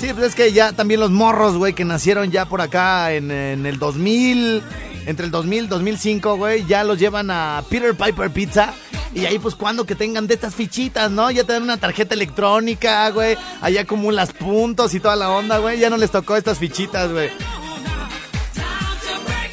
Sí, 0.00 0.14
pues 0.14 0.28
es 0.28 0.34
que 0.34 0.50
ya 0.50 0.72
también 0.72 0.98
los 0.98 1.10
morros, 1.10 1.58
güey, 1.58 1.74
que 1.74 1.84
nacieron 1.84 2.30
ya 2.30 2.46
por 2.46 2.62
acá 2.62 3.12
en, 3.12 3.30
el 3.30 3.78
2000, 3.78 4.62
entre 5.04 5.26
el 5.26 5.30
2000 5.30 5.64
y 5.64 5.66
2005, 5.66 6.36
güey, 6.36 6.64
ya 6.64 6.84
los 6.84 6.98
llevan 6.98 7.30
a 7.30 7.62
Peter 7.68 7.94
Piper 7.94 8.30
Pizza. 8.30 8.72
Y 9.14 9.26
ahí, 9.26 9.38
pues, 9.38 9.54
cuando 9.54 9.84
que 9.84 9.94
tengan 9.94 10.26
de 10.26 10.32
estas 10.32 10.54
fichitas, 10.54 11.10
¿no? 11.10 11.30
Ya 11.30 11.44
te 11.44 11.52
dan 11.52 11.64
una 11.64 11.76
tarjeta 11.76 12.14
electrónica, 12.14 13.10
güey. 13.10 13.36
Ahí 13.60 13.76
acumulas 13.76 14.32
puntos 14.32 14.94
y 14.94 15.00
toda 15.00 15.16
la 15.16 15.28
onda, 15.28 15.58
güey. 15.58 15.78
Ya 15.78 15.90
no 15.90 15.98
les 15.98 16.10
tocó 16.10 16.34
estas 16.34 16.58
fichitas, 16.58 17.12
güey. 17.12 17.28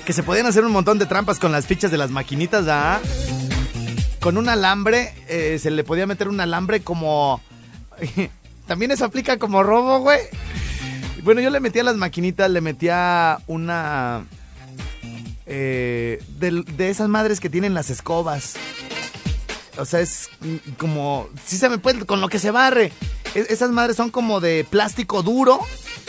Que 0.05 0.13
se 0.13 0.23
podían 0.23 0.45
hacer 0.45 0.63
un 0.63 0.71
montón 0.71 0.97
de 0.97 1.07
trampas 1.07 1.39
con 1.39 1.51
las 1.51 1.67
fichas 1.67 1.91
de 1.91 1.97
las 1.97 2.09
maquinitas, 2.09 2.63
¿verdad? 2.63 3.01
Con 4.21 4.37
un 4.37 4.47
alambre, 4.47 5.13
eh, 5.27 5.59
se 5.61 5.71
le 5.71 5.83
podía 5.83 6.07
meter 6.07 6.29
un 6.29 6.39
alambre 6.39 6.79
como... 6.79 7.41
También 8.67 8.91
eso 8.91 9.05
aplica 9.05 9.37
como 9.39 9.63
robo, 9.63 9.99
güey. 9.99 10.19
Bueno, 11.23 11.41
yo 11.41 11.49
le 11.49 11.59
metía 11.59 11.83
las 11.83 11.95
maquinitas, 11.95 12.49
le 12.51 12.61
metía 12.61 13.39
una... 13.47 14.25
eh, 15.45 16.21
de, 16.37 16.89
esas 16.89 17.09
madres 17.09 17.39
que 17.39 17.49
tienen 17.49 17.73
las 17.73 17.89
escobas. 17.89 18.55
O 19.77 19.85
sea, 19.85 19.99
es 20.01 20.29
como... 20.77 21.27
Sí 21.45 21.57
se 21.57 21.69
me 21.69 21.77
puede... 21.77 22.05
Con 22.05 22.21
lo 22.21 22.29
que 22.29 22.39
se 22.39 22.51
barre. 22.51 22.91
Es- 23.35 23.49
esas 23.49 23.71
madres 23.71 23.95
son 23.97 24.09
como 24.09 24.39
de 24.39 24.65
plástico 24.69 25.21
duro 25.23 25.59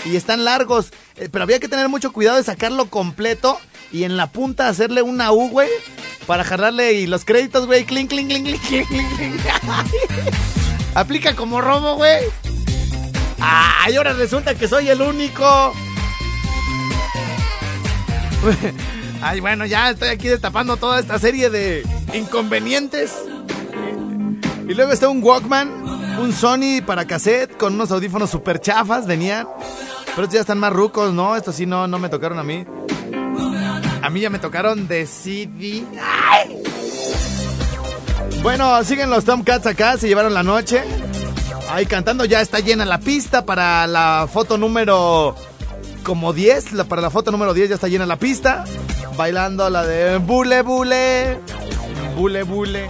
y 0.04 0.16
están 0.16 0.44
largos. 0.44 0.90
Eh, 1.16 1.28
pero 1.30 1.42
había 1.44 1.58
que 1.60 1.68
tener 1.68 1.88
mucho 1.88 2.12
cuidado 2.12 2.36
de 2.38 2.44
sacarlo 2.44 2.86
completo 2.90 3.58
y 3.92 4.04
en 4.04 4.16
la 4.16 4.26
punta 4.28 4.68
hacerle 4.68 5.02
una 5.02 5.32
U, 5.32 5.48
güey. 5.48 5.68
Para 6.26 6.44
jalarle 6.44 6.92
y 6.94 7.06
los 7.06 7.24
créditos, 7.24 7.66
güey. 7.66 7.84
Clink, 7.84 8.10
clink, 8.10 8.28
clink, 8.28 8.44
clink, 8.46 8.86
clink, 8.88 9.16
clink. 9.16 9.40
Aplica 10.94 11.34
como 11.36 11.60
robo, 11.60 11.96
güey. 11.96 12.24
¡Ay, 13.40 13.96
ahora 13.96 14.12
resulta 14.12 14.54
que 14.54 14.68
soy 14.68 14.88
el 14.88 15.00
único! 15.00 15.72
Ay, 19.22 19.40
bueno, 19.40 19.66
ya 19.66 19.90
estoy 19.90 20.08
aquí 20.08 20.28
destapando 20.28 20.76
toda 20.76 21.00
esta 21.00 21.18
serie 21.18 21.50
de 21.50 21.84
inconvenientes. 22.14 23.12
Y 24.68 24.74
luego 24.74 24.92
está 24.92 25.08
un 25.08 25.22
Walkman, 25.22 26.18
un 26.20 26.32
Sony 26.32 26.82
para 26.84 27.06
cassette 27.06 27.56
con 27.56 27.74
unos 27.74 27.90
audífonos 27.90 28.30
super 28.30 28.60
chafas, 28.60 29.06
venían. 29.06 29.48
Pero 30.06 30.22
estos 30.24 30.34
ya 30.34 30.40
están 30.40 30.58
más 30.58 30.72
rucos, 30.72 31.12
¿no? 31.12 31.36
Estos 31.36 31.56
sí 31.56 31.66
no, 31.66 31.86
no 31.86 31.98
me 31.98 32.08
tocaron 32.08 32.38
a 32.38 32.44
mí. 32.44 32.64
A 34.02 34.10
mí 34.10 34.20
ya 34.20 34.30
me 34.30 34.38
tocaron 34.38 34.86
de 34.86 35.06
CD. 35.06 35.84
Bueno, 38.42 38.82
siguen 38.84 39.10
los 39.10 39.24
Tomcats 39.24 39.66
acá, 39.66 39.96
se 39.96 40.06
llevaron 40.06 40.34
la 40.34 40.42
noche. 40.42 40.82
Ahí 41.70 41.86
cantando, 41.86 42.24
ya 42.24 42.40
está 42.40 42.60
llena 42.60 42.84
la 42.84 42.98
pista 42.98 43.44
para 43.44 43.86
la 43.86 44.28
foto 44.32 44.56
número 44.56 45.34
como 46.02 46.32
10. 46.32 46.72
La, 46.72 46.84
para 46.84 47.02
la 47.02 47.10
foto 47.10 47.30
número 47.30 47.52
10 47.52 47.68
ya 47.68 47.74
está 47.74 47.88
llena 47.88 48.06
la 48.06 48.16
pista. 48.16 48.64
Bailando 49.16 49.68
la 49.68 49.84
de 49.84 50.18
Bule 50.18 50.62
Bule. 50.62 51.38
Bule 52.16 52.42
Bule. 52.44 52.88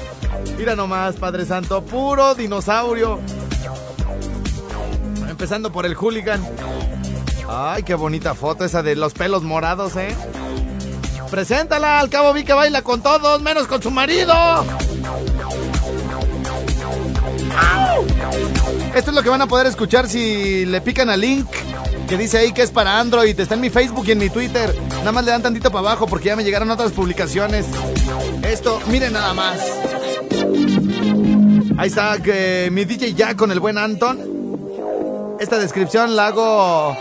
Mira 0.56 0.76
nomás, 0.76 1.16
Padre 1.16 1.44
Santo, 1.44 1.82
puro 1.82 2.34
dinosaurio. 2.34 3.20
Empezando 5.28 5.72
por 5.72 5.86
el 5.86 5.94
hooligan. 5.94 6.44
Ay, 7.48 7.82
qué 7.82 7.94
bonita 7.94 8.34
foto 8.34 8.64
esa 8.64 8.82
de 8.82 8.94
los 8.96 9.14
pelos 9.14 9.42
morados, 9.42 9.96
¿eh? 9.96 10.14
Preséntala, 11.30 12.00
al 12.00 12.10
cabo 12.10 12.32
vi 12.32 12.44
que 12.44 12.52
baila 12.52 12.82
con 12.82 13.02
todos, 13.02 13.40
menos 13.40 13.66
con 13.66 13.82
su 13.82 13.90
marido. 13.90 14.32
¡Au! 14.34 14.66
Esto 18.94 19.10
es 19.10 19.14
lo 19.14 19.22
que 19.22 19.28
van 19.28 19.42
a 19.42 19.46
poder 19.46 19.66
escuchar 19.66 20.08
si 20.08 20.64
le 20.66 20.80
pican 20.80 21.10
al 21.10 21.20
link 21.20 21.46
que 22.08 22.16
dice 22.16 22.38
ahí 22.38 22.52
que 22.52 22.62
es 22.62 22.70
para 22.70 22.98
Android. 22.98 23.38
Está 23.38 23.54
en 23.54 23.60
mi 23.60 23.70
Facebook 23.70 24.04
y 24.08 24.12
en 24.12 24.18
mi 24.18 24.30
Twitter. 24.30 24.74
Nada 24.98 25.12
más 25.12 25.24
le 25.24 25.30
dan 25.30 25.42
tantito 25.42 25.70
para 25.70 25.80
abajo 25.80 26.06
porque 26.06 26.26
ya 26.26 26.36
me 26.36 26.42
llegaron 26.42 26.70
otras 26.70 26.92
publicaciones. 26.92 27.66
Esto, 28.42 28.80
miren 28.86 29.12
nada 29.12 29.34
más. 29.34 29.58
Ahí 31.76 31.88
está 31.88 32.20
que 32.20 32.70
mi 32.72 32.84
DJ 32.84 33.14
Jack 33.14 33.36
con 33.36 33.52
el 33.52 33.60
buen 33.60 33.78
Anton. 33.78 35.36
Esta 35.38 35.58
descripción 35.58 36.16
la 36.16 36.28
hago 36.28 36.96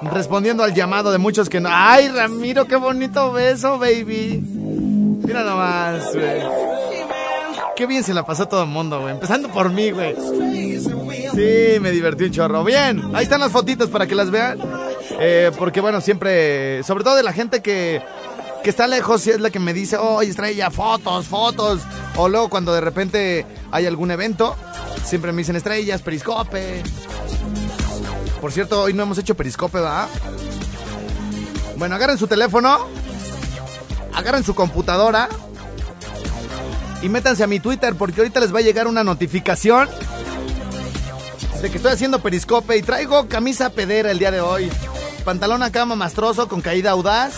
respondiendo 0.00 0.62
al 0.62 0.74
llamado 0.74 1.10
de 1.12 1.18
muchos 1.18 1.48
que 1.48 1.60
no. 1.60 1.68
¡Ay, 1.70 2.08
Ramiro, 2.08 2.66
qué 2.66 2.76
bonito 2.76 3.32
beso, 3.32 3.78
baby! 3.78 4.40
Mira 5.22 5.44
nomás, 5.44 6.14
güey. 6.14 6.79
Qué 7.76 7.86
bien 7.86 8.04
se 8.04 8.12
la 8.12 8.24
pasó 8.24 8.46
todo 8.46 8.62
el 8.64 8.68
mundo, 8.68 9.00
güey. 9.00 9.12
Empezando 9.12 9.48
por 9.48 9.70
mí, 9.70 9.90
güey. 9.90 10.14
Sí, 11.34 11.80
me 11.80 11.90
divertí 11.90 12.24
un 12.24 12.30
chorro. 12.30 12.64
Bien, 12.64 13.02
ahí 13.14 13.24
están 13.24 13.40
las 13.40 13.52
fotitos 13.52 13.88
para 13.88 14.06
que 14.06 14.14
las 14.14 14.30
vean. 14.30 14.58
Eh, 15.18 15.50
porque, 15.58 15.80
bueno, 15.80 16.00
siempre, 16.00 16.82
sobre 16.82 17.04
todo 17.04 17.16
de 17.16 17.22
la 17.22 17.32
gente 17.32 17.62
que, 17.62 18.02
que 18.62 18.70
está 18.70 18.86
lejos, 18.86 19.26
es 19.26 19.40
la 19.40 19.50
que 19.50 19.58
me 19.58 19.72
dice, 19.72 19.96
oye, 19.96 20.30
estrella, 20.30 20.70
fotos, 20.70 21.26
fotos. 21.26 21.80
O 22.16 22.28
luego 22.28 22.50
cuando 22.50 22.74
de 22.74 22.80
repente 22.80 23.46
hay 23.70 23.86
algún 23.86 24.10
evento, 24.10 24.56
siempre 25.04 25.32
me 25.32 25.38
dicen 25.38 25.56
estrellas, 25.56 26.02
periscope. 26.02 26.82
Por 28.40 28.52
cierto, 28.52 28.82
hoy 28.82 28.94
no 28.94 29.04
hemos 29.04 29.18
hecho 29.18 29.34
periscope, 29.34 29.78
¿verdad? 29.78 30.08
Bueno, 31.76 31.94
agarren 31.94 32.18
su 32.18 32.26
teléfono, 32.26 32.86
agarren 34.12 34.44
su 34.44 34.54
computadora 34.54 35.28
Y 37.02 37.08
métanse 37.08 37.42
a 37.42 37.46
mi 37.46 37.60
Twitter 37.60 37.94
porque 37.96 38.20
ahorita 38.20 38.40
les 38.40 38.54
va 38.54 38.58
a 38.58 38.62
llegar 38.62 38.86
una 38.86 39.02
notificación 39.02 39.88
de 41.62 41.70
que 41.70 41.76
estoy 41.76 41.92
haciendo 41.92 42.20
periscope 42.20 42.76
y 42.76 42.82
traigo 42.82 43.28
camisa 43.28 43.70
pedera 43.70 44.10
el 44.10 44.18
día 44.18 44.30
de 44.30 44.40
hoy. 44.40 44.70
Pantalón 45.24 45.62
acá 45.62 45.84
mamastroso 45.84 46.48
con 46.48 46.60
caída 46.60 46.92
audaz. 46.92 47.34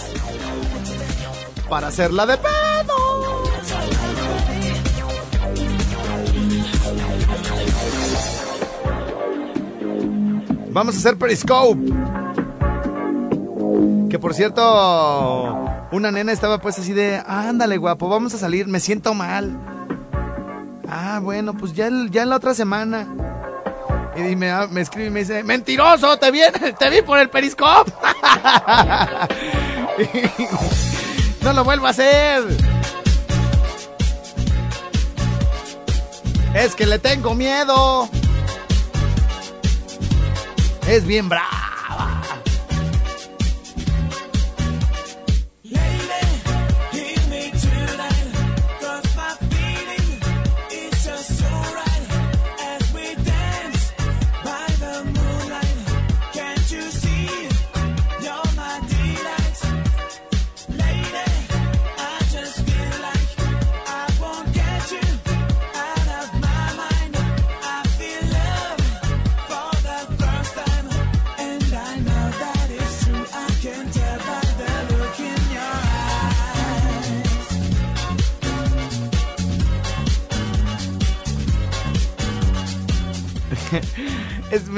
Para 1.69 1.89
hacerla 1.89 2.27
de 2.27 2.37
pedo. 2.37 3.43
Vamos 10.71 10.95
a 10.95 10.99
hacer 10.99 11.19
periscope. 11.19 11.93
Que 14.09 14.19
por 14.19 14.35
cierto, 14.35 15.72
una 15.93 16.11
nena 16.11 16.33
estaba 16.33 16.59
pues 16.59 16.79
así 16.79 16.93
de, 16.93 17.23
ándale 17.27 17.77
guapo, 17.77 18.09
vamos 18.09 18.35
a 18.35 18.39
salir, 18.39 18.67
me 18.67 18.81
siento 18.81 19.15
mal. 19.15 19.57
Ah, 20.89 21.21
bueno, 21.23 21.55
pues 21.55 21.75
ya, 21.75 21.89
ya 22.11 22.23
en 22.23 22.31
la 22.31 22.37
otra 22.37 22.55
semana. 22.55 23.07
Y 24.17 24.37
me, 24.37 24.53
escribe 24.81 25.07
y 25.07 25.11
me 25.11 25.21
dice, 25.21 25.43
mentiroso, 25.43 26.19
te 26.19 26.31
vi, 26.31 26.41
te 26.79 26.91
vi 26.91 27.03
por 27.03 27.19
el 27.19 27.31
periscope. 27.31 27.93
no 31.43 31.53
lo 31.53 31.65
vuelvo 31.65 31.87
a 31.87 31.91
hacer. 31.91 32.43
Es 36.55 36.75
que 36.75 36.87
le 36.87 36.99
tengo 36.99 37.35
miedo. 37.35 38.09
Es 40.87 41.07
bien 41.07 41.29
brava. 41.29 41.62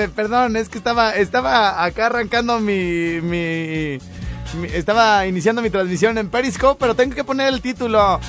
Perdón, 0.08 0.56
es 0.56 0.68
que 0.68 0.78
estaba, 0.78 1.10
estaba 1.14 1.84
acá 1.84 2.06
arrancando 2.06 2.60
mi- 2.60 3.98
Estaba 4.72 5.26
iniciando 5.26 5.62
mi 5.62 5.70
transmisión 5.70 6.16
en 6.18 6.28
Periscope, 6.28 6.78
pero 6.78 6.94
tengo 6.94 7.14
que 7.14 7.24
poner 7.24 7.48
el 7.52 7.60
título. 7.60 8.20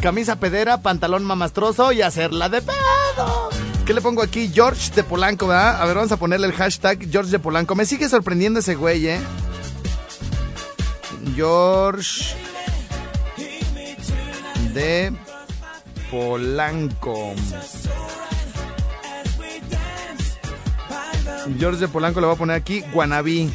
Camisa 0.00 0.36
pedera, 0.36 0.80
pantalón 0.80 1.24
mamastroso 1.24 1.92
y 1.92 2.00
hacerla 2.00 2.48
de 2.48 2.62
pedo. 2.62 3.50
¿Qué 3.84 3.92
le 3.92 4.00
pongo 4.00 4.22
aquí? 4.22 4.50
George 4.54 4.90
de 4.94 5.04
Polanco, 5.04 5.46
¿verdad? 5.48 5.82
A 5.82 5.84
ver, 5.84 5.96
vamos 5.96 6.12
a 6.12 6.16
ponerle 6.16 6.46
el 6.46 6.54
hashtag 6.54 7.10
George 7.10 7.30
de 7.30 7.38
Polanco. 7.38 7.74
Me 7.74 7.84
sigue 7.84 8.08
sorprendiendo 8.08 8.60
ese 8.60 8.74
güey, 8.76 9.06
¿eh? 9.08 9.20
George 11.36 12.34
de 14.72 15.12
Polanco. 16.10 17.34
George 21.58 21.80
de 21.80 21.88
Polanco 21.88 22.20
le 22.20 22.26
voy 22.26 22.34
a 22.36 22.38
poner 22.38 22.56
aquí 22.56 22.82
Guanabí. 22.92 23.50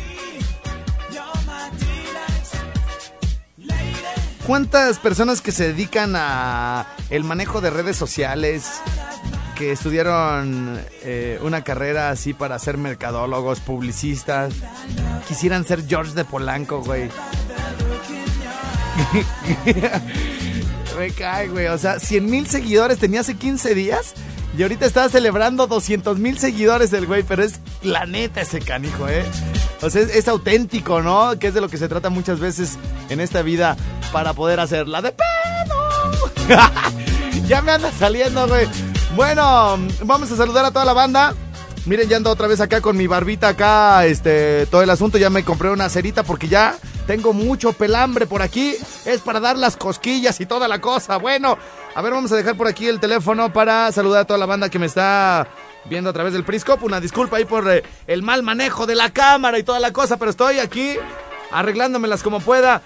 ¿Cuántas 4.46 5.00
personas 5.00 5.42
que 5.42 5.52
se 5.52 5.68
dedican 5.68 6.14
a 6.16 6.86
el 7.10 7.24
manejo 7.24 7.62
de 7.62 7.72
redes 7.72 7.98
sociales, 7.98 8.80
que 9.56 9.72
estudiaron 9.72 10.80
eh, 11.02 11.40
una 11.42 11.64
carrera 11.64 12.12
así 12.12 12.36
para 12.36 12.60
ser 12.60 12.78
mercadólogos, 12.78 13.60
publicistas, 13.60 14.54
quisieran 15.28 15.66
ser 15.66 15.88
George 15.88 16.14
de 16.14 16.26
Polanco, 16.26 16.82
güey? 16.82 17.10
Me 21.00 21.12
cae, 21.12 21.48
güey. 21.48 21.68
O 21.68 21.78
sea, 21.78 22.00
100 22.00 22.30
mil 22.30 22.48
seguidores 22.48 23.00
tenía 23.00 23.22
hace 23.22 23.36
15 23.36 23.74
días. 23.76 24.14
Y 24.58 24.64
ahorita 24.64 24.86
está 24.86 25.10
celebrando 25.10 25.68
200 25.68 26.18
mil 26.18 26.38
seguidores 26.38 26.94
el 26.94 27.06
güey. 27.06 27.24
Pero 27.24 27.44
es 27.44 27.60
la 27.82 28.06
neta 28.06 28.42
ese 28.42 28.60
canijo, 28.60 29.08
¿eh? 29.08 29.26
O 29.82 29.90
sea, 29.90 30.02
es, 30.02 30.16
es 30.16 30.28
auténtico, 30.28 31.02
¿no? 31.02 31.38
Que 31.38 31.48
es 31.48 31.54
de 31.54 31.62
lo 31.62 31.70
que 31.70 31.78
se 31.78 31.90
trata 31.90 32.10
muchas 32.10 32.40
veces 32.40 32.78
en 33.10 33.20
esta 33.20 33.42
vida 33.42 33.76
para 34.14 34.34
poder 34.34 34.60
hacerla 34.60 35.02
de 35.02 35.12
pedo. 35.12 36.48
ya 37.48 37.62
me 37.62 37.74
anda 37.74 37.92
saliendo, 37.92 38.48
güey. 38.48 38.68
Bueno, 39.16 39.78
vamos 40.04 40.32
a 40.32 40.38
saludar 40.38 40.66
a 40.66 40.72
toda 40.72 40.86
la 40.86 40.94
banda. 40.94 41.34
Miren, 41.86 42.10
ya 42.10 42.18
ando 42.18 42.32
otra 42.32 42.48
vez 42.48 42.62
acá 42.62 42.82
con 42.82 42.98
mi 42.98 43.08
barbita 43.08 43.50
acá, 43.50 44.06
este, 44.06 44.66
todo 44.68 44.82
el 44.82 44.90
asunto. 44.90 45.18
Ya 45.18 45.30
me 45.30 45.44
compré 45.44 45.70
una 45.70 45.90
cerita 45.90 46.24
porque 46.24 46.48
ya 46.48 46.78
tengo 47.06 47.34
mucho 47.34 47.74
pelambre 47.74 48.26
por 48.26 48.42
aquí. 48.42 48.76
Es 49.06 49.22
para 49.22 49.40
dar 49.40 49.58
las 49.58 49.78
cosquillas 49.78 50.40
y 50.42 50.46
toda 50.46 50.68
la 50.68 50.80
cosa. 50.80 51.18
Bueno, 51.18 51.58
a 51.94 52.02
ver, 52.02 52.14
vamos 52.14 52.32
a 52.32 52.36
dejar 52.36 52.58
por 52.58 52.68
aquí 52.68 52.88
el 52.88 53.00
teléfono 53.00 53.52
para 53.54 53.92
saludar 53.92 54.22
a 54.22 54.26
toda 54.26 54.40
la 54.40 54.46
banda 54.46 54.70
que 54.70 54.80
me 54.80 54.86
está 54.86 55.48
viendo 55.86 56.10
a 56.10 56.14
través 56.14 56.34
del 56.34 56.44
Periscope. 56.44 56.86
Una 56.86 57.00
disculpa 57.00 57.38
ahí 57.38 57.46
por 57.46 57.70
eh, 57.72 57.84
el 58.08 58.24
mal 58.24 58.44
manejo 58.44 58.86
de 58.86 58.96
la 58.96 59.12
cámara 59.12 59.60
y 59.60 59.64
toda 59.64 59.80
la 59.80 59.94
cosa, 59.94 60.18
pero 60.18 60.32
estoy 60.32 60.60
aquí 60.60 60.98
arreglándomelas 61.52 62.24
como 62.24 62.40
pueda. 62.40 62.82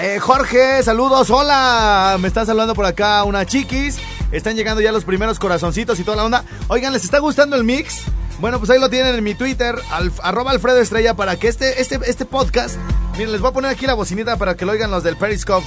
Eh, 0.00 0.18
Jorge, 0.20 0.82
saludos, 0.82 1.30
hola. 1.30 2.16
Me 2.20 2.28
están 2.28 2.46
saludando 2.46 2.74
por 2.74 2.86
acá 2.86 3.24
una 3.24 3.46
chiquis. 3.46 3.98
Están 4.32 4.54
llegando 4.54 4.80
ya 4.80 4.92
los 4.92 5.04
primeros 5.04 5.38
corazoncitos 5.38 5.98
y 5.98 6.04
toda 6.04 6.16
la 6.16 6.24
onda. 6.24 6.44
Oigan, 6.68 6.92
¿les 6.92 7.04
está 7.04 7.18
gustando 7.18 7.56
el 7.56 7.64
mix? 7.64 8.04
Bueno, 8.40 8.58
pues 8.58 8.70
ahí 8.70 8.80
lo 8.80 8.88
tienen 8.88 9.14
en 9.16 9.22
mi 9.24 9.34
Twitter, 9.34 9.74
al- 9.90 10.12
arroba 10.22 10.50
Alfredo 10.52 10.78
Estrella, 10.80 11.14
para 11.14 11.36
que 11.38 11.48
este, 11.48 11.80
este, 11.80 11.98
este 12.06 12.24
podcast, 12.24 12.76
miren, 13.12 13.32
les 13.32 13.40
voy 13.40 13.50
a 13.50 13.52
poner 13.52 13.70
aquí 13.70 13.86
la 13.86 13.94
bocinita 13.94 14.36
para 14.38 14.56
que 14.56 14.64
lo 14.64 14.72
oigan 14.72 14.90
los 14.90 15.02
del 15.02 15.16
Periscope. 15.16 15.66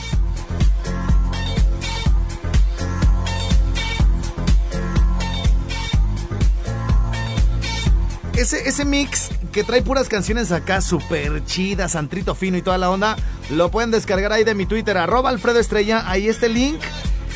Ese, 8.36 8.68
ese 8.68 8.84
mix 8.84 9.30
que 9.52 9.64
trae 9.64 9.84
puras 9.84 10.10
canciones 10.10 10.52
acá 10.52 10.82
súper 10.82 11.46
chidas, 11.46 11.96
antrito 11.96 12.34
fino 12.34 12.58
y 12.58 12.64
toda 12.64 12.80
la 12.80 12.90
onda, 12.90 13.16
lo 13.52 13.70
pueden 13.70 13.92
descargar 13.92 14.32
ahí 14.34 14.44
de 14.44 14.56
mi 14.56 14.66
Twitter, 14.66 14.98
arroba 14.98 15.30
Alfredo 15.30 15.60
Estrella. 15.60 16.04
Ahí 16.10 16.28
está 16.28 16.48
el 16.48 16.56
link, 16.56 16.82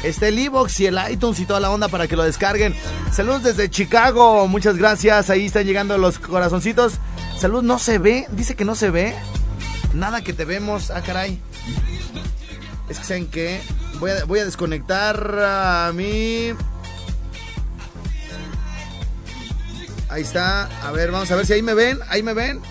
está 0.04 0.28
el 0.28 0.40
iBox 0.40 0.80
y 0.80 0.86
el 0.88 1.00
iTunes 1.10 1.40
y 1.40 1.46
toda 1.46 1.60
la 1.60 1.70
onda 1.70 1.88
para 1.88 2.08
que 2.08 2.16
lo 2.16 2.24
descarguen. 2.24 2.76
Saludos 3.12 3.44
desde 3.44 3.70
Chicago, 3.70 4.48
muchas 4.48 4.78
gracias. 4.78 5.30
Ahí 5.30 5.46
están 5.46 5.66
llegando 5.66 5.98
los 5.98 6.20
corazoncitos. 6.20 6.94
Salud, 7.40 7.64
no 7.64 7.80
se 7.80 8.00
ve, 8.00 8.28
dice 8.32 8.56
que 8.56 8.66
no 8.66 8.76
se 8.76 8.90
ve. 8.90 9.16
Nada 9.94 10.22
que 10.22 10.34
te 10.34 10.46
vemos, 10.46 10.92
ah, 10.92 11.02
caray. 11.02 11.40
Es 12.90 13.00
que 13.00 13.06
saben 13.06 13.28
que 13.28 13.62
voy 14.00 14.12
a, 14.12 14.26
voy 14.26 14.40
a 14.40 14.46
desconectar 14.46 15.40
a 15.44 15.92
mi. 15.94 16.54
Ahí 20.10 20.22
está. 20.22 20.66
A 20.88 20.92
ver, 20.92 21.12
vamos 21.12 21.30
a 21.32 21.36
ver 21.36 21.46
si 21.46 21.54
ahí 21.54 21.62
me 21.62 21.74
ven. 21.74 22.00
Ahí 22.10 22.24
me 22.24 22.34
ven. 22.34 22.62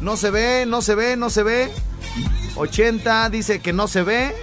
No 0.00 0.16
se 0.16 0.30
ve, 0.30 0.64
no 0.66 0.82
se 0.82 0.94
ve, 0.94 1.16
no 1.16 1.30
se 1.30 1.42
ve. 1.42 1.70
80 2.56 3.30
dice 3.30 3.60
que 3.60 3.72
no 3.72 3.88
se 3.88 4.02
ve. 4.02 4.34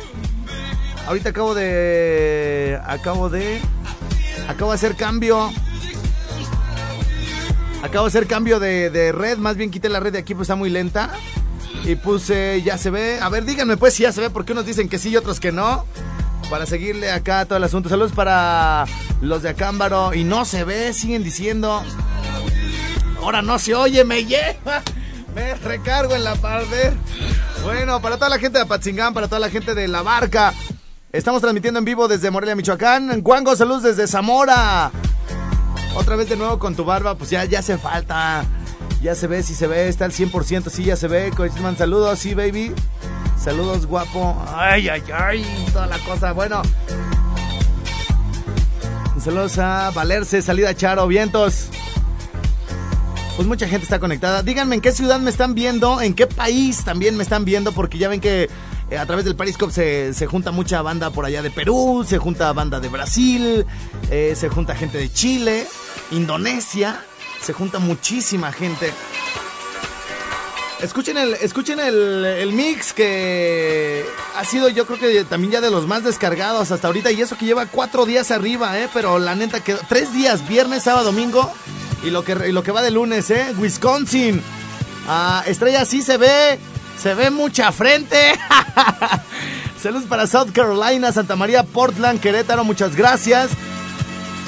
Ahorita 1.07 1.29
acabo 1.29 1.55
de. 1.55 2.79
Acabo 2.85 3.29
de. 3.29 3.61
Acabo 4.49 4.71
de 4.71 4.75
hacer 4.75 4.95
cambio. 4.95 5.51
Acabo 7.81 8.05
de 8.05 8.09
hacer 8.09 8.27
cambio 8.27 8.59
de, 8.59 8.89
de 8.89 9.13
red. 9.13 9.37
Más 9.37 9.55
bien 9.55 9.71
quité 9.71 9.87
la 9.87 10.01
red 10.01 10.11
de 10.11 10.19
aquí, 10.19 10.35
pues 10.35 10.45
está 10.47 10.55
muy 10.55 10.69
lenta. 10.69 11.11
Y 11.85 11.95
puse, 11.95 12.61
ya 12.61 12.77
se 12.77 12.89
ve. 12.89 13.19
A 13.21 13.29
ver, 13.29 13.45
díganme 13.45 13.77
pues 13.77 13.93
si 13.93 14.03
ya 14.03 14.11
se 14.11 14.19
ve, 14.19 14.29
porque 14.29 14.51
unos 14.51 14.65
dicen 14.65 14.89
que 14.89 14.99
sí 14.99 15.09
y 15.09 15.17
otros 15.17 15.39
que 15.39 15.53
no. 15.53 15.85
Para 16.49 16.65
seguirle 16.65 17.09
acá 17.09 17.45
todo 17.45 17.57
el 17.57 17.63
asunto. 17.63 17.87
Saludos 17.87 18.11
para 18.11 18.85
los 19.21 19.43
de 19.43 19.49
Acámbaro. 19.49 20.13
Y 20.13 20.25
no 20.25 20.43
se 20.43 20.65
ve, 20.65 20.91
siguen 20.91 21.23
diciendo. 21.23 21.83
Ahora 23.21 23.41
no 23.41 23.59
se 23.59 23.75
oye, 23.75 24.03
me 24.03 24.25
lleva. 24.25 24.81
Me 25.33 25.55
recargo 25.55 26.15
en 26.15 26.25
la 26.25 26.35
pared. 26.35 26.93
Bueno, 27.63 28.01
para 28.01 28.15
toda 28.15 28.29
la 28.29 28.39
gente 28.39 28.57
de 28.57 28.63
Apatzingán, 28.65 29.13
para 29.13 29.27
toda 29.27 29.39
la 29.39 29.49
gente 29.49 29.73
de 29.73 29.87
La 29.87 30.01
Barca. 30.01 30.53
Estamos 31.17 31.41
transmitiendo 31.41 31.79
en 31.79 31.85
vivo 31.85 32.07
desde 32.07 32.29
Morelia, 32.29 32.55
Michoacán. 32.55 33.21
Guango, 33.23 33.55
saludos 33.55 33.81
desde 33.81 34.05
Zamora. 34.05 34.91
Otra 35.95 36.15
vez 36.15 36.29
de 36.29 36.35
nuevo 36.35 36.59
con 36.59 36.75
tu 36.75 36.85
barba, 36.85 37.15
pues 37.15 37.31
ya, 37.31 37.43
ya 37.45 37.57
hace 37.57 37.79
falta. 37.79 38.45
Ya 39.01 39.15
se 39.15 39.25
ve, 39.25 39.41
si 39.41 39.55
se 39.55 39.65
ve, 39.65 39.87
está 39.87 40.05
al 40.05 40.11
100%, 40.11 40.69
sí, 40.69 40.83
ya 40.83 40.95
se 40.95 41.07
ve. 41.07 41.31
Coachman, 41.35 41.75
saludos, 41.75 42.19
sí, 42.19 42.35
baby. 42.35 42.71
Saludos, 43.35 43.87
guapo. 43.87 44.39
Ay, 44.55 44.89
ay, 44.89 45.01
ay, 45.11 45.65
toda 45.73 45.87
la 45.87 45.97
cosa. 45.99 46.33
Bueno. 46.33 46.61
Saludos 49.19 49.57
a 49.57 49.89
Valerse, 49.95 50.43
salida 50.43 50.75
Charo, 50.75 51.07
vientos. 51.07 51.69
Pues 53.37 53.47
mucha 53.47 53.67
gente 53.67 53.85
está 53.85 53.97
conectada. 53.97 54.43
Díganme 54.43 54.75
en 54.75 54.81
qué 54.81 54.91
ciudad 54.91 55.19
me 55.19 55.31
están 55.31 55.55
viendo, 55.55 55.99
en 55.99 56.13
qué 56.13 56.27
país 56.27 56.83
también 56.83 57.17
me 57.17 57.23
están 57.23 57.43
viendo, 57.43 57.71
porque 57.71 57.97
ya 57.97 58.07
ven 58.07 58.21
que 58.21 58.51
eh, 58.89 58.97
a 58.97 59.05
través 59.05 59.25
del 59.25 59.35
Periscope 59.35 59.73
se, 59.73 60.13
se 60.13 60.25
junta 60.27 60.51
mucha 60.51 60.81
banda 60.81 61.09
por 61.09 61.25
allá 61.25 61.41
de 61.41 61.51
Perú, 61.51 62.05
se 62.07 62.17
junta 62.17 62.51
banda 62.53 62.79
de 62.79 62.89
Brasil, 62.89 63.65
eh, 64.09 64.33
se 64.35 64.49
junta 64.49 64.75
gente 64.75 64.97
de 64.97 65.11
Chile, 65.11 65.67
Indonesia, 66.11 67.03
se 67.41 67.53
junta 67.53 67.79
muchísima 67.79 68.51
gente. 68.51 68.93
Escuchen 70.81 71.17
el, 71.17 71.33
escuchen 71.33 71.79
el, 71.79 72.23
el 72.23 72.53
mix 72.53 72.93
que 72.93 74.05
ha 74.35 74.45
sido 74.45 74.69
yo 74.69 74.85
creo 74.85 74.99
que 74.99 75.23
también 75.23 75.53
ya 75.53 75.61
de 75.61 75.71
los 75.71 75.87
más 75.87 76.03
descargados 76.03 76.71
hasta 76.71 76.85
ahorita 76.85 77.11
y 77.11 77.19
eso 77.19 77.35
que 77.35 77.47
lleva 77.47 77.65
cuatro 77.65 78.05
días 78.05 78.29
arriba, 78.29 78.79
eh, 78.79 78.87
pero 78.93 79.17
la 79.17 79.33
neta 79.33 79.63
que 79.63 79.73
tres 79.89 80.13
días, 80.13 80.47
viernes, 80.47 80.83
sábado, 80.83 81.05
domingo 81.05 81.51
y 82.03 82.11
lo 82.11 82.23
que, 82.23 82.33
y 82.47 82.51
lo 82.51 82.61
que 82.61 82.71
va 82.71 82.83
de 82.83 82.91
lunes, 82.91 83.29
eh, 83.31 83.55
Wisconsin. 83.57 84.41
Ah, 85.07 85.43
Estrella 85.47 85.83
sí 85.85 86.03
se 86.03 86.17
ve, 86.17 86.59
se 86.97 87.13
ve 87.13 87.29
mucha 87.29 87.71
frente. 87.71 88.33
Saludos 89.81 90.05
para 90.05 90.27
South 90.27 90.49
Carolina, 90.53 91.11
Santa 91.11 91.35
María, 91.35 91.63
Portland, 91.63 92.19
Querétaro, 92.19 92.63
muchas 92.63 92.95
gracias. 92.95 93.51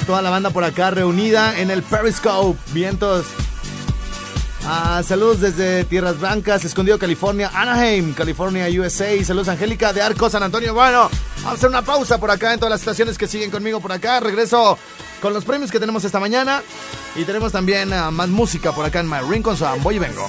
Toda 0.06 0.22
la 0.22 0.30
banda 0.30 0.50
por 0.50 0.64
acá 0.64 0.90
reunida 0.90 1.58
en 1.58 1.70
el 1.70 1.82
Periscope. 1.82 2.58
Vientos. 2.72 3.26
Ah, 4.66 5.02
saludos 5.06 5.40
desde 5.40 5.84
Tierras 5.84 6.18
Blancas, 6.18 6.64
Escondido, 6.64 6.98
California, 6.98 7.50
Anaheim, 7.54 8.12
California, 8.12 8.66
USA. 8.80 9.24
Saludos, 9.24 9.48
Angélica 9.48 9.92
de 9.92 10.02
Arco, 10.02 10.28
San 10.28 10.42
Antonio. 10.42 10.74
Bueno, 10.74 11.08
vamos 11.36 11.52
a 11.52 11.54
hacer 11.54 11.68
una 11.68 11.82
pausa 11.82 12.18
por 12.18 12.30
acá 12.30 12.52
en 12.52 12.58
todas 12.58 12.70
las 12.70 12.80
estaciones 12.80 13.16
que 13.16 13.26
siguen 13.26 13.50
conmigo 13.50 13.80
por 13.80 13.92
acá. 13.92 14.20
Regreso 14.20 14.78
con 15.22 15.32
los 15.32 15.44
premios 15.44 15.70
que 15.70 15.80
tenemos 15.80 16.04
esta 16.04 16.20
mañana. 16.20 16.62
Y 17.16 17.24
tenemos 17.24 17.52
también 17.52 17.92
ah, 17.92 18.10
más 18.10 18.28
música 18.28 18.72
por 18.72 18.84
acá 18.84 19.00
en 19.00 19.08
My 19.08 19.18
Rincon. 19.28 19.56
So, 19.56 19.68
voy 19.82 19.96
y 19.96 19.98
vengo. 19.98 20.28